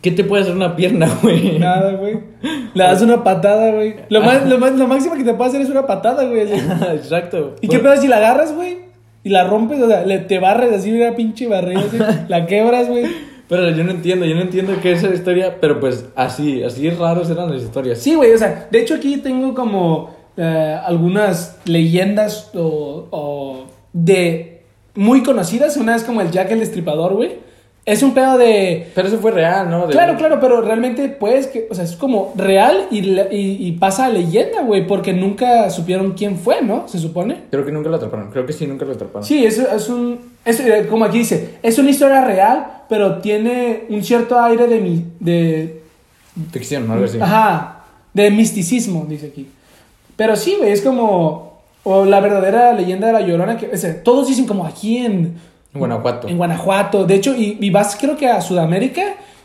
¿Qué 0.00 0.12
te 0.12 0.22
puede 0.24 0.42
hacer 0.42 0.54
una 0.54 0.76
pierna, 0.76 1.08
güey? 1.22 1.58
Nada, 1.58 1.92
güey. 1.92 2.20
Le 2.74 2.84
das 2.84 3.02
una 3.02 3.24
patada, 3.24 3.72
güey. 3.72 3.96
Lo, 4.08 4.20
más, 4.20 4.46
lo, 4.48 4.58
más, 4.58 4.72
lo 4.72 4.86
máximo 4.86 5.16
que 5.16 5.24
te 5.24 5.34
puede 5.34 5.50
hacer 5.50 5.60
es 5.62 5.70
una 5.70 5.86
patada, 5.86 6.24
güey. 6.24 6.42
Exacto. 6.94 7.56
¿Y 7.60 7.68
qué 7.68 7.78
pedo 7.78 7.96
si 7.96 8.06
la 8.06 8.18
agarras, 8.18 8.54
güey? 8.54 8.78
Y 9.24 9.30
la 9.30 9.44
rompes, 9.44 9.80
o 9.80 9.88
sea, 9.88 10.06
le, 10.06 10.20
te 10.20 10.38
barres 10.38 10.72
así, 10.72 10.92
una 10.92 11.16
pinche 11.16 11.48
barriga, 11.48 11.80
así. 11.80 11.98
La 12.28 12.46
quebras, 12.46 12.88
güey. 12.88 13.04
Pero 13.48 13.70
yo 13.70 13.82
no 13.82 13.90
entiendo, 13.90 14.26
yo 14.26 14.34
no 14.34 14.42
entiendo 14.42 14.74
qué 14.80 14.92
es 14.92 15.02
esa 15.02 15.14
historia, 15.14 15.56
pero 15.60 15.80
pues 15.80 16.06
así, 16.14 16.62
así 16.62 16.88
raros 16.90 17.28
eran 17.30 17.50
las 17.50 17.62
historias. 17.62 17.98
Sí, 17.98 18.14
güey, 18.14 18.32
o 18.32 18.38
sea, 18.38 18.68
de 18.70 18.80
hecho 18.80 18.94
aquí 18.94 19.16
tengo 19.16 19.54
como 19.54 20.14
eh, 20.36 20.78
algunas 20.84 21.58
leyendas 21.64 22.50
o, 22.54 23.06
o 23.10 23.66
de 23.92 24.62
muy 24.94 25.22
conocidas. 25.22 25.76
Una 25.78 25.96
es 25.96 26.04
como 26.04 26.20
el 26.20 26.30
Jack 26.30 26.50
el 26.52 26.60
Destripador, 26.60 27.14
güey. 27.14 27.47
Es 27.88 28.02
un 28.02 28.12
pedo 28.12 28.36
de... 28.36 28.88
Pero 28.94 29.08
eso 29.08 29.18
fue 29.18 29.30
real, 29.30 29.70
¿no? 29.70 29.86
De- 29.86 29.92
Claro, 29.92 30.18
claro, 30.18 30.38
pero 30.40 30.60
realmente 30.60 31.08
pues 31.08 31.46
que, 31.46 31.66
o 31.70 31.74
sea, 31.74 31.84
es 31.84 31.96
como 31.96 32.34
real 32.36 32.86
y, 32.90 32.98
y, 32.98 33.56
y 33.66 33.72
pasa 33.72 34.04
a 34.06 34.08
leyenda, 34.10 34.62
güey, 34.62 34.86
porque 34.86 35.14
nunca 35.14 35.70
supieron 35.70 36.12
quién 36.12 36.36
fue, 36.36 36.60
¿no? 36.60 36.86
Se 36.86 36.98
supone. 36.98 37.44
Creo 37.50 37.64
que 37.64 37.72
nunca 37.72 37.88
lo 37.88 37.96
atraparon, 37.96 38.30
creo 38.30 38.44
que 38.44 38.52
sí, 38.52 38.66
nunca 38.66 38.84
lo 38.84 38.92
atraparon. 38.92 39.24
Sí, 39.24 39.42
es, 39.44 39.58
es 39.58 39.88
un, 39.88 40.20
es, 40.44 40.60
eh, 40.60 40.86
como 40.90 41.06
aquí 41.06 41.18
dice, 41.18 41.54
es 41.62 41.78
una 41.78 41.88
historia 41.88 42.22
real, 42.22 42.66
pero 42.90 43.18
tiene 43.20 43.84
un 43.88 44.04
cierto 44.04 44.38
aire 44.38 44.66
de, 44.66 44.80
mi, 44.80 45.04
de, 45.18 45.80
Ficción, 46.52 46.90
algo 46.90 47.06
así. 47.06 47.18
Ajá, 47.20 47.84
de 48.12 48.30
misticismo, 48.30 49.06
dice 49.08 49.26
aquí. 49.28 49.48
Pero 50.16 50.36
sí, 50.36 50.56
güey, 50.58 50.72
es 50.72 50.82
como. 50.82 51.48
O 51.84 52.04
la 52.04 52.20
verdadera 52.20 52.72
leyenda 52.74 53.06
de 53.06 53.12
la 53.14 53.20
llorona 53.22 53.56
que. 53.56 53.70
o 53.72 53.76
sea, 53.76 54.02
todos 54.02 54.28
dicen 54.28 54.46
como 54.46 54.66
aquí 54.66 54.98
en. 54.98 55.34
En 55.74 55.78
Guanajuato. 55.80 56.28
En 56.28 56.36
Guanajuato. 56.38 57.04
De 57.04 57.14
hecho, 57.14 57.34
y, 57.36 57.58
y 57.60 57.70
vas 57.70 57.96
creo 58.00 58.16
que 58.16 58.28
a 58.28 58.40
Sudamérica 58.40 59.02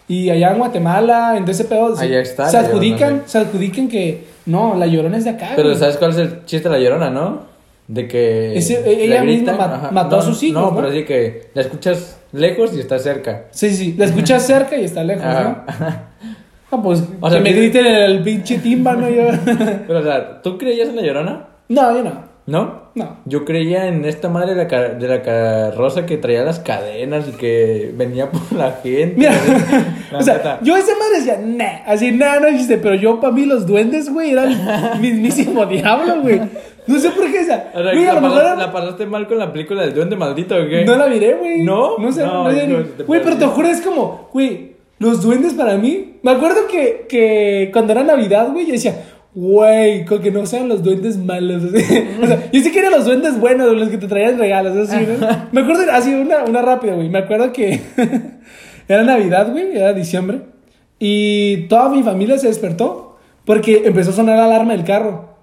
y 0.07 0.29
allá 0.29 0.51
en 0.51 0.57
Guatemala, 0.57 1.35
en 1.37 1.47
ese 1.47 1.65
pedo. 1.65 1.95
se- 1.95 2.05
Allá 2.05 2.19
está 2.21 2.49
Se 2.49 2.57
adjudican, 2.57 2.99
Llorona, 3.09 3.23
se 3.27 3.37
adjudican 3.39 3.87
que. 3.87 4.23
No, 4.45 4.75
la 4.75 4.85
llorona 4.87 5.17
es 5.17 5.23
de 5.23 5.29
acá. 5.31 5.51
Pero 5.55 5.69
güey. 5.69 5.79
¿sabes 5.79 5.97
cuál 5.97 6.11
es 6.11 6.17
el 6.17 6.45
chiste 6.45 6.67
de 6.69 6.75
la 6.77 6.81
llorona, 6.83 7.09
no? 7.09 7.41
De 7.87 8.07
que. 8.07 8.57
Ese- 8.57 8.81
le 8.81 9.05
ella 9.05 9.23
misma 9.23 9.89
mató 9.91 10.17
a 10.17 10.21
sus 10.21 10.41
hijos, 10.43 10.61
No, 10.61 10.71
¿no? 10.71 10.75
pero 10.75 10.91
sí 10.91 11.03
que 11.05 11.49
la 11.53 11.61
escuchas 11.61 12.19
lejos 12.31 12.73
y 12.75 12.79
está 12.79 12.97
cerca. 12.99 13.45
Sí, 13.51 13.69
sí. 13.75 13.95
La 13.97 14.05
escuchas 14.05 14.43
cerca 14.47 14.75
y 14.77 14.83
está 14.85 15.03
lejos, 15.03 15.23
Ajá. 15.25 15.65
¿no? 15.79 15.83
Ah, 16.71 16.81
pues 16.81 17.03
O 17.21 17.29
sea, 17.29 17.37
que 17.39 17.43
me 17.43 17.53
griten 17.53 17.85
el 17.85 18.23
pinche 18.23 18.57
tímpano. 18.59 19.09
Yo... 19.09 19.23
Pero, 19.87 19.99
o 19.99 20.03
sea, 20.03 20.41
¿tú 20.41 20.57
creías 20.57 20.89
en 20.89 20.95
la 20.95 21.01
llorona? 21.03 21.45
no, 21.69 21.95
yo 21.97 22.03
no. 22.03 22.32
¿No? 22.45 22.91
No. 22.95 23.17
Yo 23.25 23.45
creía 23.45 23.87
en 23.87 24.03
esta 24.03 24.27
madre 24.27 24.53
de 24.53 24.65
la, 24.67 24.89
de 24.89 25.07
la 25.07 25.21
carroza 25.21 26.05
que 26.05 26.17
traía 26.17 26.43
las 26.43 26.59
cadenas 26.59 27.25
y 27.29 27.31
que 27.31 27.91
venía 27.95 28.29
por 28.29 28.41
la 28.51 28.71
gente. 28.83 29.13
Mira, 29.17 29.31
La 30.11 30.17
o 30.19 30.21
sea, 30.21 30.33
neta. 30.35 30.59
yo 30.61 30.75
esa 30.75 30.91
madre 30.97 31.19
decía, 31.19 31.39
nah, 31.41 31.89
así, 31.91 32.11
nada, 32.11 32.41
no 32.41 32.47
existe, 32.47 32.77
pero 32.77 32.95
yo 32.95 33.19
para 33.21 33.31
mí 33.33 33.45
los 33.45 33.65
duendes, 33.65 34.11
güey, 34.11 34.31
eran 34.31 34.51
el 34.95 34.99
mismísimo 34.99 35.65
diablo, 35.65 36.21
güey. 36.21 36.41
No 36.85 36.99
sé 36.99 37.11
por 37.11 37.31
qué 37.31 37.39
esa. 37.39 37.71
O 37.73 37.81
sea, 37.81 37.93
Güey, 37.93 38.05
a 38.07 38.13
¿la, 38.13 38.13
lo 38.15 38.21
mejor 38.21 38.37
pasaste, 38.39 38.57
era- 38.57 38.65
la 38.67 38.73
pasaste 38.73 39.05
mal 39.05 39.27
con 39.27 39.39
la 39.39 39.53
película 39.53 39.81
del 39.83 39.93
duende 39.93 40.17
maldito 40.17 40.55
qué? 40.69 40.83
no 40.83 40.97
la 40.97 41.07
miré, 41.07 41.35
güey. 41.35 41.63
¿No? 41.63 41.97
No 41.97 42.11
sé, 42.11 42.23
No, 42.25 42.43
no 42.43 42.51
sé. 42.51 42.67
Güey, 43.07 43.21
pero 43.23 43.37
te 43.37 43.45
juro, 43.45 43.69
es 43.69 43.79
como, 43.79 44.27
güey, 44.33 44.73
los 44.99 45.21
duendes 45.21 45.53
para 45.53 45.77
mí. 45.77 46.15
Me 46.21 46.31
acuerdo 46.31 46.67
que, 46.69 47.05
que 47.07 47.69
cuando 47.71 47.93
era 47.93 48.03
Navidad, 48.03 48.49
güey, 48.51 48.65
yo 48.65 48.73
decía, 48.73 49.01
güey, 49.35 50.05
con 50.05 50.21
que 50.21 50.31
no 50.31 50.45
sean 50.45 50.69
los 50.69 50.83
duendes 50.83 51.17
malos. 51.17 51.63
así. 51.63 51.83
O 52.21 52.27
sea, 52.27 52.51
yo 52.51 52.61
sí 52.61 52.71
quería 52.71 52.89
los 52.89 53.05
duendes 53.05 53.39
buenos, 53.39 53.75
los 53.75 53.89
que 53.89 53.97
te 53.97 54.07
traían 54.07 54.37
regalos, 54.37 54.75
¿no? 54.75 55.27
Me 55.51 55.61
acuerdo, 55.61 55.91
así, 55.91 56.13
una, 56.13 56.43
una 56.43 56.61
rápida, 56.61 56.93
güey. 56.93 57.09
Me 57.09 57.19
acuerdo 57.19 57.51
que 57.51 57.81
era 58.87 59.03
Navidad, 59.03 59.51
güey, 59.51 59.75
era 59.75 59.93
diciembre. 59.93 60.41
Y 60.99 61.67
toda 61.67 61.89
mi 61.89 62.03
familia 62.03 62.37
se 62.37 62.47
despertó 62.47 63.17
porque 63.45 63.83
empezó 63.85 64.11
a 64.11 64.13
sonar 64.13 64.37
la 64.37 64.45
alarma 64.45 64.73
del 64.73 64.83
carro. 64.83 65.35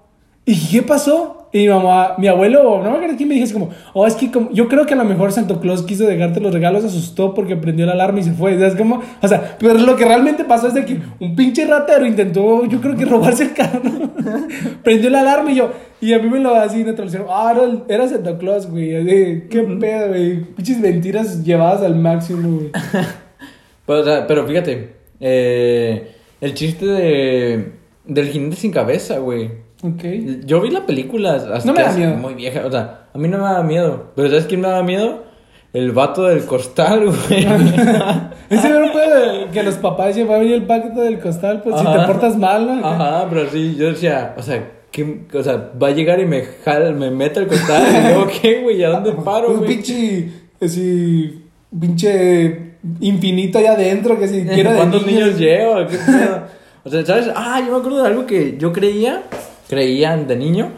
¿Y 0.45 0.69
qué 0.69 0.81
pasó? 0.81 1.40
Y 1.53 1.59
mi 1.63 1.67
mamá, 1.67 2.15
mi 2.17 2.27
abuelo, 2.27 2.81
no 2.81 2.89
me 2.91 2.95
acuerdo 2.97 3.17
quién 3.17 3.27
me 3.27 3.35
dijo, 3.35 3.51
como, 3.51 3.69
oh, 3.93 4.07
es 4.07 4.15
que 4.15 4.31
como- 4.31 4.51
yo 4.51 4.69
creo 4.69 4.85
que 4.85 4.93
a 4.93 4.97
lo 4.97 5.03
mejor 5.03 5.33
Santo 5.33 5.59
Claus 5.59 5.83
quiso 5.83 6.05
dejarte 6.05 6.39
los 6.39 6.53
regalos, 6.53 6.85
asustó 6.85 7.33
porque 7.33 7.57
prendió 7.57 7.85
la 7.85 7.91
alarma 7.91 8.19
y 8.19 8.23
se 8.23 8.31
fue. 8.31 8.53
¿Sabes 8.57 8.75
cómo? 8.75 9.01
O 9.21 9.27
sea, 9.27 9.57
pero 9.59 9.73
lo 9.73 9.95
que 9.97 10.05
realmente 10.05 10.45
pasó 10.45 10.67
es 10.67 10.73
de 10.75 10.85
que 10.85 10.99
un 11.19 11.35
pinche 11.35 11.65
ratero 11.65 12.05
intentó, 12.05 12.63
yo 12.65 12.79
creo 12.79 12.95
que 12.95 13.03
robarse 13.05 13.43
el 13.43 13.53
carro. 13.53 13.81
prendió 14.83 15.09
la 15.09 15.19
alarma 15.21 15.51
y 15.51 15.55
yo, 15.55 15.71
y 15.99 16.13
a 16.13 16.19
mí 16.19 16.29
me 16.29 16.39
lo 16.39 16.55
así 16.55 16.83
neutralizaron. 16.83 17.27
Ah, 17.29 17.53
era, 17.53 17.95
era 18.03 18.07
Santa 18.07 18.37
Claus, 18.37 18.69
güey. 18.69 18.95
así, 18.95 19.43
Qué 19.49 19.61
pedo, 19.79 20.07
güey. 20.07 20.41
Pinches 20.55 20.79
mentiras 20.79 21.43
llevadas 21.43 21.81
al 21.81 21.95
máximo, 21.95 22.49
güey. 22.49 22.71
Pero, 23.85 23.99
o 23.99 24.03
sea, 24.05 24.25
pero 24.27 24.47
fíjate, 24.47 24.93
eh, 25.19 26.11
el 26.39 26.53
chiste 26.53 26.85
de, 26.85 27.71
del 28.05 28.27
jinete 28.29 28.55
sin 28.55 28.71
cabeza, 28.71 29.17
güey. 29.17 29.49
Ok. 29.83 30.03
Yo 30.45 30.61
vi 30.61 30.69
la 30.69 30.85
película 30.85 31.33
hasta 31.35 31.65
No 31.65 31.73
me 31.73 31.81
da 31.81 31.89
hace- 31.89 31.99
miedo. 31.99 32.15
muy 32.15 32.33
vieja, 32.35 32.65
o 32.65 32.71
sea, 32.71 33.05
a 33.13 33.17
mí 33.17 33.27
no 33.27 33.37
me 33.37 33.43
da 33.45 33.63
miedo. 33.63 34.11
Pero 34.15 34.29
¿sabes 34.29 34.45
quién 34.45 34.61
me 34.61 34.67
da 34.67 34.83
miedo? 34.83 35.23
El 35.73 35.91
vato 35.91 36.23
del 36.25 36.45
costal, 36.45 37.05
güey. 37.05 37.47
Ese 38.49 38.69
grupo 38.73 38.99
de 38.99 39.47
que 39.53 39.63
los 39.63 39.75
papás 39.75 40.15
venir 40.15 40.53
el 40.53 40.63
pacto 40.63 41.01
del 41.01 41.19
costal, 41.19 41.61
pues 41.63 41.79
si 41.79 41.85
te 41.85 41.99
portas 42.05 42.37
mal, 42.37 42.67
¿no? 42.81 42.85
Ajá, 42.87 43.25
pero 43.29 43.49
sí, 43.49 43.75
yo 43.77 43.87
decía, 43.87 44.35
o 44.37 44.41
sea, 44.43 44.69
¿qué, 44.91 45.21
o 45.33 45.41
sea, 45.41 45.71
va 45.81 45.87
a 45.87 45.91
llegar 45.91 46.19
y 46.19 46.25
me 46.25 46.43
jala, 46.63 46.91
me 46.91 47.09
mete 47.09 47.39
al 47.39 47.47
costal 47.47 47.83
y 47.89 48.03
luego 48.07 48.27
qué, 48.41 48.61
güey, 48.61 48.83
¿a 48.83 48.89
dónde 48.89 49.13
paro, 49.25 49.49
Un 49.51 49.59
güey? 49.59 49.69
pinche, 49.75 50.29
así, 50.61 51.43
pinche 51.79 52.71
infinito 52.99 53.57
allá 53.59 53.71
adentro, 53.73 54.19
que 54.19 54.27
si 54.27 54.43
quiero 54.45 54.71
de 54.71 54.77
¿Cuántos 54.77 55.05
niños 55.05 55.23
niños. 55.35 55.39
llevo? 55.39 55.75
¿Qué 55.87 55.97
pedo? 55.97 56.43
O 56.83 56.89
sea, 56.89 57.05
¿sabes? 57.05 57.29
Ah, 57.35 57.61
yo 57.65 57.71
me 57.71 57.77
acuerdo 57.77 58.01
de 58.01 58.07
algo 58.07 58.25
que 58.25 58.57
yo 58.57 58.73
creía, 58.73 59.21
creían 59.71 60.27
de 60.27 60.35
niño, 60.35 60.73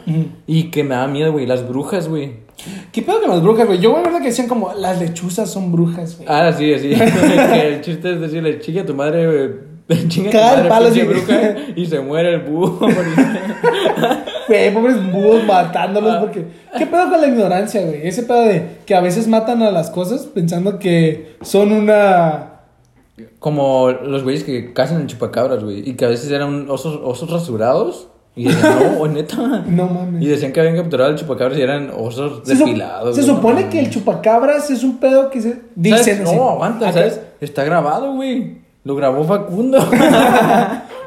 y 0.45 0.65
que 0.69 0.83
me 0.83 0.93
daba 0.93 1.07
miedo, 1.07 1.31
güey, 1.31 1.47
las 1.47 1.67
brujas, 1.67 2.07
güey. 2.07 2.43
¿Qué 2.91 3.01
pedo 3.01 3.21
con 3.21 3.31
las 3.31 3.41
brujas, 3.41 3.65
güey? 3.65 3.79
Yo 3.79 3.91
me 3.91 3.97
acuerdo 3.97 4.19
que 4.19 4.25
decían 4.25 4.47
como, 4.47 4.71
las 4.71 4.99
lechuzas 4.99 5.49
son 5.49 5.71
brujas, 5.71 6.17
güey. 6.17 6.29
Ah, 6.29 6.53
sí, 6.55 6.77
sí. 6.77 6.93
el 7.55 7.81
chiste 7.81 8.13
es 8.13 8.21
decirle, 8.21 8.59
chinga 8.59 8.83
a 8.83 8.85
tu 8.85 8.93
madre, 8.93 9.25
güey, 9.87 10.07
chinga 10.07 10.61
tu 10.61 10.69
madre, 10.69 10.91
sí. 10.91 11.01
bruja, 11.01 11.55
y 11.75 11.87
se 11.87 12.01
muere 12.01 12.35
el 12.35 12.41
búho. 12.41 12.87
Güey, 14.47 14.71
pobres 14.71 15.11
búhos 15.11 15.43
matándolos 15.43 16.17
porque... 16.17 16.45
¿Qué 16.77 16.85
pedo 16.85 17.09
con 17.09 17.19
la 17.19 17.27
ignorancia, 17.27 17.81
güey? 17.81 18.07
Ese 18.07 18.21
pedo 18.21 18.41
de 18.41 18.77
que 18.85 18.93
a 18.93 19.01
veces 19.01 19.27
matan 19.27 19.63
a 19.63 19.71
las 19.71 19.89
cosas 19.89 20.27
pensando 20.27 20.77
que 20.77 21.35
son 21.41 21.71
una... 21.71 22.59
Como 23.39 23.89
los 23.89 24.21
güeyes 24.21 24.43
que 24.43 24.71
cazan 24.71 25.01
en 25.01 25.07
chupacabras, 25.07 25.63
güey, 25.63 25.89
y 25.89 25.95
que 25.95 26.05
a 26.05 26.09
veces 26.09 26.29
eran 26.29 26.69
osos, 26.69 26.99
osos 27.03 27.31
rasurados, 27.31 28.09
y 28.35 28.45
decían, 28.45 28.95
no, 28.97 29.07
neta. 29.09 29.37
No 29.67 29.87
mames. 29.87 30.21
Y 30.23 30.27
decían 30.27 30.51
que 30.51 30.59
habían 30.59 30.75
capturado 30.75 31.09
al 31.11 31.17
chupacabras 31.17 31.57
y 31.57 31.61
eran 31.61 31.91
osos 31.95 32.41
Se, 32.45 32.55
su- 32.55 32.65
depilados. 32.65 33.15
se 33.15 33.23
supone 33.23 33.55
mames. 33.61 33.69
que 33.69 33.79
el 33.79 33.89
chupacabras 33.89 34.69
es 34.71 34.83
un 34.83 34.97
pedo 34.97 35.29
que 35.29 35.41
se... 35.41 35.61
Dicen. 35.75 36.23
No, 36.23 36.49
aguanta, 36.49 36.89
Acá- 36.89 36.99
¿sabes? 36.99 37.19
Está 37.41 37.63
grabado, 37.63 38.13
güey. 38.15 38.57
Lo 38.83 38.95
grabó 38.95 39.23
Facundo. 39.23 39.79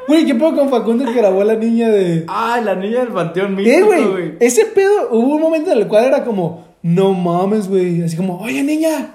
Güey, 0.07 0.25
¿qué 0.25 0.35
pedo 0.35 0.55
con 0.55 0.69
Facundo 0.69 1.03
que 1.03 1.11
grabó 1.13 1.41
a 1.41 1.43
la 1.43 1.55
niña 1.55 1.89
de... 1.89 2.23
ah, 2.29 2.61
la 2.63 2.75
niña 2.75 2.99
del 2.99 3.09
panteón 3.09 3.51
Eh, 3.53 3.55
místico, 3.57 3.87
güey, 4.11 4.35
ese 4.39 4.63
pedo, 4.67 5.09
hubo 5.11 5.35
un 5.35 5.41
momento 5.41 5.69
en 5.73 5.79
el 5.79 5.87
cual 5.89 6.05
era 6.05 6.23
como, 6.23 6.63
no 6.81 7.11
mames, 7.13 7.67
güey, 7.67 8.01
así 8.03 8.15
como, 8.15 8.39
oye, 8.39 8.63
niña, 8.63 9.09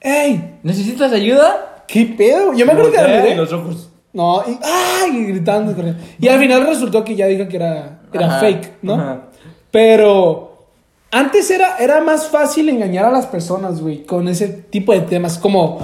ey, 0.00 0.58
¿Necesitas 0.62 1.12
ayuda? 1.12 1.82
¿qué 1.88 2.06
pedo? 2.16 2.54
Yo 2.54 2.64
me 2.64 2.72
acuerdo 2.72 2.92
que 2.92 2.96
la 2.98 3.08
miré. 3.08 3.34
los 3.34 3.52
ojos. 3.52 3.90
No, 4.14 4.42
y, 4.46 4.58
¡ay! 4.62 5.10
y 5.18 5.24
gritando. 5.26 5.74
Y 6.18 6.28
al 6.28 6.38
final 6.38 6.66
resultó 6.66 7.04
que 7.04 7.16
ya 7.16 7.26
dijo 7.26 7.46
que 7.48 7.56
era, 7.56 8.00
era 8.12 8.26
Ajá, 8.26 8.40
fake, 8.40 8.72
¿no? 8.82 8.94
ajá. 8.94 9.22
Pero 9.70 10.68
antes 11.10 11.50
era, 11.50 11.76
era 11.78 12.00
más 12.00 12.28
fácil 12.28 12.68
engañar 12.68 13.04
a 13.04 13.10
las 13.10 13.26
personas, 13.26 13.80
güey, 13.80 14.04
con 14.04 14.28
ese 14.28 14.48
tipo 14.48 14.92
de 14.92 15.00
temas. 15.00 15.36
Como, 15.36 15.80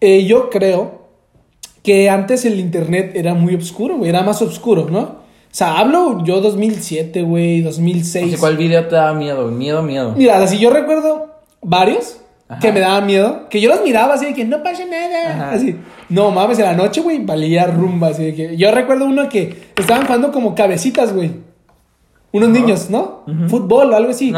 eh, 0.00 0.24
yo 0.24 0.48
creo 0.48 1.06
que 1.82 2.08
antes 2.08 2.44
el 2.44 2.60
internet 2.60 3.12
era 3.14 3.34
muy 3.34 3.56
oscuro, 3.56 3.96
güey, 3.96 4.10
era 4.10 4.22
más 4.22 4.40
oscuro, 4.42 4.88
¿no? 4.88 5.00
O 5.00 5.58
sea, 5.58 5.78
hablo 5.78 6.22
yo 6.24 6.40
2007, 6.40 7.22
güey, 7.22 7.62
2006. 7.62 8.26
O 8.26 8.28
sea, 8.28 8.38
¿Cuál 8.38 8.56
video 8.56 8.86
te 8.86 8.94
da 8.94 9.12
miedo? 9.12 9.48
Miedo, 9.50 9.82
miedo. 9.82 10.14
Mira, 10.16 10.42
así 10.42 10.58
yo 10.58 10.70
recuerdo 10.70 11.34
varios 11.62 12.20
Ajá. 12.48 12.60
que 12.60 12.70
me 12.72 12.78
daban 12.80 13.06
miedo, 13.06 13.48
que 13.50 13.60
yo 13.60 13.68
los 13.68 13.82
miraba 13.82 14.14
así 14.14 14.26
de 14.26 14.34
que 14.34 14.44
no 14.44 14.62
pasa 14.62 14.84
nada, 14.84 15.30
Ajá. 15.34 15.50
así. 15.52 15.76
No 16.08 16.30
mames, 16.30 16.58
en 16.60 16.66
la 16.66 16.74
noche, 16.74 17.00
güey, 17.00 17.18
valía 17.24 17.66
rumba, 17.66 18.08
así 18.08 18.24
de 18.26 18.34
que 18.34 18.56
yo 18.56 18.70
recuerdo 18.70 19.06
uno 19.06 19.28
que 19.28 19.72
estaban 19.76 20.06
jugando 20.06 20.30
como 20.30 20.54
cabecitas, 20.54 21.12
güey. 21.12 21.32
Unos 22.32 22.50
niños, 22.50 22.90
¿no? 22.90 23.24
Fútbol 23.48 23.92
o 23.92 23.96
algo 23.96 24.10
así. 24.10 24.32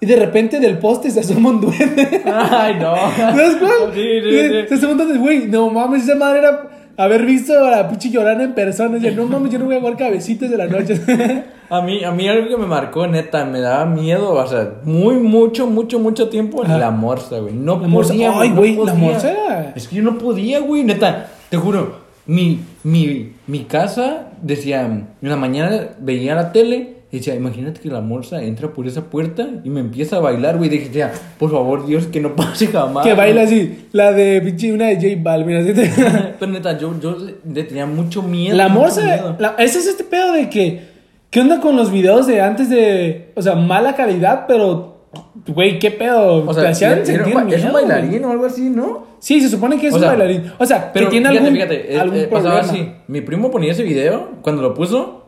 Y 0.00 0.06
de 0.06 0.16
repente 0.16 0.58
del 0.60 0.78
poste 0.78 1.10
se 1.10 1.20
asoma 1.20 1.50
un 1.50 1.60
duende. 1.60 2.22
Ay, 2.24 2.76
no. 2.80 2.94
¿Sabes 3.16 3.56
cuál? 3.56 3.92
Sí, 3.94 4.02
sí, 4.22 4.30
Se 4.30 4.68
sí. 4.68 4.74
asoma 4.74 4.92
un 4.92 4.98
duende, 4.98 5.18
güey, 5.18 5.46
no 5.46 5.68
mames, 5.68 6.04
esa 6.04 6.14
madre 6.14 6.38
era 6.38 6.68
haber 7.04 7.24
visto 7.24 7.52
a 7.64 7.70
la 7.70 7.88
pinche 7.88 8.10
llorando 8.10 8.44
en 8.44 8.52
persona. 8.54 8.98
Y 8.98 9.02
yo, 9.02 9.12
no 9.12 9.26
mames, 9.26 9.50
yo 9.52 9.58
no 9.58 9.66
voy 9.66 9.76
a 9.76 9.80
jugar 9.80 9.96
cabecitas 9.96 10.50
de 10.50 10.56
la 10.56 10.66
noche. 10.66 11.00
A 11.70 11.82
mí, 11.82 12.02
a 12.02 12.10
mí 12.10 12.28
algo 12.28 12.48
que 12.48 12.56
me 12.56 12.66
marcó, 12.66 13.06
neta, 13.06 13.44
me 13.44 13.60
daba 13.60 13.86
miedo, 13.86 14.32
o 14.32 14.44
sea, 14.48 14.72
muy, 14.82 15.14
mucho, 15.20 15.68
mucho, 15.68 16.00
mucho 16.00 16.28
tiempo 16.28 16.64
Ajá. 16.64 16.76
la 16.76 16.90
morsa, 16.90 17.38
güey. 17.38 17.54
No 17.54 17.78
La 17.80 17.86
morsa. 17.86 18.12
podía, 18.12 18.32
Ay, 18.40 18.48
no 18.48 18.56
güey, 18.56 18.74
la 18.74 18.94
morsa 18.94 19.72
Es 19.76 19.86
que 19.86 19.94
yo 19.94 20.02
no 20.02 20.18
podía, 20.18 20.58
güey, 20.58 20.82
neta, 20.82 21.28
te 21.48 21.56
juro. 21.56 21.94
Mi, 22.26 22.58
mi, 22.82 23.34
mi 23.46 23.60
casa 23.66 24.30
decía, 24.42 24.80
en 24.84 25.06
la 25.20 25.36
mañana 25.36 25.90
veía 26.00 26.34
la 26.34 26.50
tele 26.50 26.96
y 27.12 27.16
decía, 27.18 27.34
imagínate 27.34 27.80
que 27.80 27.88
la 27.88 28.00
morsa 28.00 28.40
entra 28.42 28.72
por 28.72 28.86
esa 28.86 29.06
puerta 29.10 29.48
y 29.64 29.70
me 29.70 29.80
empieza 29.80 30.16
a 30.16 30.20
bailar, 30.20 30.58
güey. 30.58 30.70
Dije, 30.70 30.90
ya, 30.92 31.12
por 31.38 31.50
favor, 31.50 31.84
Dios, 31.86 32.06
que 32.06 32.20
no 32.20 32.36
pase 32.36 32.68
jamás. 32.68 33.04
que 33.04 33.14
baila 33.14 33.44
güey". 33.44 33.54
así, 33.60 33.88
la 33.92 34.12
de 34.12 34.40
pinche, 34.42 34.72
una 34.72 34.86
de 34.86 34.94
J 34.96 35.20
Balvin, 35.22 35.56
así. 35.56 35.72
te- 35.72 35.90
Pero 36.38 36.52
neta, 36.52 36.78
yo, 36.78 36.94
yo 37.00 37.16
le 37.52 37.64
tenía 37.64 37.86
mucho 37.86 38.22
miedo. 38.22 38.56
La 38.56 38.68
morsa, 38.68 39.36
la- 39.38 39.56
ese 39.58 39.80
es 39.80 39.86
este 39.88 40.04
pedo 40.04 40.32
de 40.32 40.48
que, 40.48 40.82
¿qué 41.30 41.40
onda 41.40 41.60
con 41.60 41.76
los 41.76 41.90
videos 41.90 42.26
de 42.26 42.40
antes 42.40 42.70
de, 42.70 43.32
o 43.34 43.42
sea, 43.42 43.54
mala 43.56 43.96
calidad, 43.96 44.44
pero, 44.46 45.06
güey, 45.48 45.78
qué 45.80 45.90
pedo, 45.90 46.44
O 46.46 46.54
te 46.54 46.60
sea, 46.60 46.70
hacían 46.70 46.92
era 47.06 47.24
ba- 47.24 47.46
es 47.50 47.64
un 47.64 47.70
güey. 47.72 47.84
bailarín 47.86 48.24
o 48.24 48.30
algo 48.30 48.46
así, 48.46 48.70
¿no? 48.70 49.10
Sí, 49.18 49.40
se 49.40 49.48
supone 49.48 49.78
que 49.78 49.88
es 49.88 49.94
O 49.94 49.96
un 49.96 50.02
bailarín, 50.02 50.44
o 50.58 50.64
sea, 50.64 50.92
Pero 50.92 51.06
que 51.06 51.10
tiene 51.10 51.28
fíjate, 51.28 51.38
algún, 51.46 51.54
fíjate, 51.56 51.94
eh, 51.94 51.98
algún 52.00 52.18
eh, 52.20 52.28
pasaba 52.28 52.60
problema. 52.60 52.84
así. 52.84 52.92
Mi 53.08 53.20
primo 53.20 53.50
ponía 53.50 53.72
ese 53.72 53.82
video, 53.82 54.30
cuando 54.42 54.62
lo 54.62 54.72
puso, 54.74 55.19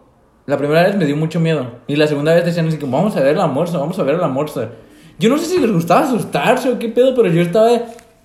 la 0.47 0.57
primera 0.57 0.83
vez 0.83 0.97
me 0.97 1.07
dio 1.07 1.17
mucho 1.17 1.41
miedo. 1.41 1.67
Y 1.87 1.97
la 1.97 2.07
segunda 2.07 2.35
vez 2.35 2.45
decían 2.45 2.69
así 2.69 2.79
como, 2.79 2.97
vamos 2.97 3.17
a 3.17 3.21
ver 3.21 3.37
la 3.37 3.47
morsa, 3.47 3.79
vamos 3.79 3.99
a 3.99 4.03
ver 4.03 4.17
la 4.17 4.29
morsa. 4.29 4.71
Yo 5.19 5.29
no 5.29 5.39
sé 5.39 5.47
si 5.47 5.61
les 5.61 5.71
gustaba 5.71 6.03
asustarse 6.03 6.69
o 6.69 6.79
qué 6.79 6.89
pedo, 6.89 7.15
pero 7.15 7.29
yo 7.29 7.43
estaba... 7.43 7.71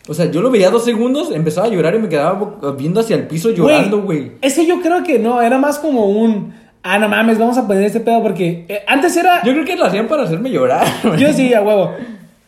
O 0.09 0.13
sea, 0.13 0.31
yo 0.31 0.41
lo 0.41 0.49
veía 0.49 0.69
dos 0.69 0.85
segundos, 0.85 1.31
empezaba 1.31 1.67
a 1.67 1.69
llorar 1.69 1.93
y 1.95 1.99
me 1.99 2.07
quedaba 2.07 2.55
viendo 2.77 3.01
hacia 3.01 3.17
el 3.17 3.27
piso 3.27 3.49
llorando, 3.49 4.01
güey. 4.01 4.31
Ese 4.41 4.65
yo 4.65 4.81
creo 4.81 5.03
que 5.03 5.19
no, 5.19 5.41
era 5.41 5.57
más 5.57 5.79
como 5.79 6.05
un, 6.05 6.53
ah, 6.81 6.97
no 6.97 7.09
mames, 7.09 7.37
vamos 7.37 7.57
a 7.57 7.67
poner 7.67 7.83
este 7.83 7.99
pedo 7.99 8.23
porque 8.23 8.65
eh, 8.69 8.83
antes 8.87 9.17
era, 9.17 9.43
Yo 9.43 9.51
creo 9.51 9.65
que 9.65 9.75
lo 9.75 9.83
hacían 9.83 10.07
para 10.07 10.23
hacerme 10.23 10.49
llorar, 10.49 10.87
güey. 11.03 11.19
yo 11.19 11.33
sí, 11.33 11.53
a 11.53 11.61
huevo. 11.61 11.91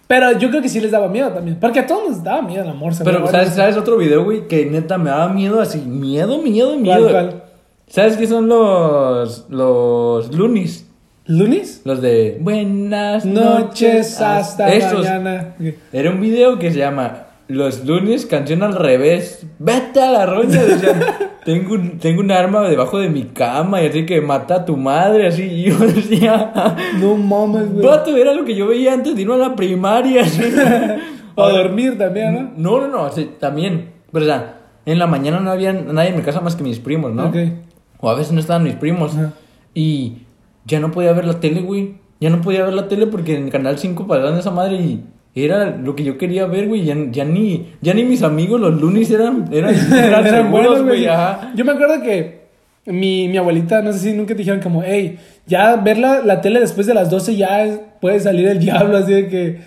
Pero 0.08 0.39
yo 0.39 0.49
creo 0.49 0.62
que 0.62 0.69
sí 0.69 0.79
les 0.79 0.89
daba 0.89 1.08
miedo 1.08 1.29
también. 1.29 1.60
Porque 1.60 1.82
a 1.82 1.86
todos 1.86 2.10
nos 2.10 2.23
daba 2.23 2.41
miedo 2.41 2.63
la 2.63 2.73
morsa. 2.73 3.03
Pero. 3.03 3.27
¿sabes, 3.27 3.49
¿sabes 3.49 3.77
otro 3.77 3.95
video, 3.95 4.23
güey? 4.23 4.47
Que 4.47 4.65
neta 4.65 4.97
me 4.97 5.12
daba 5.12 5.27
miedo 5.27 5.62
así. 5.62 5.77
Miedo, 5.82 6.39
miedo, 6.39 6.75
miedo. 6.77 7.12
cuál? 7.12 7.43
¿Sabes 7.89 8.17
qué 8.17 8.28
son 8.28 8.47
los... 8.47 9.47
los 9.49 10.32
loonies? 10.36 10.88
¿Lunis? 11.25 11.82
Los 11.86 12.02
de... 12.02 12.38
Buenas 12.39 13.25
Noches 13.25 14.21
hasta 14.21 14.71
Estos. 14.71 15.04
mañana. 15.04 15.56
Era 15.91 16.12
un 16.12 16.21
video 16.21 16.60
que 16.60 16.71
se 16.71 16.78
llama 16.78 17.30
Los 17.47 17.86
lunes, 17.86 18.28
canción 18.28 18.62
al 18.62 18.75
revés. 18.75 19.43
Vete 19.58 20.02
a 20.02 20.12
la 20.12 20.28
roña. 20.28 20.62
Decían, 20.62 20.99
tengo 21.45 21.73
un, 21.73 21.97
tengo 21.97 22.21
un 22.21 22.30
arma 22.30 22.69
debajo 22.69 22.99
de 22.99 23.10
mi 23.10 23.23
cama 23.23 23.82
y 23.82 23.88
así 23.88 24.06
que 24.06 24.21
mata 24.21 24.56
a 24.56 24.65
tu 24.65 24.78
madre. 24.78 25.25
Así 25.25 25.45
y 25.45 25.63
yo 25.71 25.78
decía, 25.80 26.54
No 26.99 27.15
mames, 27.15 27.73
güey. 27.73 27.88
Vato, 27.88 28.15
era 28.15 28.36
lo 28.36 28.45
que 28.45 28.54
yo 28.54 28.67
veía 28.67 28.93
antes 28.93 29.15
de 29.15 29.23
irme 29.23 29.34
a 29.34 29.38
la 29.38 29.56
primaria. 29.56 30.21
así. 30.21 30.43
O 31.36 31.43
a 31.43 31.52
dormir 31.52 31.97
también, 31.97 32.34
¿no? 32.34 32.52
No, 32.80 32.88
no, 32.88 33.06
no, 33.06 33.10
también. 33.39 33.93
Pero 34.12 34.25
o 34.25 34.28
sea, 34.28 34.60
en 34.86 34.99
la 34.99 35.08
mañana 35.08 35.39
no 35.39 35.52
había 35.52 35.71
nadie 35.71 36.10
en 36.10 36.17
mi 36.17 36.21
casa 36.21 36.41
más 36.41 36.56
que 36.56 36.63
mis 36.63 36.80
primos, 36.80 37.13
¿no? 37.13 37.28
Ok. 37.28 37.36
O 37.99 38.09
a 38.09 38.15
veces 38.15 38.31
no 38.33 38.39
estaban 38.39 38.63
mis 38.63 38.75
primos. 38.75 39.13
Ajá. 39.15 39.33
Y 39.73 40.19
ya 40.65 40.79
no 40.79 40.91
podía 40.91 41.13
ver 41.13 41.25
la 41.25 41.39
tele, 41.39 41.62
güey. 41.62 41.95
Ya 42.19 42.29
no 42.29 42.41
podía 42.41 42.65
ver 42.65 42.73
la 42.73 42.88
tele 42.88 43.07
porque 43.07 43.35
en 43.35 43.49
Canal 43.49 43.77
5 43.77 44.07
pasaban 44.07 44.38
esa 44.38 44.51
madre 44.51 44.75
y 44.75 45.03
era 45.35 45.77
lo 45.77 45.95
que 45.95 46.03
yo 46.03 46.17
quería 46.17 46.45
ver, 46.47 46.67
güey. 46.67 46.83
Ya, 46.83 46.95
ya 47.12 47.23
ni, 47.25 47.67
ya 47.81 47.93
ni 47.93 48.03
mis 48.03 48.23
amigos, 48.23 48.59
los 48.59 48.79
lunes, 48.79 49.09
eran, 49.12 49.47
eran, 49.51 49.73
eran, 49.93 50.03
Eran 50.03 50.23
seguros, 50.25 50.51
buenos, 50.51 50.83
güey. 50.83 51.07
Ajá. 51.07 51.51
Yo 51.55 51.63
me 51.65 51.71
acuerdo 51.71 52.01
que 52.01 52.39
mi, 52.85 53.27
mi 53.29 53.38
abuelita, 53.38 53.81
no 53.81 53.93
sé 53.93 53.99
si 53.99 54.13
nunca 54.13 54.33
te 54.33 54.39
dijeron 54.39 54.59
como, 54.62 54.81
hey, 54.83 55.17
ya 55.45 55.75
ver 55.77 55.97
la, 55.97 56.21
la 56.21 56.41
tele 56.41 56.59
después 56.59 56.88
de 56.88 56.93
las 56.93 57.09
12 57.09 57.35
ya 57.38 57.63
es- 57.63 57.79
puede 58.01 58.19
salir 58.19 58.47
el 58.47 58.59
diablo, 58.65 58.97
así 58.97 59.13
de 59.13 59.27
que... 59.27 59.59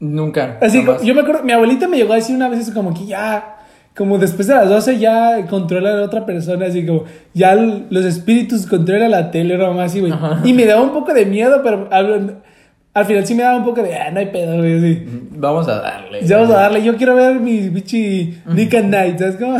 Nunca. 0.00 0.58
Así, 0.62 0.82
jamás. 0.82 1.02
yo 1.02 1.12
me 1.14 1.22
acuerdo, 1.22 1.42
mi 1.42 1.50
abuelita 1.52 1.88
me 1.88 1.96
llegó 1.96 2.12
a 2.12 2.16
decir 2.16 2.36
una 2.36 2.48
vez 2.48 2.60
eso 2.60 2.72
como 2.72 2.94
que 2.94 3.04
ya, 3.04 3.57
como 3.98 4.16
después 4.16 4.46
de 4.46 4.54
las 4.54 4.68
12 4.68 5.00
ya 5.00 5.44
controla 5.50 5.98
a 5.98 6.02
otra 6.04 6.24
persona, 6.24 6.66
así 6.66 6.86
como 6.86 7.02
ya 7.34 7.56
los 7.56 8.04
espíritus 8.04 8.64
controlan 8.64 9.10
la 9.10 9.32
tele, 9.32 9.60
o 9.60 9.74
más 9.74 9.98
güey. 9.98 10.12
Ajá. 10.12 10.40
Y 10.44 10.52
me 10.52 10.66
daba 10.66 10.82
un 10.82 10.92
poco 10.92 11.12
de 11.12 11.26
miedo, 11.26 11.60
pero 11.64 11.88
al, 11.90 12.36
al 12.94 13.04
final 13.06 13.26
sí 13.26 13.34
me 13.34 13.42
daba 13.42 13.56
un 13.58 13.64
poco 13.64 13.82
de, 13.82 13.96
ah, 13.96 14.12
no 14.12 14.20
hay 14.20 14.26
pedo, 14.26 14.56
güey, 14.56 14.78
así. 14.78 15.04
Vamos 15.32 15.66
a 15.66 15.80
darle. 15.80 16.24
Ya 16.24 16.36
vamos 16.36 16.54
a 16.54 16.60
darle, 16.60 16.84
yo 16.84 16.96
quiero 16.96 17.16
ver 17.16 17.40
mi 17.40 17.68
bichi 17.70 18.38
Nick 18.46 18.72
and 18.76 18.90
Night, 18.90 19.18
¿sabes 19.18 19.34
cómo? 19.34 19.58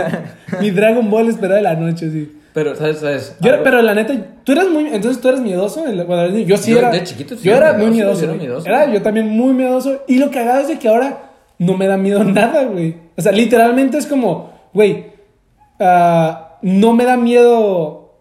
mi 0.62 0.70
Dragon 0.70 1.10
Ball 1.10 1.28
esperado 1.28 1.56
de 1.56 1.62
la 1.62 1.74
noche, 1.74 2.10
sí. 2.10 2.38
Pero, 2.54 2.74
¿sabes? 2.76 3.00
¿Sabes? 3.00 3.36
Yo, 3.40 3.62
pero 3.62 3.82
la 3.82 3.94
neta, 3.94 4.14
tú 4.44 4.52
eras 4.52 4.68
muy, 4.70 4.86
entonces 4.86 5.20
tú 5.20 5.28
eres 5.28 5.42
miedoso. 5.42 5.84
la-? 5.84 6.28
Yo 6.28 6.56
sí 6.56 6.70
Yo 6.70 6.78
era. 6.78 6.90
de 6.90 7.02
chiquito 7.04 7.36
sí 7.36 7.48
yo 7.48 7.54
era 7.54 7.70
era 7.70 7.78
muy 7.78 7.90
miedoso, 7.90 8.24
era 8.24 8.32
miedoso. 8.32 8.66
Era 8.66 8.90
yo 8.90 9.02
también 9.02 9.28
muy 9.28 9.52
miedoso. 9.52 10.04
Y 10.08 10.16
lo 10.18 10.30
cagado 10.30 10.60
es 10.60 10.68
de 10.68 10.78
que 10.78 10.88
ahora 10.88 11.33
no 11.64 11.76
me 11.76 11.86
da 11.86 11.96
miedo 11.96 12.22
nada, 12.24 12.64
güey. 12.64 12.96
O 13.16 13.22
sea, 13.22 13.32
literalmente 13.32 13.98
es 13.98 14.06
como, 14.06 14.50
güey, 14.72 15.06
ah, 15.80 16.58
no 16.62 16.92
me 16.92 17.04
da 17.04 17.16
miedo. 17.16 18.12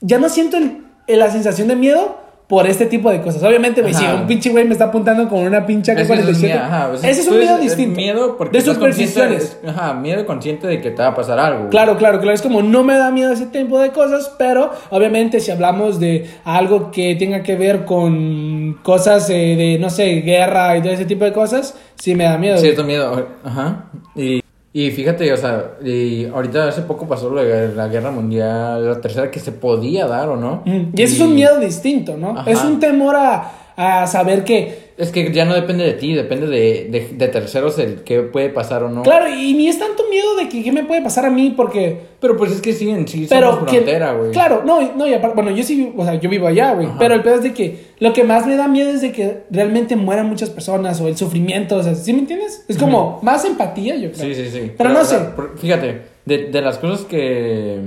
Ya 0.00 0.18
no 0.18 0.28
siento 0.28 0.56
el, 0.56 0.84
la 1.06 1.30
sensación 1.30 1.68
de 1.68 1.76
miedo 1.76 2.18
por 2.48 2.66
este 2.66 2.86
tipo 2.86 3.10
de 3.10 3.20
cosas. 3.20 3.42
Obviamente, 3.42 3.82
güey, 3.82 3.92
si 3.92 4.06
un 4.06 4.26
pinche 4.26 4.48
güey 4.48 4.64
me 4.64 4.72
está 4.72 4.86
apuntando 4.86 5.28
con 5.28 5.40
una 5.40 5.66
pinche 5.66 5.92
Es 5.92 6.08
que 6.08 6.14
eso 6.14 6.30
es 6.30 6.38
AK-47. 6.38 6.42
miedo, 6.42 6.60
ajá, 6.60 6.88
o 6.88 6.96
sea, 6.96 7.10
ese 7.10 7.20
es 7.20 7.28
un 7.28 7.38
miedo 7.38 7.58
distinto. 7.58 7.96
Miedo 7.96 8.36
porque 8.38 8.58
de 8.58 8.64
supersticiones. 8.64 9.58
Ajá, 9.66 9.92
miedo 9.92 10.24
consciente 10.24 10.66
de 10.66 10.80
que 10.80 10.90
te 10.90 11.02
va 11.02 11.08
a 11.08 11.14
pasar 11.14 11.38
algo. 11.38 11.68
Claro, 11.68 11.98
claro, 11.98 12.20
claro. 12.20 12.34
Es 12.34 12.40
como 12.40 12.62
no 12.62 12.84
me 12.84 12.96
da 12.96 13.10
miedo 13.10 13.32
ese 13.32 13.46
tipo 13.46 13.78
de 13.78 13.90
cosas, 13.90 14.32
pero 14.38 14.70
obviamente 14.88 15.40
si 15.40 15.50
hablamos 15.50 16.00
de 16.00 16.26
algo 16.44 16.90
que 16.90 17.14
tenga 17.16 17.42
que 17.42 17.54
ver 17.54 17.84
con 17.84 18.78
cosas 18.82 19.28
eh, 19.28 19.54
de, 19.54 19.78
no 19.78 19.90
sé, 19.90 20.06
guerra 20.22 20.78
y 20.78 20.80
todo 20.80 20.92
ese 20.92 21.04
tipo 21.04 21.26
de 21.26 21.34
cosas, 21.34 21.74
sí 21.96 22.14
me 22.14 22.24
da 22.24 22.38
miedo. 22.38 22.56
Cierto 22.56 22.82
miedo, 22.82 23.28
ajá. 23.44 23.90
Y, 24.16 24.42
y 24.86 24.90
fíjate, 24.90 25.32
o 25.32 25.36
sea, 25.36 25.72
y 25.84 26.26
ahorita 26.26 26.68
hace 26.68 26.82
poco 26.82 27.06
pasó 27.06 27.30
de 27.34 27.74
la 27.74 27.88
guerra 27.88 28.10
mundial, 28.10 28.86
la 28.86 29.00
tercera 29.00 29.30
que 29.30 29.40
se 29.40 29.52
podía 29.52 30.06
dar 30.06 30.28
o 30.28 30.36
no. 30.36 30.62
Mm, 30.64 30.90
Y 30.94 31.02
eso 31.02 31.14
es 31.16 31.20
un 31.20 31.34
miedo 31.34 31.58
distinto, 31.58 32.16
¿no? 32.16 32.38
Ajá. 32.38 32.50
Es 32.50 32.62
un 32.62 32.78
temor 32.78 33.16
a, 33.16 33.50
a 33.76 34.06
saber 34.06 34.44
que 34.44 34.87
Es 34.98 35.12
que 35.12 35.32
ya 35.32 35.44
no 35.44 35.54
depende 35.54 35.84
de 35.84 35.92
ti, 35.92 36.12
depende 36.12 36.48
de, 36.48 36.88
de, 36.90 37.08
de 37.16 37.28
terceros 37.28 37.78
el 37.78 38.02
qué 38.02 38.20
puede 38.22 38.48
pasar 38.48 38.82
o 38.82 38.90
no. 38.90 39.04
Claro, 39.04 39.28
y 39.32 39.54
ni 39.54 39.68
es 39.68 39.78
tanto 39.78 40.02
miedo 40.10 40.34
de 40.34 40.48
que 40.48 40.64
qué 40.64 40.72
me 40.72 40.82
puede 40.82 41.00
pasar 41.02 41.24
a 41.24 41.30
mí, 41.30 41.54
porque. 41.56 42.00
Pero 42.20 42.36
pues 42.36 42.50
es 42.50 42.60
que 42.60 42.72
sí, 42.72 42.90
en 42.90 43.06
sí 43.06 43.26
Pero 43.28 43.52
somos 43.52 43.70
que- 43.70 43.76
frontera, 43.76 44.12
güey. 44.14 44.32
Claro, 44.32 44.64
no, 44.66 44.80
no, 44.96 45.06
y 45.06 45.14
aparte, 45.14 45.36
bueno, 45.36 45.52
yo 45.52 45.62
sí, 45.62 45.92
o 45.96 46.04
sea, 46.04 46.16
yo 46.16 46.28
vivo 46.28 46.48
allá, 46.48 46.74
güey. 46.74 46.88
Pero 46.98 47.14
el 47.14 47.22
pedo 47.22 47.36
es 47.36 47.42
de 47.44 47.54
que 47.54 47.86
lo 48.00 48.12
que 48.12 48.24
más 48.24 48.44
me 48.44 48.56
da 48.56 48.66
miedo 48.66 48.90
es 48.90 49.00
de 49.00 49.12
que 49.12 49.44
realmente 49.52 49.94
mueran 49.94 50.28
muchas 50.28 50.50
personas 50.50 51.00
o 51.00 51.06
el 51.06 51.16
sufrimiento, 51.16 51.76
o 51.76 51.82
sea, 51.84 51.94
¿sí 51.94 52.12
me 52.12 52.18
entiendes? 52.18 52.64
Es 52.66 52.76
como 52.76 53.20
más 53.22 53.44
empatía, 53.44 53.94
yo 53.94 54.10
creo. 54.10 54.24
Sí, 54.24 54.34
sí, 54.34 54.50
sí. 54.50 54.72
Pero 54.76 54.90
no 54.90 55.00
o 55.02 55.04
sea, 55.04 55.18
sé. 55.36 55.42
fíjate, 55.58 56.02
de, 56.24 56.38
de 56.50 56.60
las 56.60 56.78
cosas 56.78 57.02
que... 57.06 57.80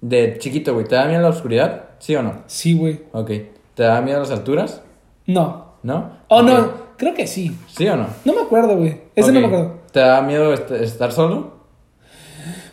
De 0.00 0.36
chiquito, 0.38 0.74
güey, 0.74 0.86
¿te 0.86 0.94
da 0.94 1.06
miedo 1.06 1.22
la 1.22 1.30
oscuridad? 1.30 1.86
¿Sí 1.98 2.14
o 2.14 2.22
no? 2.22 2.42
Sí, 2.46 2.74
güey. 2.74 3.00
Ok. 3.12 3.30
¿Te 3.74 3.82
da 3.82 4.00
miedo 4.00 4.20
las 4.20 4.30
alturas? 4.30 4.82
No. 5.26 5.67
¿No? 5.82 6.10
Oh, 6.28 6.40
Ok. 6.40 6.46
no, 6.48 6.72
creo 6.96 7.14
que 7.14 7.26
sí. 7.26 7.56
¿Sí 7.68 7.86
o 7.88 7.96
no? 7.96 8.06
No 8.24 8.34
me 8.34 8.40
acuerdo, 8.42 8.76
güey. 8.76 9.00
Ese 9.14 9.32
no 9.32 9.38
Ok. 9.38 9.42
me 9.42 9.56
acuerdo. 9.56 9.78
¿Te 9.92 10.00
da 10.00 10.20
miedo 10.22 10.52
est- 10.52 10.70
estar 10.72 11.12
solo? 11.12 11.58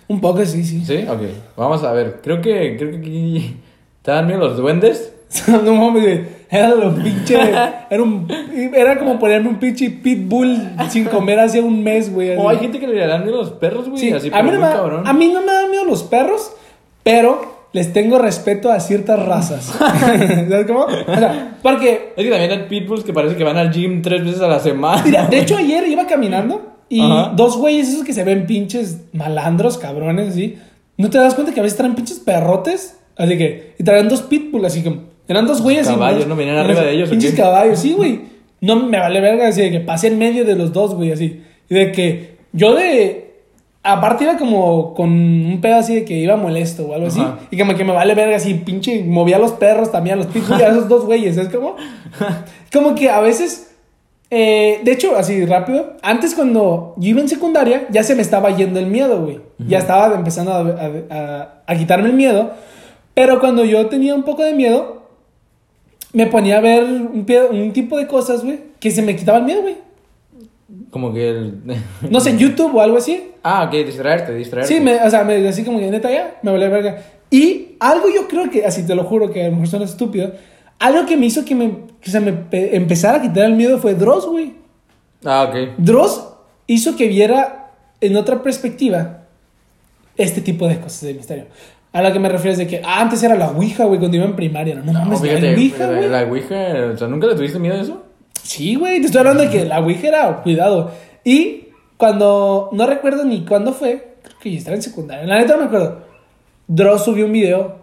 Un 0.08 0.22
poco 0.22 0.46
sí, 0.46 0.64
sí. 0.64 0.84
Sí, 0.86 1.06
ok. 1.08 1.22
Vamos 1.58 1.84
a 1.84 1.92
ver. 1.92 2.20
Creo 2.22 2.42
que, 2.42 2.76
creo 2.78 2.92
que 2.92 2.98
aquí. 2.98 3.58
¿Te 4.02 4.12
dan 4.12 4.28
miedo 4.28 4.40
los 4.40 4.58
duendes? 4.58 5.14
no 5.48 5.74
mames, 5.76 6.04
güey. 6.04 6.36
Era 6.50 6.70
lo 6.70 6.94
pinche. 6.96 7.36
Era, 7.90 8.04
un, 8.04 8.28
era 8.76 9.00
como 9.00 9.18
ponerme 9.18 9.50
un 9.50 9.56
pinche 9.58 9.90
pitbull 9.90 10.76
sin 10.90 11.06
comer 11.06 11.40
hace 11.40 11.60
un 11.60 11.84
mes, 11.84 12.14
güey. 12.14 12.36
O 12.38 12.48
hay 12.48 12.58
gente 12.58 12.80
que 12.80 12.86
le 12.88 13.06
dan 13.08 13.24
miedo 13.24 13.40
a 13.40 13.44
los 13.44 13.52
perros, 13.54 13.90
güey. 13.90 14.00
Sí, 14.00 14.12
así, 14.14 14.30
a, 14.32 14.44
mí 14.44 14.52
no 14.52 14.60
me, 14.60 14.68
cabrón. 14.68 15.08
a 15.08 15.14
mí 15.14 15.28
no 15.34 15.42
me 15.42 15.52
dan 15.52 15.72
miedo 15.72 15.86
los 15.86 16.04
perros, 16.04 16.54
pero 17.04 17.55
les 17.76 17.92
tengo 17.92 18.18
respeto 18.18 18.72
a 18.72 18.80
ciertas 18.80 19.20
razas. 19.26 19.66
¿Sabes 20.50 20.66
cómo? 20.66 20.86
O 20.86 21.16
sea, 21.16 21.58
porque, 21.62 22.14
Es 22.16 22.24
que 22.24 22.30
también 22.32 22.52
hay 22.52 22.60
pitbulls 22.70 23.04
que 23.04 23.12
parece 23.12 23.36
que 23.36 23.44
van 23.44 23.58
al 23.58 23.70
gym 23.70 24.02
tres 24.02 24.24
veces 24.24 24.40
a 24.40 24.48
la 24.48 24.62
semana. 24.62 25.04
mira, 25.04 25.28
de 25.28 25.40
hecho 25.40 25.58
ayer 25.58 25.86
iba 25.86 26.08
caminando 26.08 26.78
y 26.88 27.02
Ajá. 27.02 27.34
dos 27.36 27.58
güeyes 27.58 27.90
esos 27.90 28.06
que 28.06 28.14
se 28.14 28.24
ven 28.24 28.46
pinches 28.46 29.02
malandros, 29.12 29.78
cabrones, 29.78 30.30
así. 30.30 30.58
¿No 30.96 31.10
te 31.10 31.18
das 31.18 31.34
cuenta 31.34 31.54
que 31.54 31.60
a 31.60 31.64
veces 31.64 31.78
traen 31.78 31.96
pinches 31.96 32.20
perrotes? 32.20 32.98
Así 33.18 33.38
que, 33.38 33.74
y 33.78 33.84
traían 33.84 34.08
dos 34.08 34.22
pitbulls, 34.22 34.68
así 34.68 34.82
como, 34.82 35.02
eran 35.28 35.46
dos 35.46 35.62
güeyes. 35.62 35.86
Caballos, 35.86 36.28
¿no? 36.28 36.38
¿Venían 36.38 36.56
arriba 36.56 36.80
de 36.80 36.94
ellos 36.94 37.10
Pinches 37.10 37.34
caballos, 37.34 37.80
sí, 37.80 37.92
güey. 37.92 38.22
No 38.62 38.78
me 38.78 38.98
vale 38.98 39.20
verga, 39.20 39.50
así 39.50 39.60
de 39.60 39.72
que 39.72 39.82
pasé 39.82 40.08
en 40.08 40.18
medio 40.18 40.46
de 40.46 40.56
los 40.56 40.72
dos, 40.72 40.96
güey, 40.96 41.12
así. 41.12 41.42
Y 41.70 41.76
de 41.76 41.92
que 41.92 42.38
yo 42.54 42.74
de. 42.74 43.25
Aparte 43.88 44.24
iba 44.24 44.36
como 44.38 44.94
con 44.96 45.10
un 45.12 45.60
pedo 45.62 45.76
así 45.76 45.94
de 45.96 46.06
que 46.06 46.16
iba 46.16 46.36
molesto 46.36 46.88
o 46.88 46.94
algo 46.96 47.08
así. 47.08 47.22
Ajá. 47.22 47.38
Y 47.52 47.58
como 47.58 47.76
que 47.76 47.84
me 47.86 47.94
vale 47.94 48.16
verga 48.16 48.36
así, 48.38 48.56
pinche. 48.56 49.04
Movía 49.04 49.36
a 49.36 49.40
los 49.40 49.52
perros 49.52 49.92
también, 49.92 50.16
a 50.16 50.24
los 50.24 50.28
pitbulls 50.34 50.60
y 50.60 50.64
a 50.64 50.70
esos 50.70 50.88
dos 50.90 51.06
güeyes, 51.06 51.36
¿sabes 51.36 51.54
cómo? 51.54 51.76
Como 52.74 52.96
que 52.96 53.10
a 53.10 53.20
veces. 53.22 53.72
eh, 54.32 54.80
de 54.84 54.92
hecho, 54.92 55.16
así 55.16 55.46
rápido. 55.46 55.94
Antes, 56.02 56.34
cuando 56.36 56.94
yo 56.98 57.10
iba 57.10 57.22
en 57.22 57.30
secundaria, 57.30 57.86
ya 57.92 58.04
se 58.04 58.16
me 58.16 58.22
estaba 58.24 58.50
yendo 58.56 58.80
el 58.80 58.88
miedo, 58.88 59.22
güey. 59.22 59.40
Ya 59.60 59.78
estaba 59.78 60.14
empezando 60.16 60.52
a, 60.52 60.60
a- 60.60 61.16
a- 61.16 61.64
a 61.68 61.76
quitarme 61.78 62.08
el 62.10 62.14
miedo. 62.16 62.52
Pero 63.14 63.40
cuando 63.40 63.64
yo 63.64 63.86
tenía 63.86 64.14
un 64.16 64.24
poco 64.24 64.44
de 64.44 64.54
miedo, 64.54 65.04
me 66.12 66.26
ponía 66.28 66.58
a 66.58 66.62
ver 66.62 66.84
un, 66.84 67.26
un 67.52 67.72
tipo 67.74 67.98
de 67.98 68.08
cosas, 68.08 68.44
güey, 68.44 68.60
que 68.80 68.92
se 68.92 69.02
me 69.02 69.16
quitaba 69.16 69.38
el 69.38 69.46
miedo, 69.46 69.62
güey. 69.62 69.78
Como 70.90 71.14
que 71.14 71.30
el. 71.30 71.62
No 72.10 72.20
sé, 72.20 72.38
YouTube 72.38 72.76
o 72.76 72.82
algo 72.82 72.98
así. 72.98 73.32
ah, 73.44 73.64
ok, 73.66 73.86
distraerte, 73.86 74.34
distraerte. 74.34 74.74
Sí, 74.74 74.80
me, 74.82 74.96
o 75.02 75.10
sea, 75.10 75.24
me, 75.24 75.48
así 75.48 75.64
como 75.64 75.80
que 75.80 75.90
neta 75.92 76.12
ya, 76.12 76.38
me 76.42 76.52
vale 76.52 76.68
verga. 76.70 77.02
Y 77.30 77.76
algo 77.80 78.06
yo 78.14 78.28
creo 78.28 78.50
que, 78.50 78.66
así 78.66 78.84
te 78.86 78.96
lo 78.96 79.04
juro 79.04 79.32
que 79.32 79.44
a 79.44 79.46
lo 79.48 79.52
mejor 79.54 79.68
suena 79.68 79.86
estúpido, 79.86 80.32
algo 80.80 81.06
que 81.06 81.18
me 81.18 81.26
hizo 81.26 81.44
que, 81.46 81.56
me, 81.56 81.72
que 82.02 82.10
se 82.12 82.20
me 82.20 82.34
pe- 82.34 82.76
empezara 82.76 83.18
a 83.18 83.22
quitar 83.22 83.46
el 83.46 83.56
miedo 83.56 83.78
fue 83.80 83.94
Dross, 83.96 84.26
güey. 84.28 84.54
Ah, 85.24 85.48
ok. 85.50 85.74
Dross 85.78 86.28
hizo 86.68 86.96
que 86.96 87.08
viera 87.08 87.72
en 88.02 88.16
otra 88.16 88.42
perspectiva 88.44 89.22
este 90.18 90.42
tipo 90.42 90.68
de 90.68 90.80
cosas 90.80 91.02
de 91.02 91.14
misterio. 91.14 91.46
A 91.92 92.02
lo 92.02 92.12
que 92.12 92.20
me 92.20 92.28
refiero 92.30 92.52
es 92.54 92.58
de 92.58 92.68
que 92.68 92.82
ah, 92.84 93.02
antes 93.02 93.22
era 93.24 93.36
la 93.36 93.50
Ouija, 93.52 93.86
güey, 93.86 94.00
cuando 94.00 94.18
iba 94.18 94.26
en 94.26 94.36
primaria. 94.36 94.76
No, 94.76 94.84
no 94.84 94.92
No, 94.94 95.00
mames, 95.06 95.22
la 95.22 95.50
Ouija, 95.52 95.88
la, 95.88 95.98
güey. 95.98 96.10
la 96.10 96.24
Ouija, 96.24 96.56
o 96.94 96.98
sea, 96.98 97.08
¿nunca 97.08 97.28
le 97.28 97.36
tuviste 97.36 97.58
miedo 97.60 97.76
a 97.76 97.82
eso? 97.82 98.04
Sí, 98.46 98.76
güey, 98.76 99.00
te 99.00 99.08
estoy 99.08 99.20
hablando 99.20 99.42
de 99.42 99.50
que 99.50 99.66
la 99.66 99.80
Ouija 99.80 100.08
era 100.08 100.42
cuidado. 100.44 100.92
Y 101.24 101.70
cuando, 101.98 102.70
no 102.74 102.86
recuerdo 102.86 103.26
ni 103.26 103.44
cuándo 103.44 103.74
fue, 103.74 104.18
creo 104.22 104.38
que 104.40 104.52
yo 104.52 104.58
estaba 104.60 104.76
en 104.76 104.84
secundaria, 104.84 105.26
la 105.26 105.40
neta 105.40 105.54
no 105.54 105.62
me 105.62 105.66
acuerdo. 105.66 106.02
Dross 106.68 107.06
subió 107.06 107.26
un 107.26 107.32
video 107.32 107.78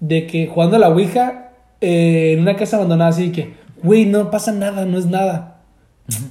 de 0.00 0.26
que 0.26 0.46
jugando 0.46 0.76
a 0.76 0.78
la 0.78 0.88
Ouija 0.88 1.50
eh, 1.82 2.32
en 2.32 2.40
una 2.40 2.56
casa 2.56 2.76
abandonada, 2.76 3.10
así 3.10 3.32
que, 3.32 3.54
güey, 3.82 4.06
no 4.06 4.30
pasa 4.30 4.50
nada, 4.50 4.86
no 4.86 4.96
es 4.96 5.04
nada. 5.04 5.60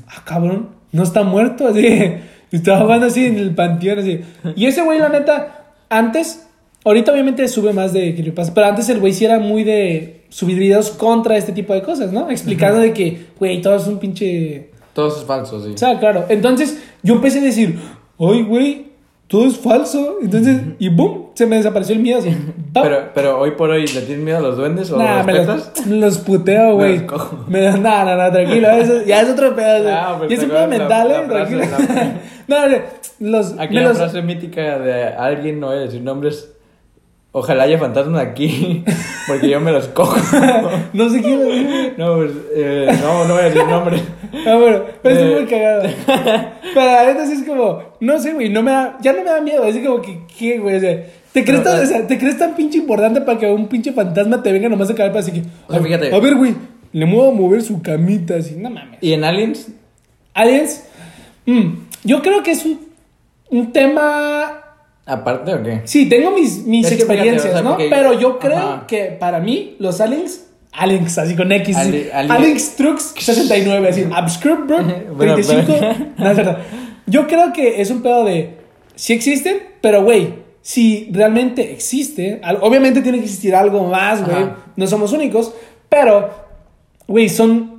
Ah, 0.08 0.24
cabrón, 0.26 0.70
no 0.92 1.04
está 1.04 1.22
muerto, 1.22 1.68
así. 1.68 1.86
Estaba 2.52 2.80
jugando 2.80 3.06
así 3.06 3.26
en 3.26 3.38
el 3.38 3.54
panteón, 3.54 4.00
así. 4.00 4.22
Y 4.56 4.66
ese 4.66 4.82
güey, 4.82 4.98
la 4.98 5.10
neta, 5.10 5.66
antes, 5.90 6.47
ahorita 6.88 7.12
obviamente 7.12 7.48
sube 7.48 7.74
más 7.74 7.94
de 7.94 8.16
que 8.16 8.24
le 8.24 8.32
pasa, 8.32 8.54
pero 8.54 8.68
antes 8.68 8.90
el 8.90 9.00
güey 9.00 9.14
sí 9.14 9.26
era 9.26 9.40
muy 9.40 9.64
de 9.64 10.22
subir 10.30 10.58
videos 10.60 10.90
contra 10.92 11.38
este 11.38 11.52
tipo 11.52 11.74
de 11.74 11.82
cosas, 11.82 12.12
¿no? 12.12 12.30
Explicando 12.30 12.80
de 12.80 12.94
que, 12.94 13.28
güey, 13.40 13.62
todo 13.62 13.76
es 13.76 13.88
un 13.88 13.98
pinche. 14.00 14.70
Todo 14.94 15.08
es 15.10 15.24
falso, 15.26 15.64
sí. 15.64 15.72
O 15.76 15.78
sea, 15.78 16.00
claro. 16.00 16.26
Entonces 16.30 16.82
yo 17.04 17.16
empecé 17.16 17.40
a 17.40 17.44
decir, 17.44 17.78
ay, 18.20 18.44
güey, 18.44 18.88
todo 19.28 19.46
es 19.46 19.58
falso. 19.58 20.18
Entonces, 20.22 20.62
y 20.80 20.90
boom, 20.90 21.28
se 21.36 21.46
me 21.46 21.58
desapareció 21.58 21.96
el 21.96 22.02
miedo 22.02 22.20
así. 22.20 22.30
Pero, 22.74 23.10
pero 23.16 23.40
hoy 23.40 23.52
por 23.52 23.72
hoy, 23.72 23.88
¿le 23.88 24.02
tienes 24.02 24.24
miedo 24.24 24.38
a 24.38 24.42
los 24.42 24.56
duendes 24.56 24.92
o 24.92 24.98
Nah, 25.00 25.24
me 25.24 25.34
los, 25.34 25.72
me 25.88 25.96
los 25.96 26.20
puteo, 26.20 26.76
güey. 26.76 26.98
los 27.00 27.04
cojo. 27.12 27.46
Me 27.48 27.62
das, 27.62 27.80
nah, 27.80 28.04
nah, 28.06 28.16
nah, 28.16 28.32
tranquilo. 28.32 28.70
Eso, 28.70 29.04
ya 29.04 29.22
es 29.22 29.30
otro 29.30 29.56
pedo. 29.56 29.82
güey. 29.82 29.94
Ah, 29.96 30.16
pues 30.20 30.30
ya 30.30 30.36
es 30.36 30.44
un 30.44 30.50
pedo 30.50 30.60
la- 30.62 30.68
mental, 30.68 31.08
la 31.10 31.20
eh. 31.22 31.26
Tranquilo. 31.28 31.60
la- 31.62 32.14
no, 32.48 32.68
no, 32.70 32.78
los. 33.32 33.54
me 33.56 33.64
Aquella 33.64 33.82
los- 33.88 33.98
frase 33.98 34.22
mítica 34.22 34.78
de 34.78 35.06
alguien, 35.06 35.60
no 35.60 35.68
voy 35.68 35.78
a 35.78 35.80
decir 35.80 36.02
nombres. 36.02 36.52
Ojalá 37.40 37.64
haya 37.66 37.78
fantasmas 37.78 38.20
aquí, 38.22 38.84
porque 39.28 39.48
yo 39.50 39.60
me 39.60 39.72
los 39.72 39.88
cojo. 39.90 40.18
no 40.94 41.10
sé 41.10 41.22
quién. 41.22 41.94
No, 41.98 42.16
pues, 42.16 42.32
eh, 42.56 42.88
no, 43.02 43.26
no 43.26 43.34
voy 43.36 43.44
a 43.44 43.46
decir 43.46 43.64
nombres. 43.68 44.02
Ah, 44.46 44.56
bueno, 44.56 44.82
pero 45.04 45.16
es 45.16 45.22
Eh. 45.22 45.36
muy 45.36 45.46
cagado. 45.46 45.84
Pero 46.74 46.86
la 46.86 47.06
neta 47.06 47.26
sí 47.28 47.34
es 47.34 47.44
como, 47.44 47.82
no 48.00 48.20
sé, 48.20 48.34
güey, 48.34 48.50
no 48.50 48.62
me 48.64 48.72
da, 48.72 48.98
ya 49.02 49.14
no 49.14 49.20
me 49.24 49.30
da 49.30 49.42
miedo, 49.42 49.64
así 49.64 49.82
como 49.84 50.02
que, 50.02 50.20
¿qué, 50.38 50.58
güey? 50.60 50.76
O 50.78 50.80
sea, 50.80 51.06
¿te 51.32 51.44
crees, 51.44 51.60
No, 51.60 51.64
tan, 51.64 51.78
no. 51.78 51.84
o 51.84 51.86
sea, 51.86 52.06
¿te 52.08 52.18
crees 52.18 52.38
tan 52.38 52.56
pinche 52.56 52.78
importante 52.80 53.22
para 53.22 53.38
que 53.40 53.46
un 53.50 53.68
pinche 53.68 53.94
fantasma 53.94 54.42
te 54.44 54.52
venga 54.52 54.68
nomás 54.70 54.90
a 54.90 54.96
caer 54.96 55.12
para 55.12 55.20
así 55.22 55.32
que, 55.32 55.44
O 55.68 55.74
sea, 55.74 55.82
fíjate. 55.82 56.14
A 56.14 56.20
ver, 56.20 56.36
güey, 56.36 56.56
le 56.92 57.06
muevo 57.06 57.30
a 57.32 57.34
mover 57.34 57.62
su 57.62 57.82
camita, 57.82 58.36
así, 58.36 58.56
no 58.58 58.70
mames. 58.70 58.98
¿Y 59.02 59.14
en 59.14 59.24
Aliens? 59.24 59.68
Aliens, 60.34 60.84
mm, 61.46 61.68
yo 62.04 62.22
creo 62.22 62.42
que 62.44 62.52
es 62.52 62.66
un, 62.66 62.80
un 63.50 63.72
tema 63.72 64.67
¿Aparte 65.08 65.54
o 65.54 65.64
qué? 65.64 65.82
Sí, 65.86 66.08
tengo 66.10 66.32
mis, 66.32 66.66
mis 66.66 66.88
que 66.88 66.96
experiencias, 66.96 67.46
o 67.48 67.52
sea, 67.54 67.62
¿no? 67.62 67.78
Pero 67.78 68.14
yo 68.20 68.38
creo 68.40 68.58
Ajá. 68.58 68.86
que 68.88 69.06
para 69.06 69.40
mí, 69.40 69.76
los 69.80 70.02
aliens, 70.02 70.46
aliens, 70.74 71.18
así 71.18 71.36
con 71.36 71.52
X, 71.52 71.76
Ali- 71.78 72.10
ali- 72.14 72.30
aliens 72.30 72.76
Trux 72.76 73.14
69, 73.18 73.88
así, 73.90 74.06
Abscript, 74.14 74.68
bro, 74.68 74.84
Bueno, 75.16 75.36
25. 75.36 75.64
pero- 75.68 75.96
No, 76.18 76.32
es 76.32 76.38
verdad. 76.38 76.58
Yo 77.06 77.26
creo 77.26 77.54
que 77.54 77.82
es 77.82 77.90
un 77.90 78.02
pedo 78.02 78.26
de, 78.26 78.58
sí 78.96 79.14
existen, 79.14 79.60
pero 79.80 80.04
güey, 80.04 80.34
si 80.62 81.10
realmente 81.14 81.72
existe, 81.72 82.42
obviamente 82.60 83.02
tiene 83.02 83.20
que 83.20 83.24
existir 83.24 83.56
algo 83.56 83.88
más, 83.88 84.26
güey, 84.26 84.46
no 84.76 84.88
somos 84.88 85.14
únicos, 85.14 85.54
pero, 85.88 86.30
güey, 87.08 87.30
son 87.30 87.77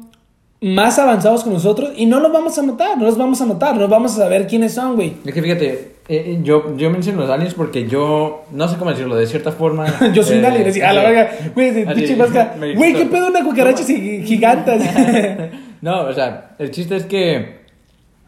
más 0.61 0.99
avanzados 0.99 1.45
que 1.45 1.51
nosotros 1.51 1.91
y 1.97 2.07
no 2.07 2.19
los 2.21 2.33
vamos 2.33 2.59
a 2.59 2.63
notar, 2.63 2.99
no 2.99 3.05
los 3.05 3.17
vamos 3.17 3.41
a 3.41 3.47
notar, 3.47 3.77
no 3.77 3.87
vamos 3.89 4.13
a 4.15 4.23
saber 4.23 4.47
quiénes 4.47 4.75
son, 4.75 4.97
güey. 4.97 5.15
Es 5.25 5.33
que 5.33 5.43
fíjate, 5.43 5.67
eh, 5.71 5.93
eh, 6.09 6.41
yo, 6.43 6.77
yo 6.77 6.91
menciono 6.91 7.21
los 7.21 7.31
aliens 7.31 7.55
porque 7.55 7.87
yo, 7.87 8.45
no 8.53 8.67
sé 8.69 8.77
cómo 8.77 8.91
decirlo, 8.91 9.15
de 9.15 9.27
cierta 9.27 9.53
forma... 9.53 9.87
Yo 10.15 10.23
soy 10.23 10.39
un 10.39 10.45
eh, 10.45 10.49
alien, 10.49 10.69
así, 10.69 10.81
a 10.81 10.93
la 10.93 11.03
verga, 11.03 11.31
güey, 11.55 11.85
pinche 11.95 12.17
Güey, 12.77 12.95
¿qué 12.95 13.05
pedo 13.07 13.29
una 13.29 13.45
cucaracha 13.45 13.85
gi- 13.85 14.23
gigante? 14.25 14.73
así? 14.73 14.89
No, 15.81 16.07
o 16.07 16.13
sea, 16.13 16.57
el 16.59 16.73
chiste 16.73 16.97
es 16.97 17.05
que. 17.05 17.59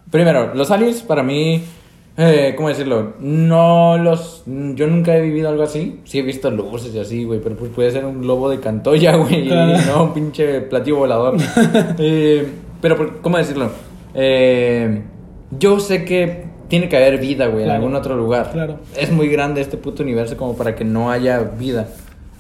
Primero, 0.09 0.55
los 0.55 0.70
aliens 0.70 1.03
para 1.03 1.24
mí 1.24 1.64
Eh, 2.23 2.53
¿Cómo 2.55 2.68
decirlo? 2.68 3.14
No 3.18 3.97
los... 3.97 4.43
Yo 4.45 4.87
nunca 4.87 5.16
he 5.16 5.23
vivido 5.23 5.49
algo 5.49 5.62
así. 5.62 6.01
Sí 6.05 6.18
he 6.18 6.23
visto 6.23 6.51
luces 6.51 6.95
y 6.95 6.99
así, 6.99 7.25
güey. 7.25 7.41
Pero 7.41 7.57
pues 7.57 7.71
puede 7.71 7.91
ser 7.91 8.05
un 8.05 8.21
globo 8.21 8.51
de 8.51 8.61
Cantoya, 8.61 9.16
güey. 9.16 9.47
Claro. 9.47 9.81
No 9.87 10.05
un 10.05 10.12
pinche 10.12 10.61
platillo 10.61 10.97
volador. 10.99 11.37
Eh, 11.99 12.47
pero, 12.81 13.21
¿cómo 13.21 13.37
decirlo? 13.39 13.71
Eh, 14.14 15.03
yo 15.59 15.81
sé 15.81 16.05
que 16.05 16.45
tiene 16.68 16.89
que 16.89 16.97
haber 16.97 17.18
vida, 17.18 17.47
güey, 17.47 17.64
en 17.64 17.71
algún 17.71 17.95
otro 17.95 18.16
lugar. 18.16 18.51
Claro. 18.53 18.79
Es 18.97 19.11
muy 19.11 19.29
grande 19.29 19.61
este 19.61 19.77
puto 19.77 20.03
universo 20.03 20.37
como 20.37 20.57
para 20.57 20.75
que 20.75 20.85
no 20.85 21.11
haya 21.11 21.39
vida. 21.41 21.89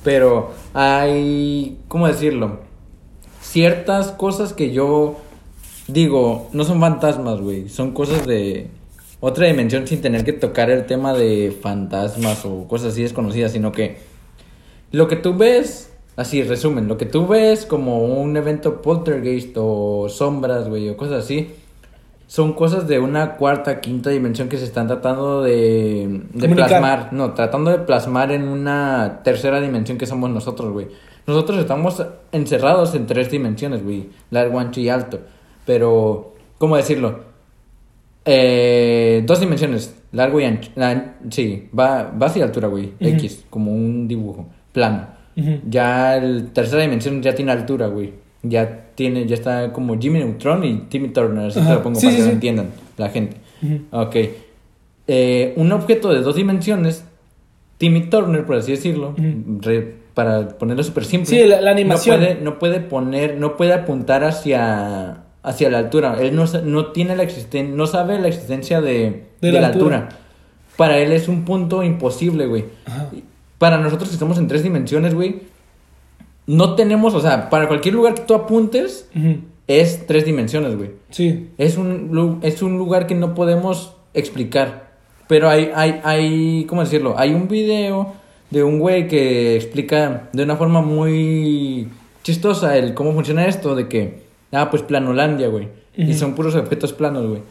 Pero 0.04 0.50
hay... 0.74 1.78
¿Cómo 1.88 2.06
decirlo? 2.06 2.60
Ciertas 3.40 4.12
cosas 4.12 4.52
que 4.52 4.72
yo 4.72 5.16
digo, 5.88 6.48
no 6.52 6.64
son 6.64 6.80
fantasmas, 6.80 7.40
güey. 7.40 7.68
Son 7.68 7.92
cosas 7.92 8.26
de 8.26 8.68
otra 9.20 9.46
dimensión 9.46 9.86
sin 9.86 10.00
tener 10.00 10.24
que 10.24 10.32
tocar 10.32 10.70
el 10.70 10.86
tema 10.86 11.12
de 11.14 11.56
fantasmas 11.60 12.44
o 12.44 12.66
cosas 12.66 12.92
así 12.92 13.02
desconocidas, 13.02 13.52
sino 13.52 13.70
que 13.70 13.98
lo 14.92 15.06
que 15.08 15.16
tú 15.16 15.36
ves, 15.36 15.92
así 16.16 16.42
resumen, 16.42 16.88
lo 16.88 16.96
que 16.96 17.06
tú 17.06 17.26
ves 17.26 17.66
como 17.66 18.00
un 18.00 18.36
evento 18.36 18.82
poltergeist 18.82 19.56
o 19.56 20.08
sombras, 20.08 20.68
güey, 20.68 20.88
o 20.88 20.96
cosas 20.96 21.24
así, 21.24 21.50
son 22.26 22.54
cosas 22.54 22.88
de 22.88 22.98
una 22.98 23.36
cuarta, 23.36 23.80
quinta 23.80 24.10
dimensión 24.10 24.48
que 24.48 24.56
se 24.56 24.64
están 24.64 24.86
tratando 24.86 25.42
de, 25.42 26.22
plasmar, 26.54 27.12
no, 27.12 27.34
tratando 27.34 27.70
de 27.70 27.78
plasmar 27.78 28.32
en 28.32 28.48
una 28.48 29.20
tercera 29.22 29.60
dimensión 29.60 29.98
que 29.98 30.06
somos 30.06 30.30
nosotros, 30.30 30.72
güey. 30.72 30.88
Nosotros 31.26 31.58
estamos 31.58 32.02
encerrados 32.32 32.94
en 32.94 33.06
tres 33.06 33.30
dimensiones, 33.30 33.84
güey, 33.84 34.10
largo, 34.30 34.58
ancho 34.58 34.80
y 34.80 34.88
alto, 34.88 35.20
pero, 35.66 36.34
¿cómo 36.58 36.76
decirlo? 36.76 37.29
Eh, 38.24 39.22
dos 39.26 39.40
dimensiones, 39.40 39.96
largo 40.12 40.40
y 40.40 40.44
ancho. 40.44 40.70
la- 40.74 41.14
sí, 41.30 41.68
va, 41.76 42.04
va 42.10 42.26
hacia 42.26 42.44
altura, 42.44 42.68
güey. 42.68 42.92
X, 43.00 43.44
como 43.50 43.72
un 43.72 44.06
dibujo, 44.08 44.48
plano. 44.72 45.08
Ya 45.68 46.16
el 46.18 46.50
tercera 46.52 46.82
dimensión 46.82 47.22
ya 47.22 47.34
tiene 47.34 47.52
altura, 47.52 47.86
güey. 47.86 48.12
Ya 48.42 48.88
tiene, 48.94 49.26
ya 49.26 49.34
está 49.34 49.72
como 49.72 49.98
Jimmy 49.98 50.18
Neutron 50.18 50.62
y 50.64 50.78
Timmy 50.90 51.08
Turner, 51.08 51.46
así 51.46 51.60
te 51.60 51.72
lo 51.72 51.82
pongo 51.82 51.98
Sí, 51.98 52.06
para 52.06 52.10
sí, 52.12 52.16
que 52.16 52.22
lo 52.24 52.28
sí. 52.28 52.34
entiendan 52.34 52.66
la 52.98 53.08
gente. 53.08 53.36
Ok. 53.90 54.16
Eh, 55.06 55.54
un 55.56 55.72
objeto 55.72 56.12
de 56.12 56.20
dos 56.20 56.36
dimensiones, 56.36 57.04
Timmy 57.78 58.10
Turner, 58.10 58.44
por 58.44 58.56
así 58.56 58.72
decirlo, 58.72 59.14
re- 59.60 59.94
para 60.14 60.46
ponerlo 60.48 60.82
súper 60.82 61.04
simple. 61.06 61.26
Sí, 61.42 61.46
la- 61.48 61.60
la 61.62 61.70
animación. 61.70 62.20
No 62.20 62.26
puede, 62.26 62.40
no 62.42 62.58
puede 62.58 62.80
poner, 62.80 63.36
no 63.38 63.56
puede 63.56 63.72
apuntar 63.72 64.24
hacia, 64.24 65.24
hacia 65.42 65.70
la 65.70 65.78
altura. 65.78 66.16
Él 66.20 66.36
no, 66.36 66.44
no 66.64 66.86
tiene 66.92 67.16
la 67.16 67.22
existen 67.22 67.76
no 67.76 67.86
sabe 67.86 68.18
la 68.18 68.28
existencia 68.28 68.80
de, 68.80 69.24
de 69.40 69.52
la, 69.52 69.68
altura. 69.68 70.08
Para 70.76 70.98
él 70.98 71.12
es 71.12 71.28
un 71.28 71.44
punto 71.44 71.82
imposible, 71.82 72.46
güey. 72.46 72.64
Ajá. 72.86 73.10
Para 73.58 73.78
nosotros 73.78 74.08
que 74.08 74.14
estamos 74.14 74.38
en 74.38 74.48
tres 74.48 74.62
dimensiones, 74.62 75.14
güey, 75.14 75.42
no 76.46 76.74
tenemos, 76.74 77.14
o 77.14 77.20
sea, 77.20 77.50
para 77.50 77.68
cualquier 77.68 77.94
lugar 77.94 78.14
que 78.14 78.22
tú 78.22 78.34
apuntes, 78.34 79.08
es 79.66 80.06
tres 80.06 80.24
dimensiones, 80.24 80.76
güey. 80.76 80.92
Sí. 81.10 81.50
Es 81.58 81.76
un, 81.76 82.40
es 82.42 82.62
un 82.62 82.78
lugar 82.78 83.06
que 83.06 83.14
no 83.14 83.34
podemos 83.34 83.94
explicar. 84.14 84.90
Pero 85.28 85.48
hay, 85.48 85.70
hay, 85.74 86.00
hay, 86.02 86.64
¿cómo 86.64 86.82
decirlo? 86.82 87.14
Hay 87.18 87.34
un 87.34 87.46
video 87.46 88.14
de 88.50 88.64
un 88.64 88.80
güey 88.80 89.06
que 89.06 89.54
explica 89.54 90.28
de 90.32 90.42
una 90.42 90.56
forma 90.56 90.80
muy 90.80 91.88
chistosa 92.22 92.76
el 92.76 92.94
cómo 92.94 93.12
funciona 93.12 93.46
esto, 93.46 93.76
de 93.76 93.88
que, 93.88 94.22
ah, 94.52 94.70
pues 94.70 94.82
planolandia, 94.82 95.48
güey. 95.48 95.68
Y 95.96 96.14
son 96.14 96.34
puros 96.34 96.54
objetos 96.54 96.92
planos, 96.92 97.26
güey. 97.26 97.42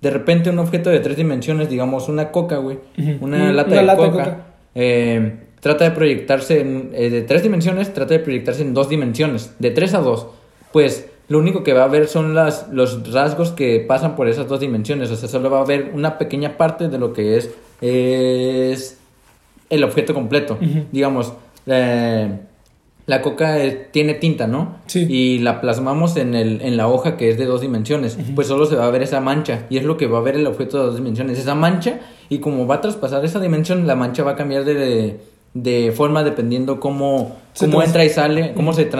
De 0.00 0.10
repente 0.10 0.48
un 0.50 0.58
objeto 0.60 0.90
de 0.90 1.00
tres 1.00 1.16
dimensiones, 1.16 1.68
digamos 1.68 2.08
una 2.08 2.30
coca, 2.30 2.56
güey. 2.58 2.78
Una 3.20 3.44
Un- 3.50 3.56
lata, 3.56 3.70
una 3.72 3.80
de, 3.80 3.86
lata 3.86 4.02
de 4.02 4.10
coca, 4.10 4.46
eh, 4.74 5.36
trata 5.60 5.84
de 5.84 5.90
proyectarse 5.90 6.60
en, 6.60 6.90
eh, 6.94 7.10
de 7.10 7.22
tres 7.22 7.42
dimensiones, 7.42 7.92
trata 7.92 8.14
de 8.14 8.20
proyectarse 8.20 8.62
en 8.62 8.72
dos 8.74 8.88
dimensiones, 8.88 9.54
de 9.58 9.70
tres 9.72 9.94
a 9.94 9.98
dos. 9.98 10.28
Pues 10.72 11.08
lo 11.28 11.38
único 11.40 11.64
que 11.64 11.72
va 11.72 11.84
a 11.84 11.88
ver 11.88 12.06
son 12.06 12.34
las, 12.34 12.68
los 12.72 13.12
rasgos 13.12 13.50
que 13.50 13.80
pasan 13.80 14.14
por 14.16 14.28
esas 14.28 14.46
dos 14.48 14.60
dimensiones. 14.60 15.10
O 15.10 15.16
sea, 15.16 15.28
solo 15.28 15.50
va 15.50 15.60
a 15.60 15.64
ver 15.64 15.90
una 15.94 16.16
pequeña 16.16 16.56
parte 16.56 16.88
de 16.88 16.98
lo 16.98 17.12
que 17.12 17.36
es, 17.36 17.50
es 17.80 18.98
el 19.68 19.82
objeto 19.84 20.14
completo. 20.14 20.56
Digamos, 20.92 21.32
eh, 21.66 22.38
la 23.08 23.22
coca 23.22 23.58
eh, 23.64 23.88
tiene 23.90 24.12
tinta, 24.12 24.46
¿no? 24.46 24.76
Sí. 24.84 25.06
Y 25.08 25.38
la 25.38 25.62
plasmamos 25.62 26.16
en, 26.18 26.34
el, 26.34 26.60
en 26.60 26.76
la 26.76 26.88
hoja 26.88 27.16
que 27.16 27.30
es 27.30 27.38
de 27.38 27.46
dos 27.46 27.62
dimensiones. 27.62 28.18
Pues 28.34 28.46
solo 28.48 28.66
se 28.66 28.76
va 28.76 28.86
a 28.86 28.90
ver 28.90 29.02
esa 29.02 29.18
mancha. 29.20 29.64
Y 29.70 29.78
es 29.78 29.84
lo 29.84 29.96
que 29.96 30.06
va 30.06 30.18
a 30.18 30.20
ver 30.20 30.36
el 30.36 30.46
objeto 30.46 30.78
de 30.78 30.84
dos 30.84 30.96
dimensiones. 30.96 31.38
Esa 31.38 31.54
mancha. 31.54 32.00
Y 32.28 32.38
como 32.40 32.66
va 32.66 32.76
a 32.76 32.80
traspasar 32.82 33.24
esa 33.24 33.40
dimensión, 33.40 33.86
la 33.86 33.96
mancha 33.96 34.24
va 34.24 34.32
a 34.32 34.36
cambiar 34.36 34.66
de, 34.66 35.20
de 35.54 35.92
forma 35.96 36.22
dependiendo 36.22 36.80
cómo, 36.80 37.36
cómo 37.58 37.82
entra 37.82 38.04
y 38.04 38.10
sale, 38.10 38.52
cómo 38.54 38.74
se, 38.74 38.90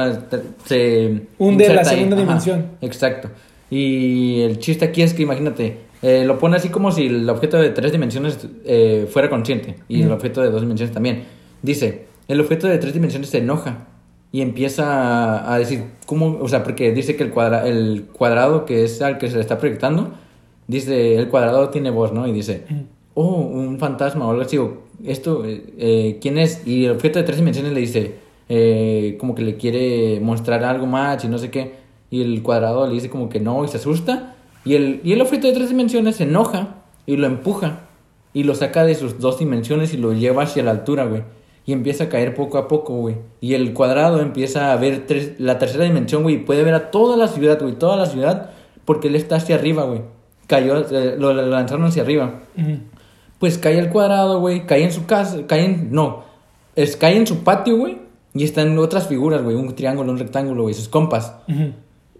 se 0.64 1.20
Hunde 1.38 1.68
la 1.74 1.82
ahí. 1.82 1.86
segunda 1.86 2.16
Ajá, 2.16 2.24
dimensión. 2.24 2.66
Exacto. 2.80 3.28
Y 3.70 4.40
el 4.40 4.58
chiste 4.58 4.86
aquí 4.86 5.02
es 5.02 5.12
que 5.12 5.22
imagínate, 5.24 5.80
eh, 6.00 6.24
lo 6.24 6.38
pone 6.38 6.56
así 6.56 6.70
como 6.70 6.92
si 6.92 7.08
el 7.08 7.28
objeto 7.28 7.60
de 7.60 7.68
tres 7.68 7.92
dimensiones 7.92 8.38
eh, 8.64 9.06
fuera 9.12 9.28
consciente 9.28 9.76
y 9.86 10.00
el 10.00 10.10
objeto 10.10 10.40
de 10.40 10.48
dos 10.48 10.62
dimensiones 10.62 10.94
también. 10.94 11.24
Dice, 11.60 12.06
el 12.26 12.40
objeto 12.40 12.66
de 12.66 12.78
tres 12.78 12.94
dimensiones 12.94 13.28
se 13.28 13.38
enoja 13.38 13.86
y 14.30 14.42
empieza 14.42 15.42
a, 15.42 15.54
a 15.54 15.58
decir, 15.58 15.84
¿cómo? 16.06 16.38
O 16.40 16.48
sea, 16.48 16.62
porque 16.64 16.92
dice 16.92 17.16
que 17.16 17.24
el, 17.24 17.30
cuadra, 17.30 17.66
el 17.66 18.06
cuadrado 18.12 18.64
que 18.64 18.84
es 18.84 19.00
al 19.02 19.18
que 19.18 19.28
se 19.28 19.36
le 19.36 19.40
está 19.40 19.58
proyectando, 19.58 20.10
dice, 20.66 21.16
el 21.16 21.28
cuadrado 21.28 21.70
tiene 21.70 21.90
voz, 21.90 22.12
¿no? 22.12 22.26
Y 22.26 22.32
dice, 22.32 22.64
oh, 23.14 23.36
un 23.36 23.78
fantasma 23.78 24.26
o 24.26 24.30
algo 24.30 24.42
así, 24.42 24.58
o 24.58 24.88
esto, 25.04 25.44
eh, 25.44 25.64
eh, 25.78 26.18
¿quién 26.20 26.38
es? 26.38 26.66
Y 26.66 26.84
el 26.84 26.92
objeto 26.92 27.18
de 27.18 27.24
tres 27.24 27.38
dimensiones 27.38 27.72
le 27.72 27.80
dice, 27.80 28.14
eh, 28.48 29.16
como 29.20 29.34
que 29.34 29.42
le 29.42 29.56
quiere 29.56 30.20
mostrar 30.20 30.64
algo 30.64 30.86
más 30.86 31.24
y 31.24 31.28
no 31.28 31.38
sé 31.38 31.50
qué. 31.50 31.74
Y 32.10 32.22
el 32.22 32.42
cuadrado 32.42 32.86
le 32.86 32.94
dice 32.94 33.10
como 33.10 33.28
que 33.28 33.40
no 33.40 33.64
y 33.64 33.68
se 33.68 33.76
asusta. 33.76 34.34
Y 34.64 34.74
el, 34.74 35.00
y 35.04 35.12
el 35.12 35.20
objeto 35.20 35.46
de 35.46 35.54
tres 35.54 35.68
dimensiones 35.68 36.16
se 36.16 36.24
enoja 36.24 36.76
y 37.06 37.16
lo 37.16 37.26
empuja. 37.26 37.80
Y 38.32 38.44
lo 38.44 38.54
saca 38.54 38.84
de 38.84 38.94
sus 38.94 39.18
dos 39.20 39.38
dimensiones 39.38 39.94
y 39.94 39.96
lo 39.96 40.12
lleva 40.12 40.44
hacia 40.44 40.62
la 40.62 40.70
altura, 40.70 41.04
güey. 41.04 41.22
Y 41.68 41.74
empieza 41.74 42.04
a 42.04 42.08
caer 42.08 42.34
poco 42.34 42.56
a 42.56 42.66
poco, 42.66 42.94
güey. 42.94 43.16
Y 43.42 43.52
el 43.52 43.74
cuadrado 43.74 44.22
empieza 44.22 44.72
a 44.72 44.76
ver 44.76 45.06
tres, 45.06 45.38
la 45.38 45.58
tercera 45.58 45.84
dimensión, 45.84 46.22
güey. 46.22 46.36
Y 46.36 46.38
puede 46.38 46.64
ver 46.64 46.72
a 46.72 46.90
toda 46.90 47.14
la 47.18 47.28
ciudad, 47.28 47.60
güey. 47.60 47.74
Toda 47.74 47.94
la 47.98 48.06
ciudad. 48.06 48.52
Porque 48.86 49.08
él 49.08 49.16
está 49.16 49.36
hacia 49.36 49.56
arriba, 49.56 49.84
güey. 49.84 50.00
Cayó, 50.46 50.78
eh, 50.78 51.16
lo, 51.18 51.34
lo 51.34 51.46
lanzaron 51.46 51.84
hacia 51.84 52.04
arriba. 52.04 52.40
Pues 53.38 53.58
cae 53.58 53.78
el 53.78 53.90
cuadrado, 53.90 54.40
güey. 54.40 54.64
Cae 54.64 54.82
en 54.82 54.92
su 54.92 55.04
casa. 55.04 55.46
Cae 55.46 55.66
en. 55.66 55.92
No. 55.92 56.24
Es, 56.74 56.96
cae 56.96 57.18
en 57.18 57.26
su 57.26 57.44
patio, 57.44 57.76
güey. 57.76 57.98
Y 58.32 58.44
están 58.44 58.78
otras 58.78 59.06
figuras, 59.06 59.42
güey. 59.42 59.54
Un 59.54 59.74
triángulo, 59.74 60.10
un 60.10 60.18
rectángulo, 60.18 60.62
güey. 60.62 60.74
Sus 60.74 60.88
compas. 60.88 61.34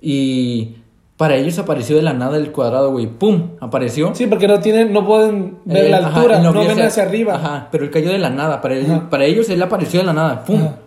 Y 0.03 0.75
para 1.19 1.37
ellos 1.37 1.59
apareció 1.59 1.97
de 1.97 2.03
la 2.03 2.15
nada 2.15 2.39
el 2.39 2.53
cuadrado, 2.53 2.93
güey. 2.93 3.07
¡Pum! 3.09 3.51
Apareció. 3.61 4.15
Sí, 4.15 4.27
porque 4.29 4.49
no 4.49 4.61
tienen, 4.61 4.93
no 4.93 5.05
pueden 5.05 5.59
ver 5.67 5.87
Eh, 5.87 5.91
la 5.91 5.99
ajá, 5.99 6.17
altura, 6.17 6.39
no, 6.39 6.53
ven 6.53 6.81
hacia 6.81 7.03
arriba. 7.03 7.35
Ajá, 7.35 7.69
pero 7.71 7.85
él 7.85 7.91
cayó 7.91 8.11
de 8.11 8.19
la 8.19 8.31
nada. 8.31 8.61
Para, 8.63 8.77
Ajá. 8.77 9.11
para 9.11 9.25
ellos 9.27 9.51
él 9.51 9.61
apareció 9.61 10.01
de 10.01 10.07
la 10.07 10.13
nada. 10.15 10.45
¡Pum! 10.45 10.61
Ajá. 10.63 10.79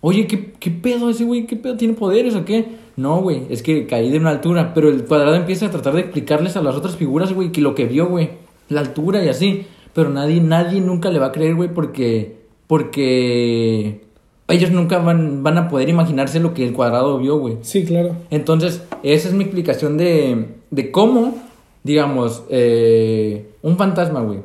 Oye, 0.00 0.26
¿qué, 0.28 0.52
¿qué 0.60 0.70
pedo 0.70 1.10
ese 1.10 1.24
güey? 1.24 1.46
¿Qué 1.46 1.56
pedo? 1.56 1.76
¿Tiene 1.76 1.94
poderes 1.94 2.36
o 2.36 2.44
qué? 2.44 2.66
No, 2.96 3.20
güey, 3.22 3.42
es 3.50 3.62
que 3.62 3.86
caí 3.86 4.10
de 4.10 4.18
una 4.18 4.30
altura. 4.30 4.72
Pero 4.74 4.90
el 4.90 5.04
cuadrado 5.06 5.34
empieza 5.34 5.66
a 5.66 5.70
tratar 5.70 5.94
de 5.94 6.02
explicarles 6.02 6.56
a 6.56 6.62
las 6.62 6.76
otras 6.76 6.94
figuras, 6.96 7.32
güey, 7.32 7.50
que 7.50 7.60
lo 7.62 7.74
que 7.74 7.86
vio, 7.86 8.06
güey. 8.08 8.30
La 8.68 8.80
altura 8.80 9.24
y 9.24 9.28
así. 9.28 9.66
Pero 9.94 10.10
nadie, 10.10 10.40
nadie 10.40 10.80
nunca 10.82 11.10
le 11.10 11.18
va 11.18 11.26
a 11.26 11.32
creer, 11.32 11.54
güey, 11.54 11.72
porque. 11.72 12.36
Porque. 12.66 14.02
Ellos 14.48 14.70
nunca 14.70 14.98
van, 14.98 15.42
van 15.42 15.58
a 15.58 15.68
poder 15.68 15.88
imaginarse 15.90 16.40
lo 16.40 16.54
que 16.54 16.66
el 16.66 16.72
cuadrado 16.72 17.18
vio, 17.18 17.38
güey. 17.38 17.58
Sí, 17.62 17.84
claro. 17.84 18.16
Entonces, 18.30 18.82
esa 19.02 19.28
es 19.28 19.34
mi 19.34 19.44
explicación 19.44 19.98
de, 19.98 20.46
de 20.70 20.90
cómo, 20.90 21.36
digamos, 21.84 22.44
eh, 22.48 23.50
un 23.62 23.76
fantasma, 23.76 24.20
güey. 24.20 24.40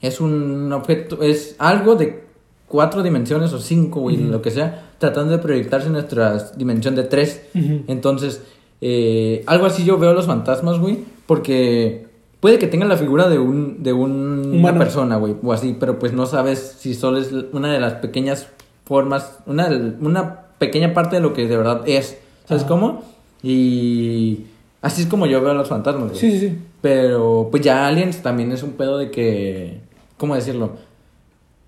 Es 0.00 0.20
un 0.20 0.72
objeto, 0.72 1.22
es 1.22 1.54
algo 1.58 1.94
de 1.94 2.24
cuatro 2.66 3.02
dimensiones 3.04 3.52
o 3.52 3.60
cinco, 3.60 4.00
güey, 4.00 4.16
lo 4.16 4.42
que 4.42 4.50
sea, 4.50 4.90
tratando 4.98 5.30
de 5.32 5.38
proyectarse 5.38 5.86
en 5.86 5.92
nuestra 5.92 6.38
dimensión 6.56 6.96
de 6.96 7.04
tres. 7.04 7.42
Entonces, 7.86 8.42
eh, 8.80 9.44
algo 9.46 9.66
así 9.66 9.84
yo 9.84 9.98
veo 9.98 10.12
los 10.14 10.26
fantasmas, 10.26 10.80
güey, 10.80 10.98
porque 11.26 12.06
puede 12.40 12.58
que 12.58 12.66
tengan 12.66 12.88
la 12.88 12.96
figura 12.96 13.28
de 13.28 13.38
un 13.38 13.84
de 13.84 13.92
un- 13.92 14.56
una 14.58 14.76
persona, 14.78 15.16
güey, 15.16 15.36
o 15.44 15.52
así, 15.52 15.76
pero 15.78 16.00
pues 16.00 16.12
no 16.12 16.26
sabes 16.26 16.76
si 16.80 16.94
solo 16.94 17.18
es 17.18 17.30
una 17.52 17.72
de 17.72 17.78
las 17.78 17.94
pequeñas 17.94 18.48
formas, 18.92 19.38
una, 19.46 19.68
una 20.00 20.40
pequeña 20.58 20.92
parte 20.92 21.16
de 21.16 21.22
lo 21.22 21.32
que 21.32 21.48
de 21.48 21.56
verdad 21.56 21.80
es. 21.86 22.18
¿Sabes 22.44 22.64
Ajá. 22.64 22.68
cómo? 22.68 23.02
Y 23.42 24.44
así 24.82 25.00
es 25.00 25.08
como 25.08 25.24
yo 25.24 25.40
veo 25.40 25.52
a 25.52 25.54
los 25.54 25.70
fantasmas, 25.70 26.10
güey. 26.10 26.20
Sí, 26.20 26.30
sí, 26.32 26.40
sí. 26.40 26.58
Pero 26.82 27.48
pues 27.50 27.62
ya 27.62 27.86
Aliens 27.86 28.22
también 28.22 28.52
es 28.52 28.62
un 28.62 28.72
pedo 28.72 28.98
de 28.98 29.10
que, 29.10 29.80
¿cómo 30.18 30.34
decirlo? 30.34 30.72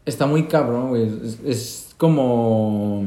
Está 0.04 0.26
muy 0.26 0.48
cabrón, 0.48 0.90
güey. 0.90 1.04
Es, 1.24 1.40
es 1.46 1.94
como... 1.96 3.06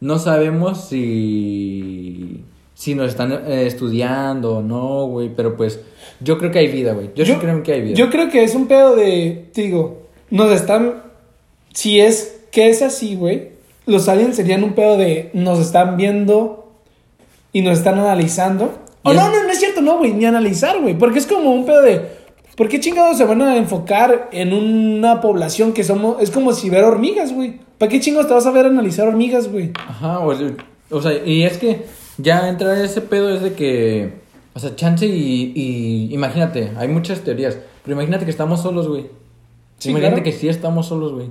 No 0.00 0.18
sabemos 0.18 0.86
si... 0.88 2.44
Si 2.72 2.94
nos 2.94 3.10
están 3.10 3.32
eh, 3.32 3.66
estudiando 3.66 4.56
o 4.56 4.62
no, 4.62 5.06
güey. 5.06 5.28
Pero 5.36 5.54
pues 5.54 5.80
Yo 6.20 6.38
creo 6.38 6.50
que 6.50 6.60
hay 6.60 6.68
vida, 6.68 6.94
güey. 6.94 7.10
Yo, 7.14 7.26
sí 7.26 7.34
creo 7.34 7.62
que 7.62 7.72
hay 7.74 7.82
vida. 7.82 7.94
Yo 7.94 8.08
creo 8.08 8.30
que 8.30 8.42
es 8.42 8.54
un 8.54 8.68
pedo 8.68 8.96
de, 8.96 9.50
te 9.52 9.62
digo, 9.62 10.06
nos 10.30 10.50
están, 10.50 11.02
si 11.74 12.00
es 12.00 12.37
que 12.58 12.68
es 12.68 12.82
así, 12.82 13.14
güey, 13.14 13.50
los 13.86 14.08
aliens 14.08 14.34
serían 14.34 14.64
un 14.64 14.72
pedo 14.72 14.96
de, 14.96 15.30
nos 15.32 15.60
están 15.60 15.96
viendo 15.96 16.72
y 17.52 17.62
nos 17.62 17.78
están 17.78 18.00
analizando. 18.00 18.80
O 19.04 19.12
Y 19.12 19.16
no, 19.16 19.30
no, 19.30 19.44
no 19.44 19.48
es 19.48 19.60
cierto, 19.60 19.80
no, 19.80 19.98
güey, 19.98 20.12
ni 20.12 20.24
analizar, 20.24 20.80
güey, 20.80 20.98
porque 20.98 21.20
es 21.20 21.26
como 21.28 21.52
un 21.52 21.64
pedo 21.64 21.82
de, 21.82 22.02
¿por 22.56 22.68
qué 22.68 22.80
chingados 22.80 23.16
se 23.16 23.24
van 23.26 23.42
a 23.42 23.56
enfocar 23.56 24.28
en 24.32 24.52
una 24.52 25.20
población 25.20 25.72
que 25.72 25.84
somos, 25.84 26.20
es 26.20 26.32
como 26.32 26.52
si 26.52 26.68
ver 26.68 26.82
hormigas, 26.82 27.32
güey? 27.32 27.60
¿Para 27.78 27.92
qué 27.92 28.00
chingados 28.00 28.26
te 28.26 28.34
vas 28.34 28.46
a 28.46 28.50
ver 28.50 28.66
analizar 28.66 29.06
hormigas, 29.06 29.46
güey? 29.52 29.70
Ajá, 29.78 30.18
o, 30.18 30.34
o 30.90 31.00
sea, 31.00 31.12
y 31.24 31.44
es 31.44 31.58
que 31.58 31.84
ya 32.16 32.48
entrar 32.48 32.76
en 32.76 32.86
ese 32.86 33.02
pedo 33.02 33.32
es 33.32 33.40
de 33.40 33.52
que, 33.52 34.14
o 34.52 34.58
sea, 34.58 34.74
chance 34.74 35.06
y, 35.06 35.52
y 35.54 36.12
imagínate, 36.12 36.72
hay 36.76 36.88
muchas 36.88 37.20
teorías, 37.20 37.56
pero 37.84 37.94
imagínate 37.94 38.24
que 38.24 38.32
estamos 38.32 38.62
solos, 38.62 38.88
güey. 38.88 39.06
Sí, 39.78 39.90
imagínate 39.90 40.22
claro. 40.22 40.24
que 40.24 40.32
sí 40.32 40.48
estamos 40.48 40.86
solos, 40.86 41.12
güey. 41.12 41.30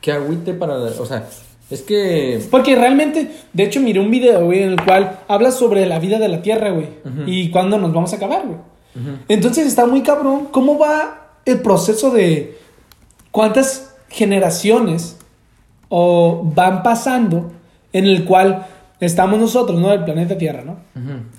Que 0.00 0.12
agüite 0.12 0.54
para, 0.54 0.76
o 0.76 1.06
sea, 1.06 1.28
es 1.70 1.82
que... 1.82 2.40
Porque 2.50 2.76
realmente, 2.76 3.30
de 3.52 3.62
hecho, 3.64 3.80
miré 3.80 3.98
un 4.00 4.10
video, 4.10 4.44
güey, 4.44 4.62
en 4.62 4.70
el 4.70 4.84
cual 4.84 5.20
habla 5.26 5.50
sobre 5.50 5.84
la 5.86 5.98
vida 5.98 6.18
de 6.18 6.28
la 6.28 6.42
Tierra, 6.42 6.70
güey. 6.70 6.88
Y 7.26 7.50
cuándo 7.50 7.78
nos 7.78 7.92
vamos 7.92 8.12
a 8.12 8.16
acabar, 8.16 8.44
güey. 8.46 8.58
Entonces 9.28 9.66
está 9.66 9.84
muy 9.86 10.02
cabrón 10.02 10.48
cómo 10.50 10.78
va 10.78 11.38
el 11.44 11.60
proceso 11.60 12.10
de 12.10 12.56
cuántas 13.30 13.94
generaciones 14.08 15.18
o 15.88 16.42
van 16.54 16.82
pasando 16.82 17.52
en 17.92 18.06
el 18.06 18.24
cual 18.24 18.66
estamos 19.00 19.38
nosotros, 19.38 19.78
¿no? 19.80 19.92
El 19.92 20.04
planeta 20.04 20.38
Tierra, 20.38 20.62
¿no? 20.62 20.78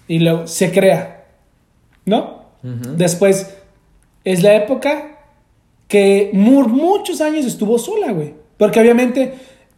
Y 0.07 0.19
luego 0.19 0.45
se 0.45 0.71
crea, 0.71 1.25
¿no? 2.05 2.43
Después 2.61 3.55
es 4.23 4.43
la 4.43 4.55
época 4.55 5.17
que 5.87 6.31
muchos 6.33 7.21
años 7.21 7.45
estuvo 7.45 7.79
sola, 7.79 8.11
güey. 8.11 8.33
Porque 8.57 8.79
obviamente 8.79 9.33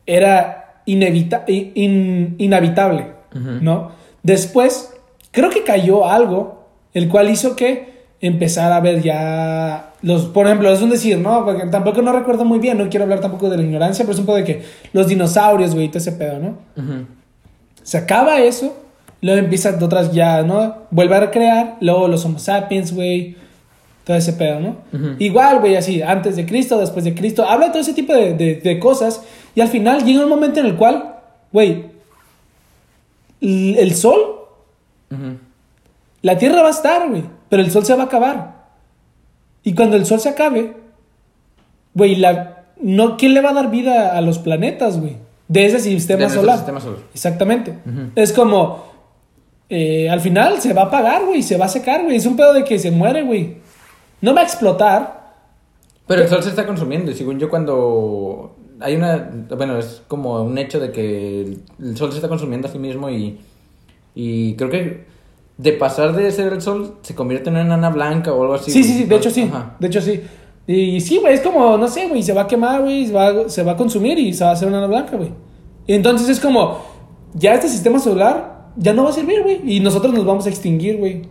era 0.05 0.81
inevita 0.85 1.43
in- 1.47 2.35
inhabitable, 2.37 3.07
Ujú. 3.35 3.51
¿no? 3.61 3.91
Después 4.23 4.93
creo 5.31 5.49
que 5.49 5.63
cayó 5.63 6.07
algo, 6.09 6.67
el 6.93 7.07
cual 7.09 7.29
hizo 7.29 7.55
que 7.55 7.89
empezara 8.21 8.77
a 8.77 8.79
ver 8.79 9.01
ya 9.01 9.93
los, 10.01 10.25
por 10.25 10.45
ejemplo, 10.47 10.71
es 10.71 10.81
un 10.81 10.89
decir, 10.89 11.17
¿no? 11.19 11.45
Porque 11.45 11.65
tampoco 11.67 12.01
no 12.01 12.11
recuerdo 12.11 12.45
muy 12.45 12.59
bien, 12.59 12.77
no 12.77 12.89
quiero 12.89 13.03
hablar 13.03 13.19
tampoco 13.21 13.49
de 13.49 13.57
la 13.57 13.63
ignorancia, 13.63 14.03
pero 14.03 14.13
es 14.13 14.19
un 14.19 14.25
poco 14.25 14.37
de 14.37 14.43
que 14.45 14.63
los 14.93 15.07
dinosaurios, 15.07 15.73
güey, 15.75 15.87
todo 15.89 15.99
ese 15.99 16.13
pedo, 16.13 16.39
¿no? 16.39 16.49
Ujú. 16.75 17.05
Se 17.83 17.97
acaba 17.97 18.39
eso, 18.39 18.75
luego 19.21 19.39
empiezan 19.39 19.81
otras 19.83 20.11
ya, 20.13 20.41
¿no? 20.43 20.83
Vuelve 20.91 21.15
a 21.15 21.19
recrear, 21.21 21.75
luego 21.81 22.07
los 22.07 22.25
Homo 22.25 22.39
sapiens, 22.39 22.93
güey, 22.93 23.35
todo 24.09 24.17
ese 24.17 24.33
pedo, 24.33 24.59
¿no? 24.59 24.77
Igual, 25.19 25.59
güey, 25.59 25.75
así, 25.75 26.01
antes 26.01 26.35
de 26.35 26.43
Cristo, 26.47 26.79
después 26.79 27.05
de 27.05 27.13
Cristo, 27.13 27.47
habla 27.47 27.67
de 27.67 27.71
todo 27.73 27.81
ese 27.83 27.93
tipo 27.93 28.11
de, 28.11 28.33
de- 28.33 28.55
de 28.55 28.79
cosas 28.79 29.21
y 29.53 29.61
al 29.61 29.67
final 29.67 30.03
llega 30.03 30.23
un 30.23 30.29
momento 30.29 30.59
en 30.59 30.65
el 30.65 30.75
cual, 30.75 31.17
güey, 31.51 31.85
el 33.39 33.93
sol, 33.93 34.19
la 36.23 36.37
Tierra 36.39 36.63
va 36.63 36.69
a 36.69 36.71
estar, 36.71 37.07
güey, 37.07 37.23
pero 37.49 37.61
el 37.61 37.69
sol 37.69 37.85
se 37.85 37.93
va 37.95 38.03
a 38.03 38.05
acabar. 38.07 38.55
Y 39.63 39.73
cuando 39.75 39.95
el 39.95 40.07
sol 40.07 40.19
se 40.19 40.29
acabe, 40.29 40.73
güey, 41.93 42.15
la, 42.15 42.63
no, 42.81 43.15
¿quién 43.15 43.35
le 43.35 43.41
va 43.41 43.51
a 43.51 43.53
dar 43.53 43.69
vida 43.69 44.17
a 44.17 44.21
los 44.21 44.39
planetas, 44.39 44.99
güey? 44.99 45.17
De 45.47 45.65
ese 45.67 45.79
sistema 45.79 46.23
De 46.23 46.29
solar. 46.29 46.57
sistema 46.57 46.81
solar. 46.81 46.99
Exactamente. 47.13 47.77
Es 48.15 48.33
como. 48.33 48.85
eh, 49.69 50.09
al 50.09 50.19
final 50.21 50.59
se 50.61 50.73
va 50.73 50.83
a 50.83 50.85
apagar, 50.85 51.25
güey. 51.25 51.41
Se 51.43 51.57
va 51.57 51.65
a 51.65 51.69
secar, 51.69 52.03
güey. 52.03 52.15
Es 52.17 52.25
un 52.25 52.35
pedo 52.35 52.53
de 52.53 52.63
que 52.63 52.77
se 52.79 52.89
muere, 52.91 53.21
güey. 53.23 53.57
No 54.21 54.33
va 54.33 54.41
a 54.41 54.43
explotar. 54.43 55.33
Pero 56.07 56.23
el 56.23 56.27
sol 56.27 56.43
se 56.43 56.49
está 56.49 56.65
consumiendo 56.65 57.11
y 57.11 57.13
según 57.13 57.39
yo 57.39 57.49
cuando 57.49 58.55
hay 58.79 58.95
una, 58.95 59.29
bueno, 59.55 59.77
es 59.77 60.01
como 60.07 60.41
un 60.41 60.57
hecho 60.57 60.79
de 60.79 60.91
que 60.91 61.57
el, 61.79 61.97
sol 61.97 62.11
se 62.11 62.17
está 62.17 62.29
consumiendo 62.29 62.67
a 62.67 62.71
sí 62.71 62.79
mismo 62.79 63.09
y, 63.09 63.39
y 64.15 64.55
creo 64.55 64.69
que 64.69 65.05
de 65.57 65.73
pasar 65.73 66.15
de 66.15 66.31
ser 66.31 66.53
el 66.53 66.61
sol 66.61 66.95
se 67.01 67.13
convierte 67.13 67.49
en 67.49 67.55
una 67.55 67.65
enana 67.65 67.89
blanca 67.89 68.33
o 68.33 68.41
algo 68.41 68.53
así. 68.55 68.71
Sí, 68.71 68.83
sí, 68.83 68.99
sí. 68.99 69.03
De 69.03 69.15
hecho, 69.17 69.29
sí. 69.29 69.43
Ajá. 69.43 69.75
De 69.79 69.87
hecho, 69.87 70.01
sí. 70.01 70.21
Y 70.65 71.01
sí, 71.01 71.17
güey. 71.17 71.33
Es 71.33 71.41
como, 71.41 71.77
no 71.77 71.87
sé, 71.89 72.07
güey. 72.07 72.23
Se 72.23 72.31
va 72.31 72.43
a 72.43 72.47
quemar, 72.47 72.81
güey. 72.81 73.05
Se 73.07 73.13
va, 73.13 73.49
se 73.49 73.63
va 73.63 73.73
a 73.73 73.77
consumir 73.77 74.17
y 74.17 74.33
se 74.33 74.45
va 74.45 74.51
a 74.51 74.53
hacer 74.53 74.69
una 74.69 74.87
blanca, 74.87 75.17
güey. 75.17 75.31
Y 75.85 75.93
entonces 75.93 76.29
es 76.29 76.39
como. 76.39 76.79
Ya 77.33 77.53
este 77.53 77.67
sistema 77.67 77.99
solar 77.99 78.69
ya 78.77 78.93
no 78.93 79.03
va 79.03 79.09
a 79.09 79.13
servir, 79.13 79.43
güey. 79.43 79.61
Y 79.65 79.81
nosotros 79.81 80.13
nos 80.13 80.25
vamos 80.25 80.45
a 80.45 80.49
extinguir, 80.49 80.97
güey. 80.97 81.23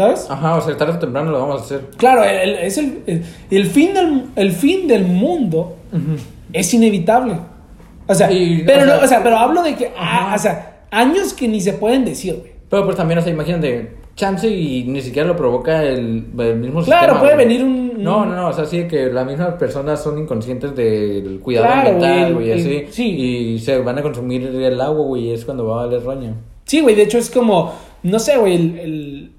¿Sabes? 0.00 0.26
Ajá, 0.30 0.56
o 0.56 0.60
sea, 0.62 0.76
tarde 0.76 0.94
o 0.94 0.98
temprano 0.98 1.30
lo 1.30 1.38
vamos 1.40 1.60
a 1.60 1.64
hacer. 1.64 1.80
Claro, 1.96 2.24
el- 2.24 2.36
el- 2.50 2.54
es 2.58 2.78
el, 2.78 3.02
el, 3.06 3.22
el 3.50 3.66
fin 3.66 3.92
del, 3.94 4.24
el 4.36 4.52
fin 4.52 4.88
del 4.88 5.04
mundo 5.04 5.76
es 6.52 6.72
inevitable. 6.74 7.34
O 8.06 8.14
sea, 8.14 8.32
Y, 8.32 8.62
pero, 8.66 8.82
o 8.82 8.86
no- 8.86 8.94
sea- 8.96 9.04
o 9.04 9.08
sea, 9.08 9.22
pero 9.22 9.36
hablo 9.36 9.62
de 9.62 9.74
que, 9.74 9.92
ah, 9.96 10.32
o 10.34 10.38
sea, 10.38 10.84
años 10.90 11.32
que 11.34 11.46
ni 11.48 11.60
se 11.60 11.74
pueden 11.74 12.04
decir, 12.04 12.36
güey. 12.40 12.52
Pero 12.68 12.84
pues 12.84 12.96
también, 12.96 13.18
o 13.18 13.22
sea, 13.22 13.32
imagínate, 13.32 13.96
chance 14.16 14.48
y 14.48 14.84
ni 14.84 15.00
siquiera 15.02 15.28
lo 15.28 15.36
provoca 15.36 15.82
el, 15.84 16.24
el 16.38 16.56
mismo 16.56 16.82
Claro, 16.82 17.14
sistema, 17.14 17.20
puede 17.20 17.34
güey. 17.34 17.46
venir 17.46 17.62
un- 17.64 18.02
No, 18.02 18.24
no, 18.24 18.34
no, 18.34 18.48
o 18.48 18.52
sea, 18.52 18.64
sí 18.64 18.84
que 18.88 19.06
las 19.12 19.26
mismas 19.26 19.54
personas 19.54 20.02
son 20.02 20.18
inconscientes 20.18 20.74
del 20.74 21.40
cuidado 21.42 21.66
Claro, 21.66 21.90
ambiental, 21.90 22.34
güey, 22.34 22.52
así. 22.52 22.86
sí. 22.90 23.04
Y 23.54 23.58
se 23.58 23.78
van 23.80 23.98
a 23.98 24.02
consumir 24.02 24.46
el 24.46 24.80
agua, 24.80 25.04
güey, 25.04 25.26
y 25.28 25.32
es 25.32 25.44
cuando 25.44 25.66
va 25.66 25.82
a 25.82 25.86
valer 25.86 26.02
roña. 26.02 26.34
Sí, 26.64 26.80
güey, 26.80 26.94
de 26.94 27.02
hecho 27.02 27.18
es 27.18 27.28
como, 27.30 27.72
no 28.04 28.18
sé, 28.18 28.38
güey, 28.38 28.54
el- 28.54 29.32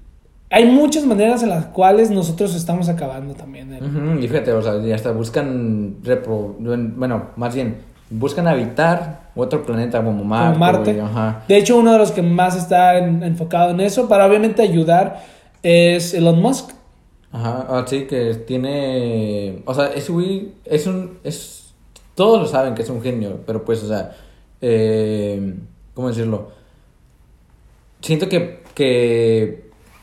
hay 0.52 0.66
muchas 0.66 1.04
maneras 1.06 1.42
en 1.42 1.48
las 1.48 1.66
cuales 1.66 2.10
nosotros 2.10 2.54
estamos 2.54 2.88
acabando 2.88 3.34
también. 3.34 3.72
el- 3.72 4.22
Y 4.22 4.28
fíjate, 4.28 4.52
o 4.52 4.62
sea, 4.62 4.76
y 4.78 4.92
hasta 4.92 5.10
buscan, 5.12 5.96
repro- 6.04 6.54
bueno, 6.94 7.30
más 7.36 7.54
bien, 7.54 7.78
buscan 8.10 8.46
habitar 8.46 9.30
otro 9.34 9.64
planeta 9.64 10.04
como 10.04 10.22
Marte. 10.24 10.52
como 10.52 10.58
Marte. 10.60 10.92
güey, 10.92 11.04
ajá. 11.04 11.44
De 11.48 11.56
hecho, 11.56 11.78
uno 11.78 11.92
de 11.92 11.98
los 11.98 12.12
que 12.12 12.20
más 12.22 12.54
está 12.56 12.98
en- 12.98 13.22
enfocado 13.22 13.70
en 13.70 13.80
eso, 13.80 14.08
para 14.08 14.26
obviamente 14.26 14.60
ayudar, 14.62 15.24
es 15.62 16.12
Elon 16.14 16.40
Musk. 16.40 16.70
Ajá, 17.32 17.66
así 17.80 18.02
que 18.06 18.34
tiene, 18.34 19.62
o 19.64 19.72
sea, 19.72 19.86
ese 19.86 20.12
güey 20.12 20.52
es 20.66 20.86
un, 20.86 21.18
es, 21.24 21.72
todos 22.14 22.38
lo 22.42 22.46
saben 22.46 22.74
que 22.74 22.82
es 22.82 22.90
un 22.90 23.00
genio, 23.00 23.40
pero 23.46 23.64
pues, 23.64 23.82
o 23.82 23.88
sea, 23.88 24.10
eh, 24.60 25.54
¿cómo 25.94 26.08
decirlo? 26.08 26.50
Siento 28.02 28.28
que, 28.28 28.62
que 28.74 29.61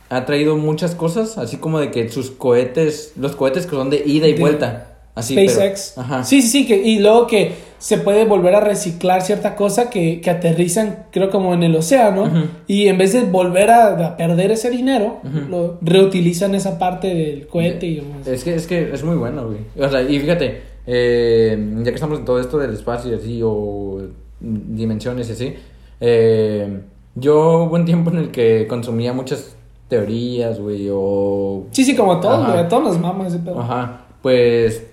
ha 0.09 0.25
traído 0.25 0.57
muchas 0.57 0.95
cosas, 0.95 1.37
así 1.37 1.57
como 1.57 1.79
de 1.79 1.91
que 1.91 2.09
sus 2.09 2.31
cohetes, 2.31 3.13
los 3.15 3.35
cohetes 3.35 3.65
que 3.65 3.71
son 3.75 3.89
de 3.89 4.01
ida 4.05 4.27
y 4.27 4.33
De 4.33 4.39
vuelta, 4.39 4.97
así, 5.15 5.35
pero- 5.35 5.49
SpaceX. 5.51 5.97
ajá. 5.97 6.23
Sí, 6.23 6.41
sí, 6.41 6.47
sí, 6.49 6.67
que, 6.67 6.77
y 6.77 6.99
luego 6.99 7.27
que 7.27 7.53
se 7.77 7.97
puede 7.97 8.25
volver 8.25 8.55
a 8.55 8.59
reciclar 8.59 9.21
cierta 9.21 9.55
cosa 9.55 9.89
que, 9.89 10.19
que 10.19 10.29
aterrizan, 10.29 11.05
creo, 11.11 11.29
como 11.29 11.53
en 11.53 11.63
el 11.63 11.75
océano, 11.75 12.23
Ujú. 12.23 12.39
y 12.67 12.87
en 12.87 12.97
vez 12.97 13.13
de 13.13 13.21
volver 13.21 13.69
a, 13.69 14.07
a 14.07 14.17
perder 14.17 14.51
ese 14.51 14.69
dinero, 14.69 15.19
Ujú. 15.23 15.49
lo 15.49 15.77
reutilizan 15.81 16.55
esa 16.55 16.77
parte 16.79 17.07
del 17.13 17.47
cohete 17.47 17.85
y 17.85 17.95
demás. 17.97 18.27
Es 18.27 18.43
que, 18.43 18.55
es 18.55 18.67
que 18.67 18.91
es 18.91 19.03
muy 19.03 19.15
bueno, 19.15 19.45
güey. 19.47 19.59
O 19.79 19.89
sea, 19.89 20.01
y 20.01 20.19
fíjate, 20.19 20.61
eh, 20.87 21.57
ya 21.77 21.83
que 21.91 21.95
estamos 21.95 22.19
en 22.19 22.25
todo 22.25 22.39
esto 22.41 22.57
del 22.57 22.73
espacio 22.73 23.11
y 23.11 23.15
así, 23.15 23.39
o 23.43 24.01
dimensiones 24.41 25.29
y 25.29 25.31
así, 25.33 25.53
eh, 26.01 26.79
yo 27.15 27.63
hubo 27.63 27.75
un 27.75 27.85
tiempo 27.85 28.09
en 28.11 28.17
el 28.17 28.31
que 28.31 28.65
consumía 28.67 29.13
muchas 29.13 29.55
teorías, 29.89 30.59
güey, 30.59 30.87
o... 30.91 31.65
Sí, 31.71 31.83
sí, 31.83 31.95
como 31.95 32.19
todos, 32.21 32.39
Ajá. 32.43 32.51
güey, 32.51 32.63
a 32.63 32.69
todos 32.69 32.83
nos 32.83 32.99
maman 32.99 33.27
ese 33.27 33.39
pedo. 33.39 33.59
Ajá, 33.59 34.05
pues 34.21 34.85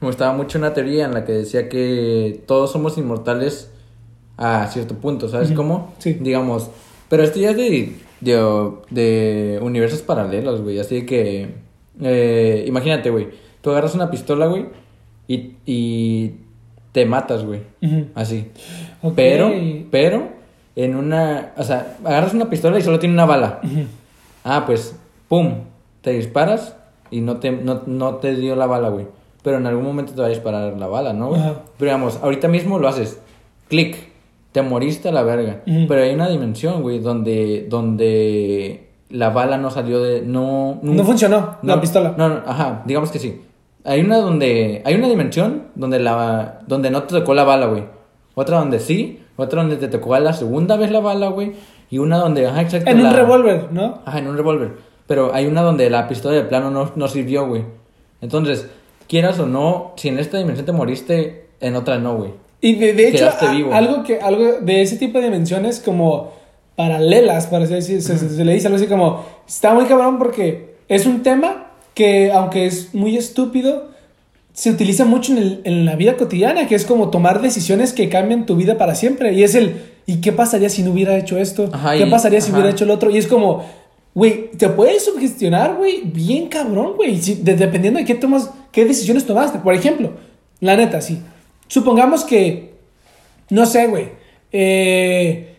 me 0.00 0.06
gustaba 0.06 0.32
mucho 0.34 0.56
una 0.58 0.72
teoría 0.72 1.04
en 1.04 1.12
la 1.12 1.24
que 1.26 1.32
decía 1.32 1.68
que 1.68 2.42
todos 2.46 2.70
somos 2.72 2.96
inmortales 2.96 3.70
a 4.38 4.66
cierto 4.68 4.94
punto, 4.94 5.28
¿sabes 5.28 5.52
cómo? 5.52 5.92
sí. 5.98 6.14
Digamos, 6.14 6.70
pero 7.10 7.22
esto 7.24 7.38
ya 7.40 7.50
es 7.50 7.56
de, 7.58 7.92
de, 8.20 8.70
de 8.90 9.58
universos 9.60 10.00
paralelos, 10.02 10.62
güey, 10.62 10.78
así 10.78 11.04
que, 11.04 11.48
eh, 12.00 12.64
imagínate, 12.66 13.10
güey, 13.10 13.28
tú 13.60 13.70
agarras 13.70 13.94
una 13.94 14.10
pistola, 14.10 14.46
güey, 14.46 14.66
y, 15.28 15.56
y 15.66 16.34
te 16.92 17.04
matas, 17.04 17.44
güey, 17.44 17.60
Ujú. 17.82 18.06
así. 18.14 18.46
Ok. 19.02 19.12
Pero, 19.16 19.52
pero, 19.90 20.28
en 20.76 20.94
una, 20.96 21.52
o 21.56 21.62
sea, 21.64 21.96
agarras 22.04 22.32
una 22.32 22.48
pistola 22.48 22.78
y 22.78 22.82
solo 22.82 22.98
tiene 23.00 23.14
una 23.14 23.26
bala. 23.26 23.60
Ujú. 23.64 23.80
Ah, 24.44 24.64
pues, 24.66 24.96
pum, 25.28 25.54
te 26.00 26.10
disparas 26.12 26.76
y 27.10 27.20
no 27.20 27.38
te, 27.38 27.52
no, 27.52 27.82
no 27.86 28.16
te 28.16 28.36
dio 28.36 28.56
la 28.56 28.66
bala, 28.66 28.88
güey. 28.88 29.06
Pero 29.42 29.56
en 29.56 29.66
algún 29.66 29.84
momento 29.84 30.12
te 30.12 30.20
va 30.20 30.26
a 30.26 30.30
disparar 30.30 30.78
la 30.78 30.86
bala, 30.86 31.12
¿no, 31.12 31.28
güey? 31.28 31.40
Ajá. 31.40 31.62
Pero 31.78 31.90
digamos, 31.90 32.18
ahorita 32.22 32.48
mismo 32.48 32.78
lo 32.78 32.88
haces. 32.88 33.20
Clic. 33.68 34.10
Te 34.52 34.62
moriste 34.62 35.08
a 35.08 35.12
la 35.12 35.22
verga. 35.22 35.62
Pero 35.64 36.02
hay 36.02 36.12
una 36.12 36.28
dimensión, 36.28 36.82
güey, 36.82 36.98
donde, 36.98 37.66
donde 37.68 38.88
la 39.08 39.30
bala 39.30 39.58
no 39.58 39.70
salió 39.70 40.02
de... 40.02 40.22
No, 40.22 40.80
No 40.82 41.04
funcionó 41.04 41.56
la 41.62 41.80
pistola. 41.80 42.14
No, 42.16 42.28
no, 42.28 42.42
ajá, 42.44 42.82
digamos 42.84 43.12
que 43.12 43.20
sí. 43.20 43.42
Hay 43.84 44.00
una 44.00 44.18
donde... 44.18 44.82
Hay 44.84 44.96
una 44.96 45.08
dimensión 45.08 45.68
donde 45.76 46.00
la... 46.00 46.60
Donde 46.66 46.90
no 46.90 47.04
te 47.04 47.18
tocó 47.20 47.32
la 47.32 47.44
bala, 47.44 47.66
güey. 47.66 47.84
Otra 48.34 48.58
donde 48.58 48.80
sí. 48.80 49.20
Otra 49.36 49.62
donde 49.62 49.76
te 49.76 49.86
tocó 49.86 50.18
la 50.18 50.32
segunda 50.32 50.76
vez 50.76 50.90
la 50.90 51.00
bala, 51.00 51.28
güey. 51.28 51.52
Y 51.90 51.98
una 51.98 52.18
donde... 52.18 52.46
Ajá, 52.46 52.62
exacto. 52.62 52.88
En 52.90 53.00
un 53.00 53.12
revólver, 53.12 53.68
¿no? 53.72 54.00
Ajá, 54.04 54.18
en 54.20 54.28
un 54.28 54.36
revólver. 54.36 54.70
pero 55.06 55.34
hay 55.34 55.46
una 55.46 55.62
donde 55.62 55.90
la 55.90 56.06
pistola 56.08 56.36
de 56.36 56.42
plano 56.44 56.70
no, 56.70 56.92
no 56.94 57.08
sirvió, 57.08 57.46
güey. 57.48 57.64
Entonces, 58.20 58.66
quieras 59.08 59.38
o 59.40 59.46
no, 59.46 59.92
si 59.96 60.08
en 60.08 60.18
esta 60.20 60.38
dimensión 60.38 60.66
te 60.66 60.72
moriste, 60.72 61.46
en 61.60 61.74
otra 61.74 61.98
no, 61.98 62.16
güey. 62.16 62.30
Y 62.60 62.74
de, 62.76 62.92
de 62.92 63.08
hecho, 63.08 63.24
a- 63.26 63.28
algo 63.72 64.02
que 64.04 64.20
algo 64.20 64.60
de 64.60 64.82
ese 64.82 64.96
tipo 64.98 65.18
de 65.18 65.24
dimensiones 65.24 65.80
como 65.80 66.32
paralelas, 66.76 67.46
para 67.48 67.66
decir, 67.66 68.00
se, 68.02 68.16
se- 68.18 68.28
se 68.30 68.44
le 68.44 68.52
dice 68.54 68.66
algo 68.68 68.76
así 68.76 68.86
como 68.86 69.24
está 69.48 69.74
muy 69.74 69.86
cabrón 69.86 70.18
porque 70.18 70.74
es 70.88 71.06
un 71.06 71.22
tema 71.22 71.72
que 71.94 72.30
aunque 72.32 72.66
es 72.66 72.94
muy 72.94 73.16
estúpido 73.16 73.88
se 74.52 74.70
utiliza 74.70 75.04
mucho 75.04 75.32
en, 75.32 75.38
el- 75.38 75.60
en 75.64 75.84
la 75.84 75.96
vida 75.96 76.16
cotidiana, 76.16 76.66
que 76.68 76.74
es 76.74 76.84
como 76.84 77.10
tomar 77.10 77.40
decisiones 77.42 77.92
que 77.92 78.08
cambian 78.08 78.46
tu 78.46 78.56
vida 78.56 78.78
para 78.78 78.94
siempre 78.94 79.32
y 79.32 79.42
es 79.42 79.54
el 79.54 79.89
¿y 80.12 80.20
qué 80.20 80.32
pasaría 80.32 80.68
si 80.68 80.82
no 80.82 80.90
hubiera 80.92 81.16
hecho 81.16 81.38
esto? 81.38 81.68
Ajá, 81.72 81.92
¿Qué 81.96 82.06
y- 82.06 82.10
pasaría 82.10 82.40
si 82.40 82.48
ajá. 82.48 82.56
hubiera 82.58 82.70
hecho 82.70 82.84
el 82.84 82.90
otro? 82.90 83.10
Y 83.10 83.18
es 83.18 83.26
como 83.26 83.64
Güey, 84.12 84.50
te 84.50 84.68
puedes 84.68 85.04
sugestionar, 85.04 85.76
güey, 85.76 86.00
bien 86.02 86.48
cabrón, 86.48 86.94
güey, 86.96 87.22
si- 87.22 87.36
de- 87.36 87.54
dependiendo 87.54 88.00
de 88.00 88.04
qué 88.04 88.16
tomas, 88.16 88.50
qué 88.72 88.84
decisiones 88.84 89.24
tomaste. 89.24 89.60
Por 89.60 89.72
ejemplo, 89.72 90.10
la 90.58 90.76
neta, 90.76 91.00
sí. 91.00 91.22
Supongamos 91.68 92.24
que, 92.24 92.74
no 93.50 93.66
sé, 93.66 93.86
güey, 93.86 94.08
eh, 94.50 95.54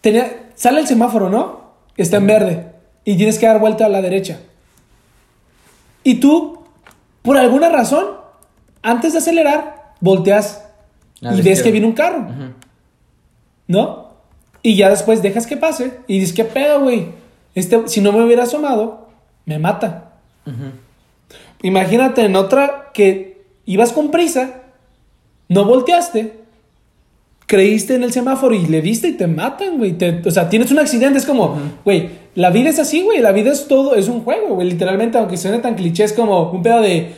tenía, 0.00 0.48
sale 0.54 0.80
el 0.80 0.86
semáforo, 0.86 1.28
¿no? 1.28 1.60
Está 1.98 2.16
en 2.16 2.26
verde 2.26 2.66
y 3.04 3.14
tienes 3.18 3.38
que 3.38 3.44
dar 3.46 3.60
vuelta 3.60 3.84
a 3.84 3.88
la 3.90 4.00
derecha. 4.00 4.40
Y 6.02 6.14
tú, 6.14 6.60
por 7.20 7.36
alguna 7.36 7.68
razón, 7.68 8.06
antes 8.82 9.12
de 9.12 9.18
acelerar, 9.18 9.92
volteas 10.00 10.64
A 11.22 11.26
y 11.26 11.36
ves 11.36 11.38
izquierda. 11.38 11.62
que 11.62 11.70
viene 11.72 11.86
un 11.86 11.92
carro, 11.92 12.20
Ujú. 12.20 12.52
¿No? 13.66 14.14
Y 14.62 14.76
ya 14.76 14.90
después 14.90 15.22
dejas 15.22 15.46
que 15.46 15.56
pase 15.56 15.98
y 16.06 16.20
dices, 16.20 16.34
¿qué 16.34 16.44
pedo, 16.44 16.80
güey? 16.80 17.08
Este, 17.54 17.86
si 17.86 18.00
no 18.00 18.12
me 18.12 18.24
hubiera 18.24 18.44
asomado, 18.44 19.08
me 19.44 19.58
mata. 19.58 20.12
Imagínate 21.62 22.24
en 22.24 22.36
otra 22.36 22.90
que 22.92 23.42
ibas 23.66 23.92
con 23.92 24.10
prisa, 24.10 24.62
no 25.48 25.64
volteaste, 25.64 26.44
creíste 27.46 27.94
en 27.94 28.02
el 28.02 28.12
semáforo 28.12 28.54
y 28.54 28.66
le 28.66 28.80
diste 28.80 29.08
y 29.08 29.12
te 29.12 29.26
matan, 29.26 29.78
güey. 29.78 29.96
O 30.26 30.30
sea, 30.30 30.48
tienes 30.48 30.70
un 30.70 30.78
accidente, 30.78 31.18
es 31.18 31.26
como, 31.26 31.58
güey, 31.84 32.10
la 32.34 32.50
vida 32.50 32.70
es 32.70 32.78
así, 32.78 33.02
güey. 33.02 33.20
La 33.20 33.32
vida 33.32 33.52
es 33.52 33.68
todo, 33.68 33.94
es 33.94 34.08
un 34.08 34.22
juego, 34.22 34.54
güey. 34.56 34.68
Literalmente, 34.68 35.18
aunque 35.18 35.36
suene 35.36 35.58
tan 35.58 35.74
cliché, 35.74 36.04
es 36.04 36.12
como 36.12 36.50
un 36.50 36.62
pedo 36.62 36.80
de 36.80 37.14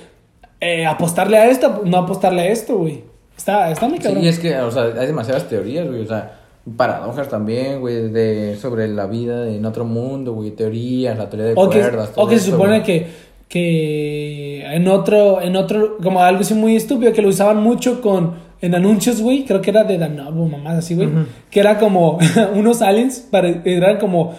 eh, 0.60 0.86
apostarle 0.86 1.38
a 1.38 1.48
esto, 1.48 1.82
no 1.84 1.98
apostarle 1.98 2.42
a 2.42 2.48
esto, 2.48 2.76
güey. 2.78 3.04
Está, 3.36 3.70
está 3.70 3.88
muy 3.88 3.98
cabrón. 3.98 4.22
Sí, 4.22 4.28
es 4.28 4.38
que, 4.38 4.56
o 4.58 4.70
sea, 4.70 4.84
hay 4.98 5.06
demasiadas 5.06 5.48
teorías, 5.48 5.86
güey, 5.86 6.00
o 6.02 6.06
sea, 6.06 6.38
paradojas 6.76 7.28
también, 7.28 7.80
güey, 7.80 8.08
de, 8.10 8.56
sobre 8.60 8.88
la 8.88 9.06
vida 9.06 9.48
en 9.48 9.64
otro 9.66 9.84
mundo, 9.84 10.32
güey, 10.32 10.50
teorías, 10.52 11.16
la 11.18 11.28
teoría 11.28 11.46
de 11.48 11.52
O 11.56 11.68
que, 11.70 11.78
cuerdas, 11.80 12.10
o 12.10 12.12
todo 12.22 12.28
que 12.28 12.38
se 12.38 12.50
supone 12.50 12.80
güey. 12.80 12.82
que, 12.82 13.06
que 13.48 14.64
en 14.74 14.88
otro, 14.88 15.40
en 15.40 15.54
otro, 15.56 15.98
como 16.02 16.20
algo 16.22 16.40
así 16.40 16.54
muy 16.54 16.76
estúpido, 16.76 17.12
que 17.12 17.22
lo 17.22 17.28
usaban 17.28 17.58
mucho 17.62 18.00
con, 18.00 18.34
en 18.60 18.74
anuncios, 18.74 19.20
güey, 19.20 19.44
creo 19.44 19.60
que 19.62 19.70
era 19.70 19.84
de 19.84 19.98
Danabo, 19.98 20.46
mamás 20.48 20.78
así, 20.78 20.94
güey, 20.94 21.08
que 21.50 21.60
era 21.60 21.78
como 21.78 22.18
unos 22.54 22.82
aliens, 22.82 23.20
pare- 23.30 23.60
eran 23.64 23.98
como 23.98 24.34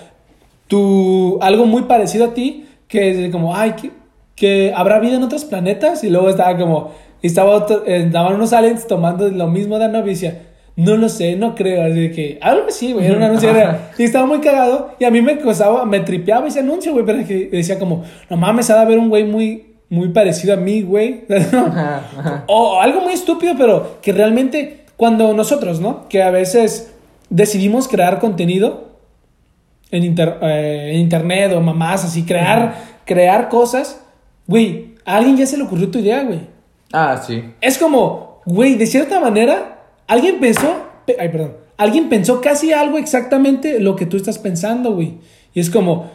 tu, 0.68 1.38
algo 1.42 1.66
muy 1.66 1.84
parecido 1.84 2.26
a 2.26 2.34
ti, 2.34 2.66
que 2.88 3.26
es 3.28 3.32
como, 3.32 3.56
ay, 3.56 3.74
que, 3.74 3.92
que 4.36 4.74
habrá 4.76 5.00
vida 5.00 5.16
en 5.16 5.24
otros 5.24 5.46
planetas, 5.46 6.04
y 6.04 6.10
luego 6.10 6.30
estaba 6.30 6.58
como, 6.58 6.92
estaba 7.24 7.52
otro- 7.52 7.84
eh, 7.88 8.04
estaban 8.06 8.36
unos 8.36 8.54
aliens 8.54 8.86
tomando 8.88 9.28
lo 9.30 9.48
mismo 9.48 9.80
de 9.80 9.86
y 9.88 10.02
decía, 10.10 10.44
no 10.76 10.96
lo 10.96 11.10
sé, 11.10 11.36
no 11.36 11.56
creo, 11.56 11.84
así 11.84 12.00
de 12.02 12.12
que, 12.12 12.38
algo 12.42 12.68
así, 12.68 12.94
güey, 12.94 13.08
era 13.08 13.18
un 13.18 13.24
anuncio, 13.24 13.50
era- 13.50 13.92
y 13.98 14.04
estaba 14.04 14.28
muy 14.28 14.40
cagado, 14.40 14.92
y 15.00 15.06
a 15.06 15.12
mí 15.12 15.22
me 15.24 15.40
costaba, 15.40 15.86
me 15.86 16.02
tripeaba 16.02 16.48
ese 16.48 16.60
anuncio, 16.60 16.94
güey, 16.94 17.04
pero 17.06 17.26
que 17.26 17.50
decía 17.52 17.80
como, 17.80 18.04
no 18.30 18.38
mames, 18.38 18.70
ha 18.70 18.76
de 18.76 18.82
haber 18.82 19.00
un 19.00 19.10
güey 19.10 19.24
muy, 19.24 19.74
muy 19.90 20.10
parecido 20.10 20.54
a 20.54 20.58
mí, 20.58 20.84
güey, 20.84 21.24
Ajá, 21.30 22.02
ajá. 22.20 22.44
o 22.48 22.80
algo 22.80 23.02
muy 23.02 23.14
estúpido, 23.14 23.54
pero 23.58 23.98
que 24.04 24.12
realmente 24.14 24.82
cuando 24.98 25.34
nosotros, 25.34 25.80
¿no? 25.80 26.08
Que 26.10 26.22
a 26.22 26.30
veces 26.30 26.94
decidimos 27.32 27.88
crear 27.88 28.20
contenido 28.20 28.90
en, 29.92 30.04
inter- 30.04 30.38
eh, 30.42 30.92
en 30.94 31.00
internet 31.00 31.54
o 31.56 31.62
mamás, 31.62 32.04
así, 32.06 32.24
crear, 32.24 32.76
crear 33.06 33.50
cosas, 33.50 34.00
güey, 34.46 34.96
a 35.06 35.16
alguien 35.18 35.38
ya 35.38 35.46
se 35.48 35.58
le 35.58 35.64
ocurrió 35.64 35.90
tu 35.90 36.00
idea, 36.00 36.22
güey. 36.24 36.42
Ah, 36.94 37.22
sí. 37.26 37.54
Es 37.62 37.78
como, 37.78 38.42
güey, 38.46 38.76
de 38.76 38.86
cierta 38.86 39.20
manera, 39.20 39.84
alguien 40.08 40.40
pensó, 40.40 40.74
pe- 41.06 41.18
ay, 41.20 41.30
perdón, 41.30 41.54
alguien 41.78 42.10
pensó 42.10 42.42
casi 42.42 42.72
algo 42.74 42.98
exactamente 42.98 43.80
lo 43.80 43.96
que 43.96 44.06
tú 44.06 44.18
estás 44.18 44.40
pensando, 44.40 44.94
güey. 44.94 45.18
Y 45.54 45.60
es 45.60 45.70
como, 45.70 46.10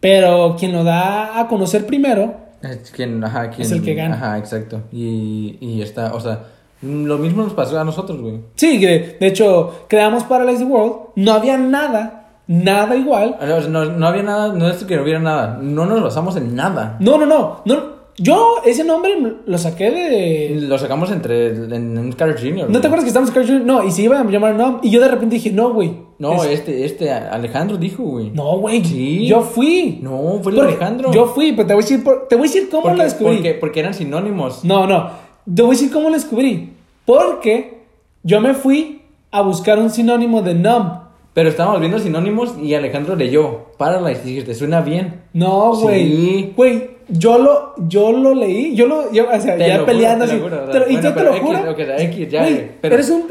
pero 0.00 0.56
quien 0.58 0.72
lo 0.72 0.84
da 0.84 1.38
a 1.40 1.48
conocer 1.48 1.86
primero, 1.86 2.36
Es 2.62 2.90
quien, 2.90 3.22
ajá, 3.24 3.50
quien, 3.50 3.62
Es 3.62 3.72
el 3.72 3.82
que 3.82 3.94
gana. 3.94 4.14
Ajá, 4.16 4.38
exacto. 4.38 4.82
Y, 4.92 5.56
y 5.60 5.82
está, 5.82 6.14
o 6.14 6.20
sea, 6.20 6.44
lo 6.82 7.18
mismo 7.18 7.42
nos 7.42 7.54
pasó 7.54 7.78
a 7.80 7.84
nosotros, 7.84 8.20
güey. 8.20 8.40
Sí, 8.56 8.78
que 8.80 9.16
de 9.20 9.26
hecho 9.26 9.86
creamos 9.88 10.24
Paralyze 10.24 10.58
the 10.64 10.70
World, 10.70 10.94
no 11.16 11.32
había 11.32 11.56
nada, 11.58 12.28
nada 12.46 12.94
igual. 12.96 13.36
O 13.40 13.44
sea, 13.44 13.60
No, 13.68 13.84
no 13.86 14.06
había 14.06 14.22
nada, 14.22 14.52
no 14.52 14.68
es 14.68 14.84
que 14.84 14.96
no 14.96 15.02
hubiera 15.02 15.18
nada, 15.20 15.58
no 15.60 15.86
nos 15.86 16.02
basamos 16.02 16.36
en 16.36 16.54
nada. 16.54 16.96
No, 17.00 17.18
no, 17.18 17.26
no, 17.26 17.62
no. 17.64 18.01
Yo 18.18 18.56
ese 18.64 18.84
nombre 18.84 19.12
lo 19.46 19.58
saqué 19.58 19.90
de... 19.90 20.60
Lo 20.60 20.78
sacamos 20.78 21.10
entre, 21.10 21.46
en 21.48 21.96
un 21.98 22.12
Scar 22.12 22.38
Junior. 22.38 22.68
¿No 22.68 22.80
te 22.80 22.86
acuerdas 22.86 23.04
que 23.04 23.08
estábamos 23.08 23.30
en 23.30 23.34
Crash 23.34 23.46
Junior? 23.46 23.64
No, 23.66 23.84
y 23.84 23.90
se 23.90 24.02
iba 24.02 24.20
a 24.20 24.24
llamar 24.24 24.54
Nom. 24.54 24.80
Y 24.82 24.90
yo 24.90 25.00
de 25.00 25.08
repente 25.08 25.36
dije, 25.36 25.50
no, 25.50 25.72
güey. 25.72 25.94
No, 26.18 26.44
Es- 26.44 26.50
este, 26.50 26.84
este, 26.84 27.10
Alejandro 27.10 27.76
dijo, 27.78 28.02
güey. 28.02 28.30
No, 28.30 28.58
güey. 28.58 28.84
Sí. 28.84 29.26
Yo 29.26 29.40
fui. 29.40 29.98
No, 30.02 30.38
fue 30.42 30.52
el 30.52 30.58
Porque- 30.58 30.72
Alejandro. 30.74 31.12
Yo 31.12 31.26
fui, 31.26 31.52
pero 31.52 31.66
te 31.68 31.74
voy 31.74 31.82
a 31.82 31.86
decir, 31.86 32.04
por- 32.04 32.28
te 32.28 32.36
voy 32.36 32.46
a 32.48 32.50
decir 32.52 32.68
cómo 32.70 32.82
porque, 32.82 32.98
lo 32.98 33.04
descubrí. 33.04 33.34
Porque, 33.36 33.54
porque 33.54 33.80
eran 33.80 33.94
sinónimos. 33.94 34.64
No, 34.64 34.86
no. 34.86 35.10
Te 35.52 35.62
voy 35.62 35.70
a 35.70 35.78
decir 35.78 35.90
cómo 35.90 36.08
lo 36.10 36.14
descubrí. 36.14 36.70
Porque 37.06 37.82
yo 38.22 38.40
me 38.40 38.54
fui 38.54 39.02
a 39.30 39.40
buscar 39.40 39.78
un 39.78 39.90
sinónimo 39.90 40.42
de 40.42 40.54
numb. 40.54 41.00
Pero 41.34 41.48
estábamos 41.48 41.80
viendo 41.80 41.98
sinónimos 41.98 42.54
y 42.62 42.74
Alejandro 42.74 43.16
leyó. 43.16 43.66
Paralyze, 43.78 44.22
dijiste, 44.22 44.54
suena 44.54 44.82
bien. 44.82 45.22
No, 45.32 45.74
güey. 45.76 46.04
Sí. 46.12 46.52
Güey, 46.54 46.90
yo 47.08 47.38
lo, 47.38 47.74
yo 47.88 48.12
lo 48.12 48.34
leí. 48.34 48.74
Yo 48.74 48.86
lo, 48.86 49.10
yo, 49.12 49.24
o 49.30 49.40
sea, 49.40 49.56
Te 49.56 49.66
ya 49.66 49.78
lo 49.78 49.86
peleando 49.86 50.26
juro, 50.26 50.34
así. 50.36 50.42
te 50.42 50.42
lo 50.42 50.48
juro, 50.50 50.62
o 50.62 50.64
sea, 50.66 50.72
Te 50.72 50.78
lo- 50.80 50.90
y 50.98 51.02
yo 51.02 51.14
te 51.14 51.24
lo 51.24 51.30
X, 51.30 51.42
juro. 51.42 51.98
X, 51.98 52.28
ya, 52.30 52.48
pero- 52.82 52.94
eres 52.94 53.10
un. 53.10 53.20
No, 53.20 53.26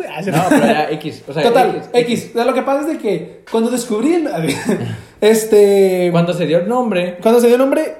pero 0.50 0.66
ya 0.66 0.90
X. 0.92 1.24
O 1.28 1.34
sea, 1.34 1.44
Total, 1.44 1.82
X, 1.94 2.32
Lo 2.34 2.54
que 2.56 2.62
pasa 2.64 2.82
es 2.82 2.88
de 2.88 2.98
que 2.98 3.44
cuando 3.52 3.70
descubrí. 3.70 4.14
el- 4.16 4.28
este. 5.22 6.10
Cuando 6.12 6.34
se 6.34 6.48
dio 6.48 6.58
el 6.60 6.68
nombre, 6.68 7.18
Cuando 7.22 7.40
se 7.40 7.48
dio 7.48 7.56
el 7.56 7.62
nombre, 7.62 7.96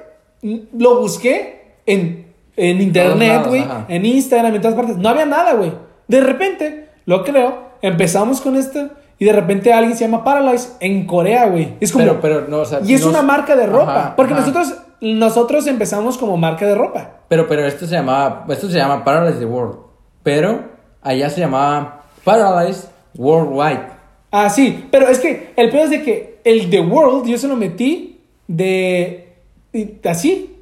lo 0.76 1.00
busqué 1.00 1.76
en, 1.86 2.26
en 2.56 2.80
internet, 2.80 3.42
güey, 3.46 3.64
en 3.88 4.04
Instagram, 4.04 4.54
en 4.54 4.60
todas 4.60 4.76
partes. 4.76 4.96
No 4.96 5.08
había 5.08 5.26
nada, 5.26 5.54
güey. 5.54 5.72
De 6.08 6.20
repente, 6.20 6.88
lo 7.06 7.22
creo, 7.24 7.70
empezamos 7.82 8.40
con 8.40 8.56
esto 8.56 8.90
y 9.22 9.24
de 9.24 9.32
repente 9.32 9.72
alguien 9.72 9.96
se 9.96 10.02
llama 10.02 10.24
Paralyze 10.24 10.70
en 10.80 11.06
Corea, 11.06 11.46
güey. 11.46 11.74
Es 11.78 11.92
como... 11.92 12.04
pero, 12.04 12.20
pero 12.20 12.48
no, 12.48 12.58
o 12.58 12.64
sea. 12.64 12.80
y 12.84 12.92
es 12.92 13.02
no- 13.02 13.10
una 13.10 13.22
marca 13.22 13.54
de 13.54 13.66
ropa. 13.66 13.96
Ajá, 13.96 14.16
porque 14.16 14.32
ajá. 14.32 14.40
nosotros 14.40 14.74
nosotros 15.00 15.68
empezamos 15.68 16.18
como 16.18 16.36
marca 16.36 16.66
de 16.66 16.74
ropa. 16.74 17.20
Pero, 17.28 17.46
pero 17.46 17.64
esto 17.64 17.86
se 17.86 17.94
llamaba, 17.94 18.44
esto 18.48 18.68
se 18.68 18.78
llama 18.78 19.04
Paralyze 19.04 19.38
the 19.38 19.44
World. 19.44 19.76
Pero 20.24 20.64
allá 21.02 21.30
se 21.30 21.38
llamaba 21.38 22.02
Paralyze 22.24 22.88
Worldwide. 23.16 23.86
Ah, 24.32 24.50
sí, 24.50 24.88
pero 24.90 25.06
es 25.06 25.20
que 25.20 25.52
el 25.54 25.70
peor 25.70 25.84
es 25.84 25.90
de 25.90 26.02
que 26.02 26.40
el 26.42 26.68
The 26.68 26.80
World 26.80 27.24
yo 27.28 27.38
se 27.38 27.46
lo 27.46 27.54
metí 27.54 28.22
de... 28.48 29.36
así, 30.04 30.56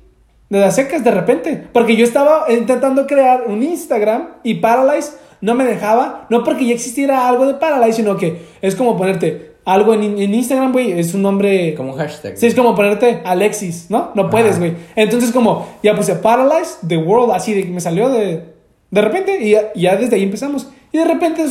de 0.51 0.61
las 0.61 0.75
secas 0.75 1.03
de 1.03 1.13
repente. 1.13 1.67
Porque 1.73 1.97
yo 1.97 2.05
estaba 2.05 2.45
intentando 2.53 3.07
crear 3.07 3.45
un 3.47 3.63
Instagram 3.63 4.29
y 4.43 4.57
Paralyze 4.57 5.13
no 5.41 5.55
me 5.55 5.65
dejaba. 5.65 6.27
No 6.31 6.45
porque 6.45 6.67
ya 6.67 6.75
existiera 6.75 7.29
algo 7.29 7.47
de 7.47 7.55
Paralyze, 7.55 7.95
sino 7.99 8.17
que 8.17 8.43
es 8.61 8.75
como 8.75 8.97
ponerte 8.97 9.51
algo 9.65 9.95
en, 9.95 10.03
en 10.19 10.35
Instagram, 10.35 10.73
güey, 10.73 10.99
es 10.99 11.15
un 11.15 11.23
nombre... 11.23 11.75
Como 11.75 11.93
un 11.93 11.99
hashtag. 11.99 12.37
Sí, 12.37 12.47
es 12.47 12.55
como 12.55 12.75
ponerte 12.75 13.21
Alexis, 13.25 13.87
¿no? 13.91 14.11
No 14.15 14.31
puedes, 14.31 14.59
güey. 14.59 14.75
Entonces, 14.97 15.33
como, 15.33 15.67
ya 15.83 15.95
puse 15.95 16.15
Paralyze 16.17 16.79
the 16.89 16.97
World, 16.97 17.33
así 17.33 17.53
de 17.55 17.65
que 17.65 17.71
me 17.71 17.81
salió 17.81 18.09
de, 18.09 18.45
de 18.91 19.01
repente, 19.01 19.39
y 19.41 19.51
ya, 19.51 19.73
ya 19.75 19.97
desde 19.97 20.17
ahí 20.17 20.23
empezamos. 20.23 20.69
Y 20.93 20.99
de 20.99 21.05
repente, 21.05 21.45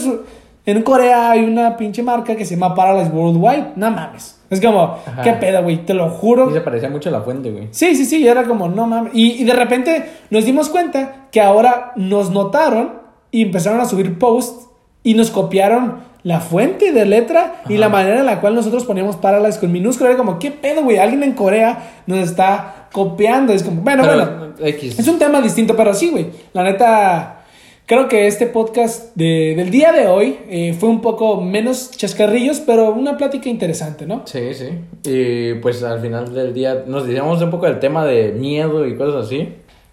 en 0.66 0.82
Corea 0.82 1.32
hay 1.32 1.44
una 1.44 1.78
pinche 1.78 2.02
marca 2.04 2.36
que 2.36 2.46
se 2.46 2.56
llama 2.56 2.76
Paralyze 2.76 3.12
Worldwide. 3.12 3.74
No 3.76 3.92
mames. 3.92 4.42
Es 4.50 4.60
como, 4.60 4.82
Ajá. 5.06 5.22
¿qué 5.24 5.34
pedo, 5.34 5.62
güey? 5.64 5.86
Te 5.86 5.94
lo 5.94 6.08
Y 6.08 6.10
juro. 6.18 6.52
se 6.52 6.62
parecía 6.62 6.90
mucho 6.90 7.10
a 7.10 7.12
la 7.12 7.22
fuente, 7.22 7.52
güey. 7.52 7.68
Sí, 7.72 7.96
sí, 7.96 8.06
sí, 8.06 8.18
y 8.18 8.28
era 8.28 8.44
como, 8.46 8.68
no 8.68 8.88
mames. 8.88 9.14
Y, 9.14 9.42
y 9.42 9.46
de 9.46 9.54
repente 9.54 10.04
nos 10.32 10.44
dimos 10.46 10.68
cuenta 10.70 11.28
que 11.32 11.40
ahora 11.40 11.94
nos 11.96 12.32
notaron 12.32 12.94
y 13.32 13.44
empezaron 13.44 13.80
a 13.80 13.86
subir 13.86 14.18
posts 14.20 14.68
y 15.04 15.14
nos 15.14 15.32
copiaron 15.32 16.08
la 16.24 16.42
fuente 16.42 16.92
de 16.92 17.06
letra 17.06 17.62
y 17.70 17.78
la 17.78 17.88
manera 17.88 18.20
en 18.20 18.26
la 18.26 18.42
cual 18.42 18.54
nosotros 18.54 18.84
poníamos 18.84 19.16
Paralyze 19.16 19.60
con 19.60 19.72
minúscula. 19.72 20.10
Era 20.10 20.18
como, 20.18 20.38
¿qué 20.38 20.52
pedo, 20.52 20.84
güey? 20.84 20.98
Alguien 20.98 21.24
en 21.24 21.32
Corea 21.34 22.02
nos 22.08 22.20
está 22.20 22.90
copiando. 22.92 23.54
Es 23.54 23.64
como, 23.64 23.82
bueno, 23.82 24.04
Pero, 24.04 24.16
bueno. 24.18 24.54
X. 24.62 25.00
Es 25.00 25.08
un 25.08 25.18
tema 25.18 25.40
distinto, 25.40 25.76
pero 25.78 25.94
sí, 25.94 26.10
güey. 26.10 26.28
La 26.52 26.64
neta, 26.64 27.46
creo 27.86 28.10
que 28.10 28.28
este 28.28 28.48
podcast 28.48 29.16
de- 29.16 29.54
del 29.56 29.70
día 29.72 29.94
de 29.94 30.08
hoy 30.08 30.38
eh, 30.50 30.76
fue 30.78 30.90
un 30.90 31.00
poco 31.00 31.40
menos 31.40 31.92
chascarrillos, 31.92 32.60
pero 32.60 32.92
una 32.92 33.16
plática 33.16 33.48
interesante, 33.48 34.06
¿no? 34.06 34.24
Sí, 34.26 34.54
sí. 34.54 34.68
Y 35.06 35.54
pues 35.62 35.82
al 35.84 36.02
final 36.02 36.34
del 36.34 36.54
día 36.54 36.84
nos 36.86 37.08
decíamos 37.08 37.42
un 37.42 37.50
poco 37.50 37.66
del 37.68 37.80
tema 37.80 38.04
de 38.06 38.34
miedo 38.34 38.86
y 38.86 38.98
cosas 38.98 39.28
así. 39.28 39.38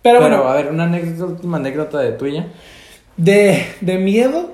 Pero, 0.03 0.19
Pero, 0.19 0.21
bueno, 0.39 0.49
a 0.49 0.55
ver, 0.57 0.73
una 0.73 0.85
anécdota, 0.85 1.33
última 1.33 1.59
anécdota 1.59 1.99
de 2.01 2.13
tuya. 2.13 2.47
De, 3.17 3.65
de 3.81 3.99
miedo, 3.99 4.51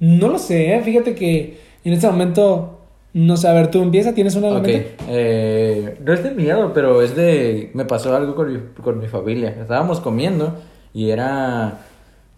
no 0.00 0.28
lo 0.28 0.38
sé, 0.38 0.74
¿eh? 0.74 0.80
fíjate 0.82 1.14
que 1.14 1.58
en 1.84 1.92
este 1.92 2.06
momento, 2.06 2.80
no 3.12 3.36
sé, 3.36 3.48
a 3.48 3.52
ver, 3.52 3.70
tú 3.70 3.82
empieza, 3.82 4.14
¿tienes 4.14 4.34
una 4.36 4.48
en 4.48 4.54
la 4.54 4.60
Ok. 4.60 4.66
mente? 4.66 4.94
Eh, 5.08 5.98
no 6.04 6.12
es 6.12 6.22
de 6.22 6.30
miedo, 6.32 6.72
pero 6.72 7.02
es 7.02 7.14
de... 7.16 7.70
Me 7.74 7.84
pasó 7.84 8.14
algo 8.16 8.34
con 8.34 8.52
mi, 8.52 8.58
con 8.82 8.98
mi 8.98 9.06
familia. 9.06 9.50
Estábamos 9.60 10.00
comiendo 10.00 10.60
y 10.94 11.10
era 11.10 11.80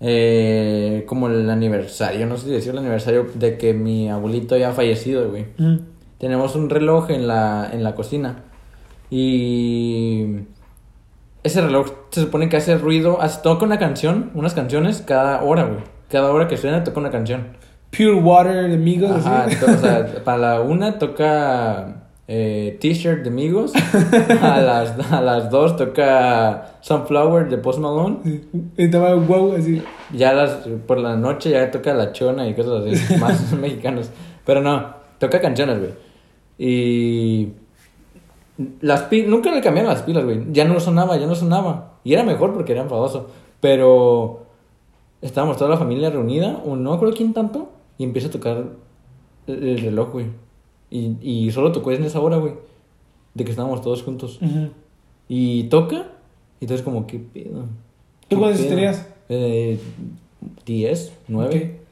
eh, 0.00 1.04
como 1.06 1.28
el 1.28 1.48
aniversario, 1.48 2.26
no 2.26 2.36
sé 2.36 2.46
si 2.46 2.52
decir 2.52 2.72
el 2.72 2.78
aniversario 2.78 3.26
de 3.34 3.56
que 3.58 3.72
mi 3.74 4.10
abuelito 4.10 4.56
ya 4.56 4.70
ha 4.70 4.72
fallecido, 4.72 5.30
güey. 5.30 5.46
Mm. 5.58 5.76
Tenemos 6.18 6.56
un 6.56 6.70
reloj 6.70 7.10
en 7.10 7.26
la, 7.26 7.68
en 7.72 7.82
la 7.84 7.94
cocina. 7.94 8.44
Y 9.10 10.26
ese 11.44 11.60
reloj 11.60 11.86
se 12.10 12.22
supone 12.22 12.48
que 12.48 12.56
hace 12.56 12.76
ruido, 12.78 13.20
hace, 13.20 13.42
toca 13.42 13.64
una 13.64 13.78
canción, 13.78 14.30
unas 14.34 14.54
canciones 14.54 15.04
cada 15.06 15.42
hora, 15.42 15.64
güey. 15.64 15.80
Cada 16.08 16.32
hora 16.32 16.48
que 16.48 16.56
suena 16.56 16.82
toca 16.82 17.00
una 17.00 17.10
canción. 17.10 17.48
Pure 17.90 18.14
Water 18.14 18.68
de 18.68 18.74
amigos. 18.74 19.10
Ajá, 19.10 19.46
o 19.46 19.78
sea, 19.78 20.06
para 20.24 20.38
la 20.38 20.60
una 20.62 20.98
toca 20.98 22.04
eh, 22.26 22.78
T-shirt 22.80 23.22
de 23.22 23.28
amigos. 23.28 23.72
A 24.40 24.60
las, 24.60 25.12
a 25.12 25.20
las 25.20 25.50
dos 25.50 25.76
toca 25.76 26.78
Sunflower 26.80 27.50
de 27.50 27.58
Post 27.58 27.78
Malone. 27.78 28.18
Y 28.78 28.88
te 28.88 28.98
va 28.98 29.14
wow, 29.14 29.54
así. 29.56 29.82
Ya 30.14 30.32
las, 30.32 30.66
por 30.86 30.98
la 30.98 31.16
noche 31.16 31.50
ya 31.50 31.70
toca 31.70 31.92
la 31.92 32.12
chona 32.12 32.48
y 32.48 32.54
cosas 32.54 32.86
así, 32.86 33.16
más 33.18 33.52
mexicanos. 33.60 34.10
Pero 34.46 34.62
no, 34.62 34.94
toca 35.18 35.40
canciones, 35.40 35.78
güey. 35.78 35.92
Y 36.56 37.52
las 38.80 39.02
pi- 39.02 39.22
nunca 39.22 39.50
le 39.52 39.60
cambiaron 39.60 39.92
las 39.92 40.02
pilas, 40.02 40.24
güey. 40.24 40.44
Ya 40.52 40.64
no 40.64 40.78
sonaba, 40.80 41.16
ya 41.16 41.26
no 41.26 41.34
sonaba. 41.34 41.94
Y 42.04 42.12
era 42.14 42.22
mejor 42.22 42.52
porque 42.54 42.72
era 42.72 42.82
enfadoso. 42.82 43.28
Pero 43.60 44.42
estábamos 45.22 45.56
toda 45.56 45.70
la 45.70 45.76
familia 45.76 46.10
reunida, 46.10 46.60
o 46.64 46.76
no 46.76 46.92
acuerdo 46.92 47.14
quién 47.16 47.32
tanto, 47.32 47.70
y 47.98 48.04
empieza 48.04 48.28
a 48.28 48.30
tocar 48.30 48.64
el, 49.46 49.62
el 49.68 49.78
reloj, 49.78 50.12
güey. 50.12 50.26
Y, 50.90 51.16
y 51.20 51.50
solo 51.50 51.72
tocó 51.72 51.90
en 51.92 52.04
esa 52.04 52.20
hora, 52.20 52.36
güey. 52.36 52.54
De 53.34 53.44
que 53.44 53.50
estábamos 53.50 53.80
todos 53.82 54.02
juntos. 54.02 54.38
Y 55.28 55.64
toca, 55.64 56.06
y 56.60 56.64
entonces 56.64 56.84
como, 56.84 57.06
¿qué 57.06 57.18
pedo? 57.18 57.62
¿Tú 57.62 57.68
¿Qué 58.28 58.36
cuántos 58.36 58.66
tenías? 58.68 59.08
Eh, 59.28 59.78
10, 60.66 61.12
9. 61.28 61.56
Ok. 61.80 61.86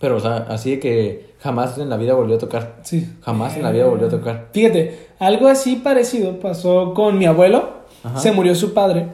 Pero, 0.00 0.16
o 0.16 0.20
sea, 0.20 0.36
así 0.48 0.72
de 0.72 0.80
que 0.80 1.33
jamás 1.44 1.76
en 1.76 1.90
la 1.90 1.98
vida 1.98 2.14
volvió 2.14 2.36
a 2.36 2.38
tocar. 2.38 2.76
Sí. 2.84 3.06
Jamás 3.20 3.54
en 3.56 3.62
la 3.64 3.70
vida 3.70 3.84
volvió 3.84 4.06
a 4.06 4.10
tocar. 4.10 4.48
Fíjate, 4.52 5.08
algo 5.18 5.46
así 5.46 5.76
parecido 5.76 6.40
pasó 6.40 6.94
con 6.94 7.18
mi 7.18 7.26
abuelo. 7.26 7.84
Ajá. 8.02 8.18
Se 8.18 8.32
murió 8.32 8.54
su 8.54 8.72
padre, 8.72 9.08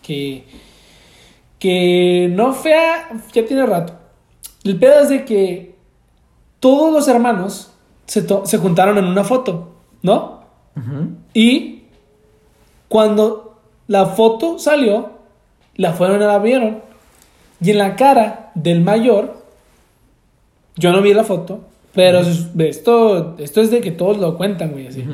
que, 0.00 0.44
que 1.58 2.28
no 2.32 2.52
fue, 2.52 2.74
a- 2.74 3.10
ya 3.32 3.44
tiene 3.44 3.66
rato. 3.66 3.94
El 4.62 4.78
pedo 4.78 5.00
es 5.00 5.08
de 5.08 5.24
que 5.24 5.74
todos 6.60 6.92
los 6.92 7.08
hermanos 7.08 7.72
se, 8.06 8.22
to- 8.22 8.46
se 8.46 8.58
juntaron 8.58 8.96
en 8.98 9.06
una 9.06 9.24
foto, 9.24 9.74
¿no? 10.02 10.40
Y 11.34 11.82
cuando 12.88 13.58
la 13.88 14.06
foto 14.06 14.58
salió, 14.60 15.10
la 15.74 15.92
fueron 15.94 16.22
y 16.22 16.24
la 16.24 16.38
vieron. 16.38 16.80
Y 17.60 17.70
en 17.72 17.78
la 17.78 17.96
cara 17.96 18.52
del 18.54 18.80
mayor, 18.82 19.36
yo 20.76 20.92
no 20.92 21.02
vi 21.02 21.12
la 21.12 21.24
foto, 21.24 21.60
pero 21.94 22.20
es- 22.20 22.48
esto, 22.58 23.36
esto 23.38 23.60
es 23.60 23.70
de 23.70 23.80
que 23.80 23.90
todos 23.90 24.18
lo 24.18 24.36
cuentan, 24.36 24.70
güey, 24.72 24.86
así. 24.86 25.04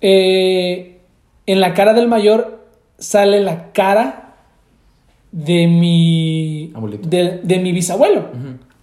Eh, 0.00 0.98
en 1.46 1.60
la 1.60 1.74
cara 1.74 1.94
del 1.94 2.08
mayor 2.08 2.64
sale 2.98 3.40
la 3.40 3.72
cara 3.72 4.34
de 5.32 5.66
mi, 5.66 6.72
Abuelito. 6.74 7.08
de, 7.08 7.40
de 7.42 7.58
mi 7.58 7.72
bisabuelo, 7.72 8.26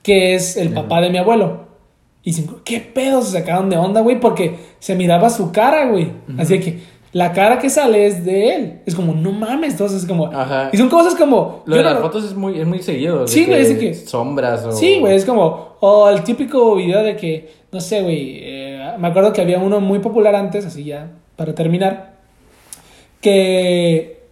que 0.01 0.36
es 0.36 0.57
el 0.57 0.69
papá 0.69 1.01
de 1.01 1.09
mi 1.09 1.17
abuelo. 1.17 1.63
Y 2.24 2.32
dicen, 2.32 2.49
¿qué 2.63 2.80
pedo 2.80 3.21
se 3.21 3.32
sacaron 3.38 3.69
de 3.69 3.78
onda, 3.78 4.01
güey? 4.01 4.19
Porque 4.19 4.57
se 4.80 4.95
miraba 4.95 5.30
su 5.30 5.51
cara, 5.51 5.89
güey. 5.89 6.11
Así 6.38 6.59
que 6.59 6.80
la 7.14 7.32
cara 7.32 7.59
que 7.59 7.70
sale 7.70 8.05
es 8.07 8.26
de 8.26 8.55
él. 8.55 8.80
Es 8.86 8.95
como, 8.95 9.14
no 9.14 9.32
mames, 9.32 9.74
entonces 9.74 10.01
es 10.01 10.07
como... 10.07 10.28
Ajá. 10.28 10.70
Y 10.74 10.78
son 10.78 10.89
cosas 10.89 11.14
como... 11.16 11.61
Lo 11.66 11.76
de 11.78 11.84
no 11.84 11.89
las 11.91 11.99
fotos 11.99 12.26
es 12.26 12.34
muy, 12.36 12.59
es 12.59 12.66
muy 12.68 12.82
seguido. 12.82 13.28
Sí, 13.28 13.45
güey, 13.45 13.61
es 13.61 13.78
que- 13.78 13.93
Sombras 13.93 14.66
o... 14.66 14.72
Sí, 14.72 14.99
güey, 14.99 15.16
es 15.16 15.24
como, 15.24 15.76
o 15.80 16.09
el 16.09 16.24
típico 16.24 16.76
video 16.76 17.03
de 17.03 17.16
que, 17.16 17.53
no 17.72 17.80
sé, 17.80 18.01
güey, 18.01 18.39
eh, 18.41 18.93
me 18.97 19.07
acuerdo 19.07 19.32
que 19.32 19.41
había 19.41 19.59
uno 19.59 19.80
muy 19.80 19.99
popular 19.99 20.34
antes, 20.36 20.66
así 20.66 20.84
ya, 20.84 21.11
para 21.36 21.53
terminar, 21.55 22.14
que 23.22 24.24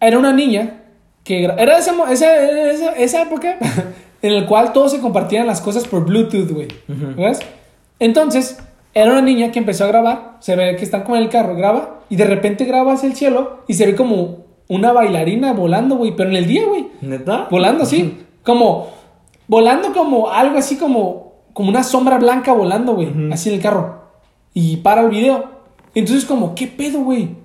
era 0.00 0.18
una 0.18 0.32
niña, 0.32 0.82
que 1.24 1.44
era 1.44 1.78
esa, 1.78 1.94
esa, 2.12 2.70
esa, 2.70 2.92
esa 2.92 3.22
época 3.22 3.56
en 4.22 4.32
el 4.32 4.46
cual 4.46 4.72
todos 4.72 4.92
se 4.92 5.00
compartían 5.00 5.46
las 5.46 5.60
cosas 5.60 5.86
por 5.86 6.04
Bluetooth, 6.04 6.50
güey, 6.50 6.68
Ujú. 6.88 7.22
¿ves? 7.22 7.40
Entonces, 7.98 8.58
era 8.96 9.12
una 9.12 9.20
niña 9.20 9.52
que 9.52 9.58
empezó 9.58 9.84
a 9.84 9.88
grabar, 9.88 10.38
se 10.40 10.56
ve 10.56 10.74
que 10.74 10.82
están 10.82 11.02
con 11.02 11.18
el 11.18 11.28
carro, 11.28 11.54
graba, 11.54 12.00
y 12.08 12.16
de 12.16 12.24
repente 12.24 12.64
graba 12.64 12.94
hacia 12.94 13.10
el 13.10 13.14
cielo 13.14 13.58
y 13.68 13.74
se 13.74 13.84
ve 13.84 13.94
como 13.94 14.38
una 14.68 14.90
bailarina 14.92 15.52
volando, 15.52 15.96
güey, 15.96 16.16
pero 16.16 16.30
en 16.30 16.36
el 16.36 16.46
día, 16.46 16.62
güey. 16.66 16.88
¿Neta? 17.02 17.46
Volando 17.50 17.82
así, 17.82 18.24
como 18.42 18.88
volando 19.48 19.92
como 19.92 20.30
algo 20.30 20.56
así 20.56 20.76
como 20.78 21.34
como 21.52 21.68
una 21.68 21.84
sombra 21.84 22.16
blanca 22.16 22.54
volando, 22.54 22.94
güey, 22.94 23.08
Ujú. 23.08 23.34
así 23.34 23.50
en 23.50 23.56
el 23.56 23.60
carro. 23.60 24.00
Y 24.54 24.78
para 24.78 25.02
el 25.02 25.10
video. 25.10 25.44
Entonces 25.94 26.24
como, 26.24 26.54
¿qué 26.54 26.66
pedo, 26.66 27.00
güey? 27.00 27.36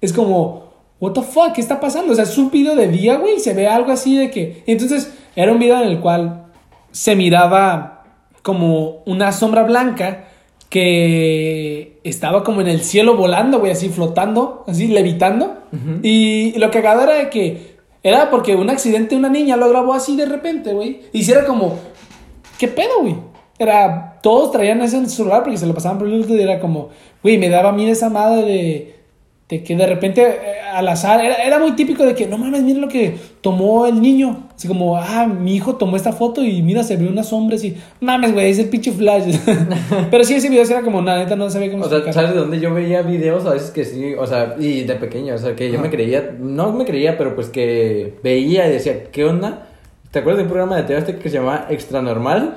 Es 0.00 0.12
como, 0.12 0.64
what 0.98 1.12
the 1.12 1.22
fuck, 1.22 1.52
¿qué 1.52 1.60
está 1.60 1.78
pasando? 1.78 2.12
O 2.12 2.14
sea, 2.16 2.24
es 2.24 2.36
un 2.36 2.50
video 2.50 2.74
de 2.74 2.88
día, 2.88 3.16
güey, 3.16 3.38
se 3.38 3.54
ve 3.54 3.68
algo 3.68 3.92
así 3.92 4.16
de 4.16 4.28
que 4.30 4.64
entonces 4.66 5.16
era 5.36 5.52
un 5.52 5.60
video 5.60 5.80
en 5.80 5.88
el 5.88 6.00
cual 6.00 6.46
se 6.90 7.14
miraba 7.14 8.02
como 8.42 9.02
una 9.06 9.30
sombra 9.30 9.62
blanca 9.62 10.24
que 10.70 11.98
estaba 12.04 12.44
como 12.44 12.60
en 12.60 12.68
el 12.68 12.80
cielo 12.80 13.16
volando, 13.16 13.58
güey, 13.58 13.72
así 13.72 13.88
flotando, 13.90 14.64
así 14.66 14.86
levitando. 14.86 15.58
Y 16.02 16.58
lo 16.58 16.70
cagado 16.70 17.02
era 17.02 17.14
de 17.14 17.28
que 17.28 17.76
era 18.02 18.30
porque 18.30 18.54
un 18.54 18.70
accidente, 18.70 19.16
una 19.16 19.28
niña 19.28 19.56
lo 19.56 19.68
grabó 19.68 19.92
así 19.92 20.16
de 20.16 20.26
repente, 20.26 20.72
güey. 20.72 21.02
Y 21.12 21.24
si 21.24 21.32
era 21.32 21.44
como, 21.44 21.76
¿qué 22.56 22.68
pedo, 22.68 23.00
güey? 23.00 23.16
Era, 23.58 24.18
todos 24.22 24.52
traían 24.52 24.80
ese 24.80 24.96
en 24.96 25.10
su 25.10 25.16
celular 25.16 25.42
porque 25.42 25.58
se 25.58 25.66
lo 25.66 25.74
pasaban 25.74 25.98
por 25.98 26.08
Bluetooth 26.08 26.38
y 26.38 26.42
era 26.42 26.60
como, 26.60 26.88
güey, 27.22 27.36
me 27.36 27.48
daba 27.48 27.70
a 27.70 27.72
mí 27.72 27.90
esa 27.90 28.08
madre 28.08 28.42
de, 28.42 28.99
de 29.50 29.64
que 29.64 29.74
de 29.74 29.84
repente 29.84 30.22
eh, 30.22 30.60
al 30.72 30.86
azar, 30.86 31.24
era, 31.24 31.34
era 31.34 31.58
muy 31.58 31.72
típico 31.72 32.04
de 32.06 32.14
que, 32.14 32.28
no 32.28 32.38
mames, 32.38 32.62
mira 32.62 32.78
lo 32.78 32.88
que 32.88 33.16
tomó 33.40 33.84
el 33.86 34.00
niño. 34.00 34.48
Así 34.54 34.68
como, 34.68 34.96
ah, 34.96 35.26
mi 35.26 35.56
hijo 35.56 35.74
tomó 35.74 35.96
esta 35.96 36.12
foto 36.12 36.44
y 36.44 36.62
mira, 36.62 36.84
se 36.84 36.96
vio 36.96 37.08
una 37.10 37.24
sombra 37.24 37.56
así. 37.56 37.76
Mames, 38.00 38.32
güey, 38.32 38.50
es 38.50 38.60
el 38.60 38.68
pinche 38.68 38.92
flash. 38.92 39.36
Pero 40.10 40.22
sí, 40.22 40.34
ese 40.34 40.48
video 40.48 40.64
sí 40.64 40.72
era 40.72 40.82
como, 40.82 41.02
nada, 41.02 41.18
neta, 41.18 41.34
no 41.34 41.50
sabía 41.50 41.72
cómo 41.72 41.84
O 41.84 41.88
sea, 41.88 41.98
explicar. 41.98 42.14
¿sabes 42.14 42.34
de 42.34 42.40
dónde 42.40 42.60
yo 42.60 42.72
veía 42.72 43.02
videos 43.02 43.44
a 43.44 43.54
veces 43.54 43.72
que 43.72 43.84
sí? 43.84 44.14
O 44.14 44.26
sea, 44.26 44.54
y 44.58 44.84
de 44.84 44.94
pequeño, 44.94 45.34
o 45.34 45.38
sea, 45.38 45.56
que 45.56 45.68
yo 45.68 45.74
Ajá. 45.74 45.82
me 45.82 45.90
creía, 45.90 46.36
no 46.38 46.72
me 46.72 46.84
creía, 46.84 47.18
pero 47.18 47.34
pues 47.34 47.48
que 47.48 48.14
veía 48.22 48.68
y 48.68 48.72
decía, 48.72 49.04
¿qué 49.10 49.24
onda? 49.24 49.66
¿Te 50.12 50.20
acuerdas 50.20 50.38
de 50.38 50.42
un 50.44 50.50
programa 50.50 50.76
de 50.76 50.84
TV 50.84 50.98
Azteca 50.98 51.18
que 51.18 51.28
se 51.28 51.38
llamaba 51.38 51.66
Extra 51.70 52.02
Normal? 52.02 52.56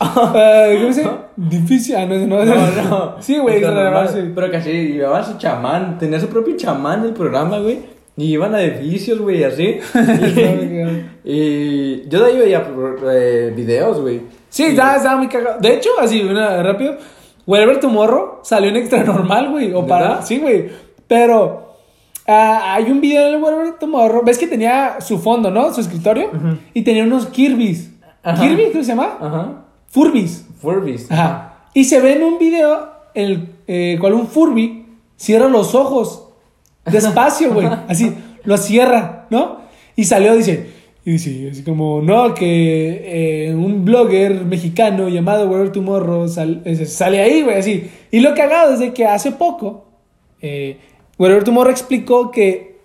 Ah, 0.00 0.66
¿Cómo 0.80 0.92
se 0.92 1.02
llama? 1.02 1.26
Difícil, 1.36 1.96
ah, 1.96 2.06
no, 2.06 2.16
no, 2.26 2.44
No, 2.44 2.82
no. 2.88 3.16
Sí, 3.20 3.38
güey. 3.38 3.60
Pero 3.60 4.56
así, 4.56 4.70
llevaba 4.70 5.24
su 5.24 5.38
chamán, 5.38 5.98
tenía 5.98 6.20
su 6.20 6.28
propio 6.28 6.56
chamán 6.56 7.04
el 7.04 7.12
programa, 7.12 7.58
güey. 7.58 7.96
Y 8.16 8.32
iban 8.32 8.54
a 8.54 8.62
edificios, 8.62 9.18
güey, 9.18 9.44
así. 9.44 9.78
y, 11.24 11.30
y 11.30 12.08
yo 12.08 12.20
de 12.20 12.26
ahí 12.30 12.38
veía 12.38 12.66
eh, 13.12 13.52
videos, 13.54 14.00
güey. 14.00 14.22
Sí, 14.48 14.64
estaba, 14.64 14.96
estaba 14.96 15.18
muy 15.18 15.28
cagado. 15.28 15.60
De 15.60 15.74
hecho, 15.74 15.90
así, 16.00 16.22
una 16.22 16.62
rápido. 16.62 16.96
Wherever 17.46 17.78
Tomorrow 17.78 18.40
salió 18.42 18.70
en 18.70 18.76
extra 18.76 19.04
normal, 19.04 19.50
güey. 19.50 19.74
O 19.74 19.86
para. 19.86 20.22
Sí, 20.22 20.38
güey. 20.38 20.70
Pero. 21.06 21.76
ah, 22.26 22.74
hay 22.74 22.90
un 22.90 23.02
video 23.02 23.34
en 23.34 23.42
Wherever 23.42 23.74
Tomorrow. 23.78 24.22
¿Ves 24.24 24.38
que 24.38 24.46
tenía 24.46 24.98
su 25.00 25.18
fondo, 25.18 25.50
no? 25.50 25.74
Su 25.74 25.82
escritorio. 25.82 26.30
Y 26.72 26.82
tenía 26.82 27.04
unos 27.04 27.26
Kirby's. 27.26 27.90
Ajá. 28.22 28.42
¿Kirby? 28.42 28.70
¿Cómo 28.72 28.82
se 28.82 28.88
llama? 28.88 29.18
Ajá. 29.20 29.65
Furbies. 29.96 30.44
Furbies. 30.60 31.10
Ajá. 31.10 31.68
Y 31.72 31.84
se 31.84 32.00
ve 32.02 32.12
en 32.16 32.22
un 32.22 32.38
video 32.38 32.90
en 33.14 33.24
el 33.24 33.48
eh, 33.66 33.96
cual 33.98 34.12
un 34.12 34.26
Furby 34.26 34.84
cierra 35.16 35.48
los 35.48 35.74
ojos 35.74 36.28
despacio, 36.84 37.54
güey. 37.54 37.66
Así, 37.88 38.12
lo 38.44 38.58
cierra, 38.58 39.26
¿no? 39.30 39.62
Y 39.96 40.04
salió, 40.04 40.34
dice, 40.36 40.66
y 41.06 41.12
dice, 41.12 41.48
así 41.50 41.62
como, 41.62 42.02
no, 42.02 42.34
que 42.34 43.46
eh, 43.48 43.54
un 43.54 43.86
blogger 43.86 44.44
mexicano 44.44 45.08
llamado 45.08 45.48
Where 45.48 45.70
Tomorrow 45.70 46.28
sal- 46.28 46.62
sale 46.86 47.22
ahí, 47.22 47.40
güey, 47.42 47.56
así. 47.56 47.90
Y 48.10 48.20
lo 48.20 48.34
cagado 48.34 48.74
es 48.74 48.80
de 48.80 48.92
que 48.92 49.06
hace 49.06 49.32
poco, 49.32 49.86
eh, 50.42 50.76
Wherever 51.18 51.42
Tomorrow 51.42 51.70
explicó 51.70 52.30
que 52.30 52.76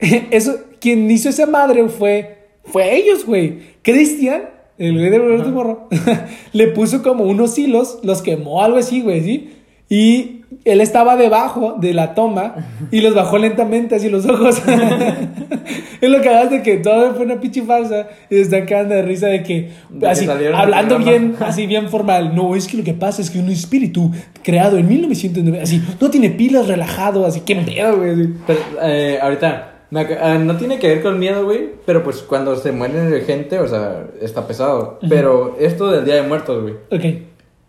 eso, 0.00 0.56
quien 0.80 1.08
hizo 1.08 1.28
esa 1.28 1.46
madre 1.46 1.88
fue, 1.88 2.48
fue 2.64 2.96
ellos, 2.96 3.24
güey. 3.24 3.60
Cristian, 3.82 4.55
el 4.78 4.98
güey 4.98 5.10
de 5.10 5.18
Roberto 5.18 5.50
Morro, 5.50 5.88
le 6.52 6.68
puso 6.68 7.02
como 7.02 7.24
unos 7.24 7.58
hilos, 7.58 7.98
los 8.02 8.22
quemó, 8.22 8.62
algo 8.62 8.78
así, 8.78 9.00
güey, 9.00 9.22
¿sí? 9.22 9.52
Y 9.88 10.36
él 10.64 10.80
estaba 10.80 11.16
debajo 11.16 11.76
de 11.78 11.94
la 11.94 12.14
toma 12.14 12.56
y 12.90 13.00
los 13.00 13.14
bajó 13.14 13.38
lentamente 13.38 13.94
así 13.94 14.08
los 14.08 14.26
ojos. 14.26 14.60
es 16.00 16.10
lo 16.10 16.20
que 16.20 16.28
hagas 16.28 16.50
de 16.50 16.62
que 16.62 16.78
todo 16.78 17.14
fue 17.14 17.24
una 17.24 17.40
pinche 17.40 17.62
farsa 17.62 18.08
y 18.30 18.34
se 18.34 18.40
están 18.42 18.66
quedando 18.66 18.94
de 18.94 19.02
risa 19.02 19.28
de 19.28 19.42
que, 19.42 19.70
De 19.90 20.08
así, 20.08 20.26
hablando 20.54 20.98
bien, 20.98 21.36
así 21.40 21.66
bien 21.66 21.88
formal. 21.88 22.34
No, 22.34 22.56
es 22.56 22.66
que 22.66 22.76
lo 22.76 22.84
que 22.84 22.94
pasa 22.94 23.22
es 23.22 23.30
que 23.30 23.38
un 23.38 23.48
espíritu 23.48 24.10
creado 24.42 24.76
en 24.78 24.88
1990, 24.88 25.62
así, 25.62 25.82
no 26.00 26.10
tiene 26.10 26.30
pilas 26.30 26.66
relajado, 26.66 27.24
así, 27.24 27.40
qué 27.40 27.56
pedo, 27.56 27.98
güey. 27.98 28.28
Pero, 28.46 28.60
eh, 28.82 29.18
ahorita, 29.20 29.75
ah, 30.20 30.38
no 30.38 30.56
tiene 30.56 30.78
que 30.78 30.88
ver 30.88 31.02
con 31.02 31.18
miedo, 31.18 31.44
güey, 31.44 31.70
pero 31.84 32.02
pues 32.02 32.22
cuando 32.22 32.56
se 32.56 32.72
muere 32.72 33.20
gente, 33.22 33.58
o 33.58 33.68
sea, 33.68 34.06
está 34.20 34.46
pesado. 34.46 34.98
Pero 35.08 35.56
esto 35.58 35.90
del 35.90 36.04
Día 36.04 36.16
de 36.16 36.22
Muertos, 36.22 36.62
güey, 36.62 36.74
Ok, 36.90 37.22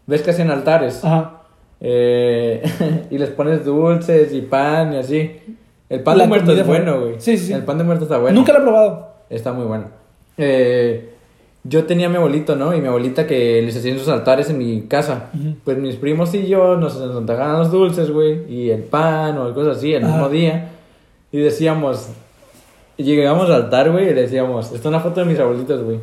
ves 0.07 0.21
que 0.21 0.31
hacen 0.31 0.49
altares 0.51 1.03
ajá. 1.03 1.41
eh, 1.79 2.63
y 3.11 3.17
les 3.17 3.29
pones 3.29 3.63
dulces 3.65 4.33
y 4.33 4.41
pan 4.41 4.93
y 4.93 4.97
así. 4.97 5.31
El 5.89 6.01
pan 6.01 6.17
La 6.17 6.23
de 6.25 6.27
muerto 6.29 6.51
es 6.51 6.67
bueno, 6.67 6.99
güey. 6.99 7.15
Sí, 7.19 7.37
sí, 7.37 7.47
sí. 7.47 7.53
El 7.53 7.63
pan 7.63 7.77
de 7.77 7.83
muerto 7.85 8.03
está 8.03 8.17
bueno. 8.17 8.37
Nunca 8.37 8.51
lo 8.51 8.59
he 8.59 8.61
probado. 8.63 9.07
Está 9.29 9.53
muy 9.53 9.65
bueno. 9.65 9.85
Eh, 10.37 11.11
yo 11.63 11.85
tenía 11.85 12.07
a 12.07 12.09
mi 12.09 12.17
abuelito, 12.17 12.55
¿no? 12.57 12.73
Y 12.75 12.81
mi 12.81 12.87
abuelita 12.87 13.25
que 13.25 13.61
les 13.61 13.75
hacían 13.77 13.97
sus 13.97 14.09
altares 14.09 14.49
en 14.49 14.57
mi 14.57 14.81
casa. 14.83 15.29
Pues 15.63 15.77
mis 15.77 15.95
primos 15.95 16.33
y 16.33 16.45
yo 16.47 16.75
nos, 16.75 16.97
nos 16.99 17.17
entregaban 17.17 17.59
los 17.59 17.71
dulces, 17.71 18.11
güey. 18.11 18.43
Y 18.53 18.69
el 18.69 18.83
pan 18.83 19.37
o 19.37 19.53
cosas 19.53 19.77
así 19.77 19.93
el 19.93 20.03
Ajá. 20.03 20.13
mismo 20.13 20.29
día. 20.29 20.71
Y 21.31 21.39
decíamos... 21.39 22.09
Y 22.97 23.03
llegamos 23.03 23.45
al 23.45 23.63
altar, 23.63 23.91
güey, 23.91 24.09
y 24.09 24.13
decíamos... 24.13 24.67
Esta 24.67 24.77
es 24.77 24.85
una 24.85 24.99
foto 24.99 25.19
de 25.19 25.25
mis 25.27 25.39
abuelitos, 25.39 25.83
güey. 25.83 25.99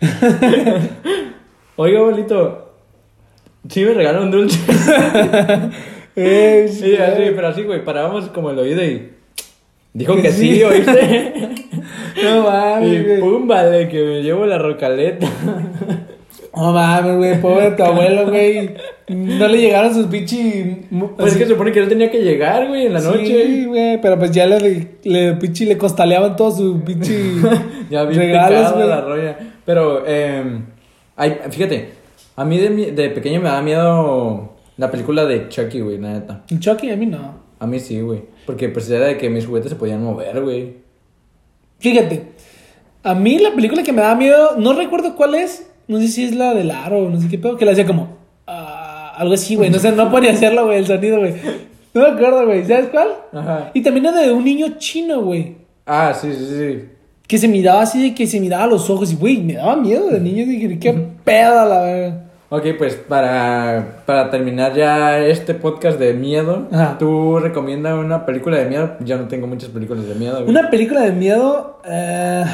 Oiga, 1.76 1.98
abuelito. 2.00 2.72
Sí 3.68 3.84
me 3.84 3.94
regaló 3.94 4.22
un 4.22 4.30
dulce. 4.30 4.58
Eh, 6.20 6.68
Sí, 6.68 6.96
así, 6.96 7.22
pero 7.32 7.46
así, 7.46 7.62
güey. 7.62 7.84
Parábamos 7.84 8.28
como 8.30 8.50
el 8.50 8.58
oído 8.58 8.82
y... 8.82 9.12
Dijo 9.92 10.16
Que 10.16 10.32
sí, 10.32 10.56
sí. 10.56 10.64
¿oíste? 10.64 11.54
No 12.24 12.42
mames, 12.42 13.16
Y 13.16 13.20
pum, 13.20 13.46
vale, 13.46 13.88
que 13.88 14.02
me 14.02 14.22
llevo 14.22 14.44
la 14.44 14.58
rocaleta. 14.58 15.28
No 16.54 16.72
mames, 16.72 17.16
güey, 17.16 17.40
pobre 17.40 17.70
tu 17.72 17.82
abuelo, 17.82 18.28
güey. 18.28 18.74
No 19.08 19.48
le 19.48 19.58
llegaron 19.58 19.94
sus 19.94 20.06
pinche. 20.06 20.82
Pues 21.16 21.32
es 21.32 21.38
que 21.38 21.44
se 21.44 21.50
supone 21.50 21.72
que 21.72 21.80
él 21.80 21.88
tenía 21.88 22.10
que 22.10 22.22
llegar, 22.22 22.68
güey, 22.68 22.86
en 22.86 22.94
la 22.94 23.00
noche. 23.00 23.26
Sí, 23.26 23.64
güey, 23.66 24.00
pero 24.00 24.18
pues 24.18 24.30
ya 24.30 24.46
le, 24.46 24.88
le, 25.04 25.34
pinche, 25.34 25.66
le 25.66 25.78
costaleaban 25.78 26.36
todos 26.36 26.56
sus 26.56 26.82
pinche 26.82 27.34
ya 27.90 28.04
bien 28.04 28.20
regalos, 28.20 28.74
güey. 28.74 28.88
la 28.88 29.00
roya. 29.00 29.38
Pero, 29.64 30.04
eh, 30.06 30.62
fíjate, 31.50 31.90
a 32.36 32.44
mí 32.44 32.58
de, 32.58 32.92
de 32.92 33.10
pequeño 33.10 33.40
me 33.40 33.48
da 33.48 33.62
miedo 33.62 34.56
la 34.76 34.90
película 34.90 35.26
de 35.26 35.48
Chucky, 35.48 35.80
güey, 35.80 35.98
la 35.98 36.12
neta. 36.14 36.44
Chucky, 36.58 36.90
a 36.90 36.96
mí 36.96 37.06
no. 37.06 37.48
A 37.58 37.66
mí 37.66 37.80
sí, 37.80 38.00
güey. 38.00 38.22
Porque 38.46 38.68
pues 38.68 38.88
era 38.88 39.06
de 39.06 39.18
que 39.18 39.28
mis 39.28 39.46
juguetes 39.46 39.70
se 39.70 39.76
podían 39.76 40.02
mover, 40.02 40.40
güey. 40.40 40.76
Fíjate, 41.80 42.26
a 43.02 43.14
mí 43.14 43.38
la 43.38 43.54
película 43.54 43.82
que 43.82 43.92
me 43.92 44.02
da 44.02 44.14
miedo, 44.14 44.56
no 44.56 44.72
recuerdo 44.74 45.16
cuál 45.16 45.34
es. 45.34 45.67
No 45.88 45.98
sé 45.98 46.08
si 46.08 46.24
es 46.24 46.34
la 46.34 46.54
del 46.54 46.70
aro, 46.70 47.08
no 47.10 47.20
sé 47.20 47.28
qué 47.28 47.38
pedo, 47.38 47.56
que 47.56 47.64
la 47.64 47.72
hacía 47.72 47.86
como. 47.86 48.16
ah, 48.46 49.12
algo 49.16 49.34
así, 49.34 49.56
güey. 49.56 49.70
No 49.70 49.78
sé, 49.78 49.90
no 49.92 50.10
podía 50.10 50.32
hacerlo, 50.32 50.66
güey, 50.66 50.78
el 50.78 50.86
sonido, 50.86 51.18
güey. 51.18 51.34
No 51.94 52.02
me 52.02 52.08
acuerdo, 52.08 52.44
güey. 52.46 52.64
¿Sabes 52.64 52.88
cuál? 52.90 53.08
Ajá. 53.32 53.70
Y 53.74 53.82
también 53.82 54.06
era 54.06 54.20
de 54.20 54.30
un 54.32 54.44
niño 54.44 54.66
chino, 54.78 55.22
güey. 55.22 55.56
Ah, 55.86 56.12
sí, 56.14 56.32
sí, 56.32 56.46
sí. 56.46 56.84
Que 57.26 57.38
se 57.38 57.48
miraba 57.48 57.82
así 57.82 58.00
de 58.02 58.14
que 58.14 58.26
se 58.26 58.38
miraba 58.40 58.64
a 58.64 58.68
los 58.68 58.88
ojos 58.90 59.10
y, 59.12 59.16
güey, 59.16 59.38
me 59.38 59.54
daba 59.54 59.74
miedo 59.76 60.08
de 60.08 60.20
niño. 60.20 60.46
Dije, 60.46 60.78
qué 60.78 60.92
pedo, 61.24 61.68
la 61.68 61.80
verdad. 61.82 62.22
Ok, 62.50 62.64
pues 62.78 62.94
para, 62.94 64.02
para 64.06 64.30
terminar 64.30 64.74
ya 64.74 65.18
este 65.18 65.52
podcast 65.54 65.98
de 65.98 66.14
miedo, 66.14 66.66
Ajá. 66.72 66.96
¿tú 66.98 67.38
recomiendas 67.38 67.94
una 67.98 68.24
película 68.24 68.56
de 68.56 68.64
miedo? 68.66 68.92
Yo 69.04 69.18
no 69.18 69.28
tengo 69.28 69.46
muchas 69.46 69.68
películas 69.70 70.06
de 70.06 70.14
miedo. 70.14 70.36
güey. 70.38 70.48
Una 70.48 70.70
película 70.70 71.02
de 71.02 71.12
miedo, 71.12 71.80
eh, 71.84 72.44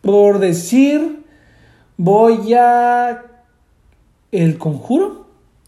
por 0.00 0.38
decir, 0.38 1.23
voy 1.96 2.54
a... 2.54 3.24
¿El 4.32 4.58
Conjuro? 4.58 5.24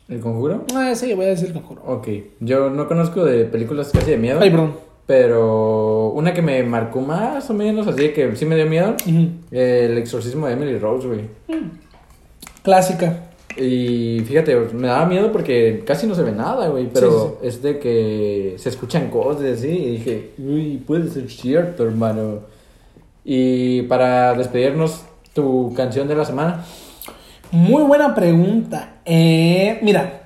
¿El 0.09 0.21
conjuro? 0.21 0.65
Ah, 0.75 0.95
sí, 0.95 1.15
voy 1.15 1.27
a 1.27 1.29
decir 1.31 1.49
El 1.49 1.55
Conjuro. 1.55 1.83
Ok, 1.85 2.09
yo 2.41 2.71
no 2.71 2.87
conozco 2.87 3.25
de 3.25 3.45
películas 3.45 3.91
casi 3.93 4.13
de 4.13 4.17
miedo. 4.17 4.39
Ay, 4.41 4.51
perdón. 4.51 4.75
Pero 5.07 6.09
una 6.11 6.35
que 6.35 6.43
me 6.43 6.63
marcó 6.65 7.01
más 7.01 7.49
o 7.49 7.55
menos, 7.55 7.87
así 7.87 8.09
que 8.09 8.35
sí 8.35 8.45
me 8.45 8.57
dio 8.57 8.67
miedo, 8.67 8.97
el 9.53 9.99
exorcismo 9.99 10.47
de 10.49 10.55
Emily 10.55 10.79
Rose, 10.79 11.07
güey. 11.07 11.21
Clásica. 12.63 13.23
Y 13.57 14.21
fíjate, 14.27 14.57
me 14.75 14.89
daba 14.89 15.07
miedo 15.07 15.31
porque 15.31 15.83
casi 15.87 16.07
no 16.09 16.15
se 16.17 16.23
ve 16.23 16.33
nada, 16.33 16.69
güey, 16.69 16.91
pero 16.93 17.39
es 17.41 17.63
de 17.63 17.79
que 17.79 18.57
se 18.59 18.69
escuchan 18.69 19.09
cosas 19.09 19.59
así 19.59 19.69
y 19.69 19.91
dije, 19.93 20.31
uy, 20.39 20.83
puede 20.85 21.09
ser 21.09 21.31
cierto, 21.31 21.85
hermano. 21.85 22.41
Y 23.25 23.83
para 23.83 24.35
despedirnos, 24.35 25.05
tu 25.37 25.73
canción 25.77 26.09
de 26.09 26.17
la 26.17 26.25
semana. 26.25 26.65
Muy 27.53 27.85
buena 27.85 28.15
pregunta. 28.15 28.95
Eh, 29.05 29.79
mira, 29.83 30.23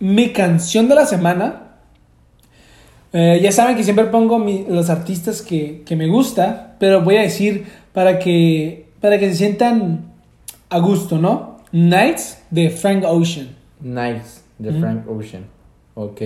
mi 0.00 0.30
canción 0.32 0.88
de 0.88 0.94
la 0.94 1.04
semana. 1.06 1.60
eh, 3.12 3.38
ya 3.42 3.52
saben 3.52 3.76
que 3.76 3.84
siempre 3.84 4.06
pongo 4.06 4.38
mi- 4.38 4.64
los 4.68 4.90
artistas 4.90 5.40
que, 5.42 5.82
que 5.86 5.94
me 5.96 6.08
gusta, 6.08 6.74
pero 6.80 7.02
voy 7.02 7.16
a 7.16 7.22
decir 7.22 7.64
para 7.92 8.18
que, 8.18 8.86
para 9.00 9.18
que 9.18 9.28
se 9.30 9.36
sientan 9.36 10.06
a 10.70 10.78
gusto, 10.78 11.18
¿no? 11.18 11.58
Nights 11.70 12.42
de 12.50 12.70
Frank 12.70 13.04
Ocean. 13.06 13.48
Nights 13.80 14.42
de. 14.58 14.72
Frank 14.72 15.08
Ocean. 15.08 15.44
Ok. 15.94 16.22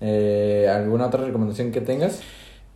Eh, 0.00 0.68
¿Alguna 0.70 1.06
otra 1.06 1.24
recomendación 1.24 1.70
que 1.72 1.80
tengas? 1.80 2.20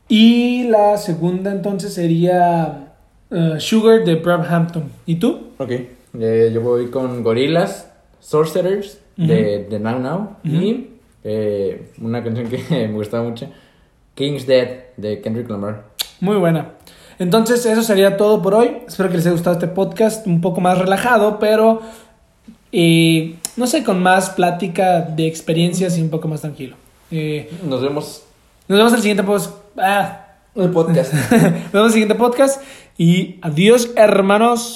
Y 0.08 0.64
la 0.64 0.96
segunda 0.96 1.52
entonces 1.52 1.92
sería 1.94 2.91
eh, 3.32 3.54
Sugar 3.58 4.04
de 4.04 4.16
Brampton. 4.16 4.90
¿Y 5.06 5.16
tú? 5.16 5.48
Ok. 5.58 5.70
Eh, 6.18 6.50
yo 6.52 6.60
voy 6.60 6.90
con 6.90 7.22
Gorillas, 7.22 7.90
Sorcerers 8.20 9.00
de, 9.16 9.66
de 9.68 9.78
Now 9.80 9.98
Now. 9.98 10.36
Y 10.44 10.88
eh, 11.24 11.92
una 12.00 12.22
canción 12.22 12.48
que 12.48 12.62
me 12.70 12.92
gustaba 12.92 13.24
mucho, 13.24 13.48
King's 14.14 14.46
Dead 14.46 14.68
de 14.96 15.20
Kendrick 15.20 15.48
Lamar. 15.48 15.84
Muy 16.20 16.36
buena. 16.36 16.72
Entonces, 17.18 17.64
eso 17.66 17.82
sería 17.82 18.16
todo 18.16 18.42
por 18.42 18.54
hoy. 18.54 18.78
Espero 18.86 19.08
que 19.08 19.16
les 19.16 19.26
haya 19.26 19.32
gustado 19.32 19.54
este 19.54 19.68
podcast 19.68 20.26
un 20.26 20.40
poco 20.40 20.60
más 20.60 20.78
relajado, 20.78 21.38
pero 21.38 21.80
eh, 22.72 23.36
no 23.56 23.66
sé, 23.66 23.84
con 23.84 24.02
más 24.02 24.30
plática 24.30 25.02
de 25.02 25.26
experiencias 25.26 25.96
y 25.98 26.02
un 26.02 26.10
poco 26.10 26.28
más 26.28 26.40
tranquilo. 26.40 26.76
Nos 27.64 27.82
vemos 27.82 28.22
nos 28.68 28.78
vemos 28.78 28.92
en 28.92 28.96
el 28.96 29.02
siguiente 29.02 29.22
post. 29.24 29.54
Ah, 29.76 30.21
el 30.54 30.70
podcast. 30.70 31.12
nos 31.14 31.30
vemos 31.72 31.86
el 31.88 31.92
siguiente 31.92 32.14
podcast 32.14 32.62
y 32.98 33.38
adiós, 33.42 33.90
hermanos. 33.96 34.70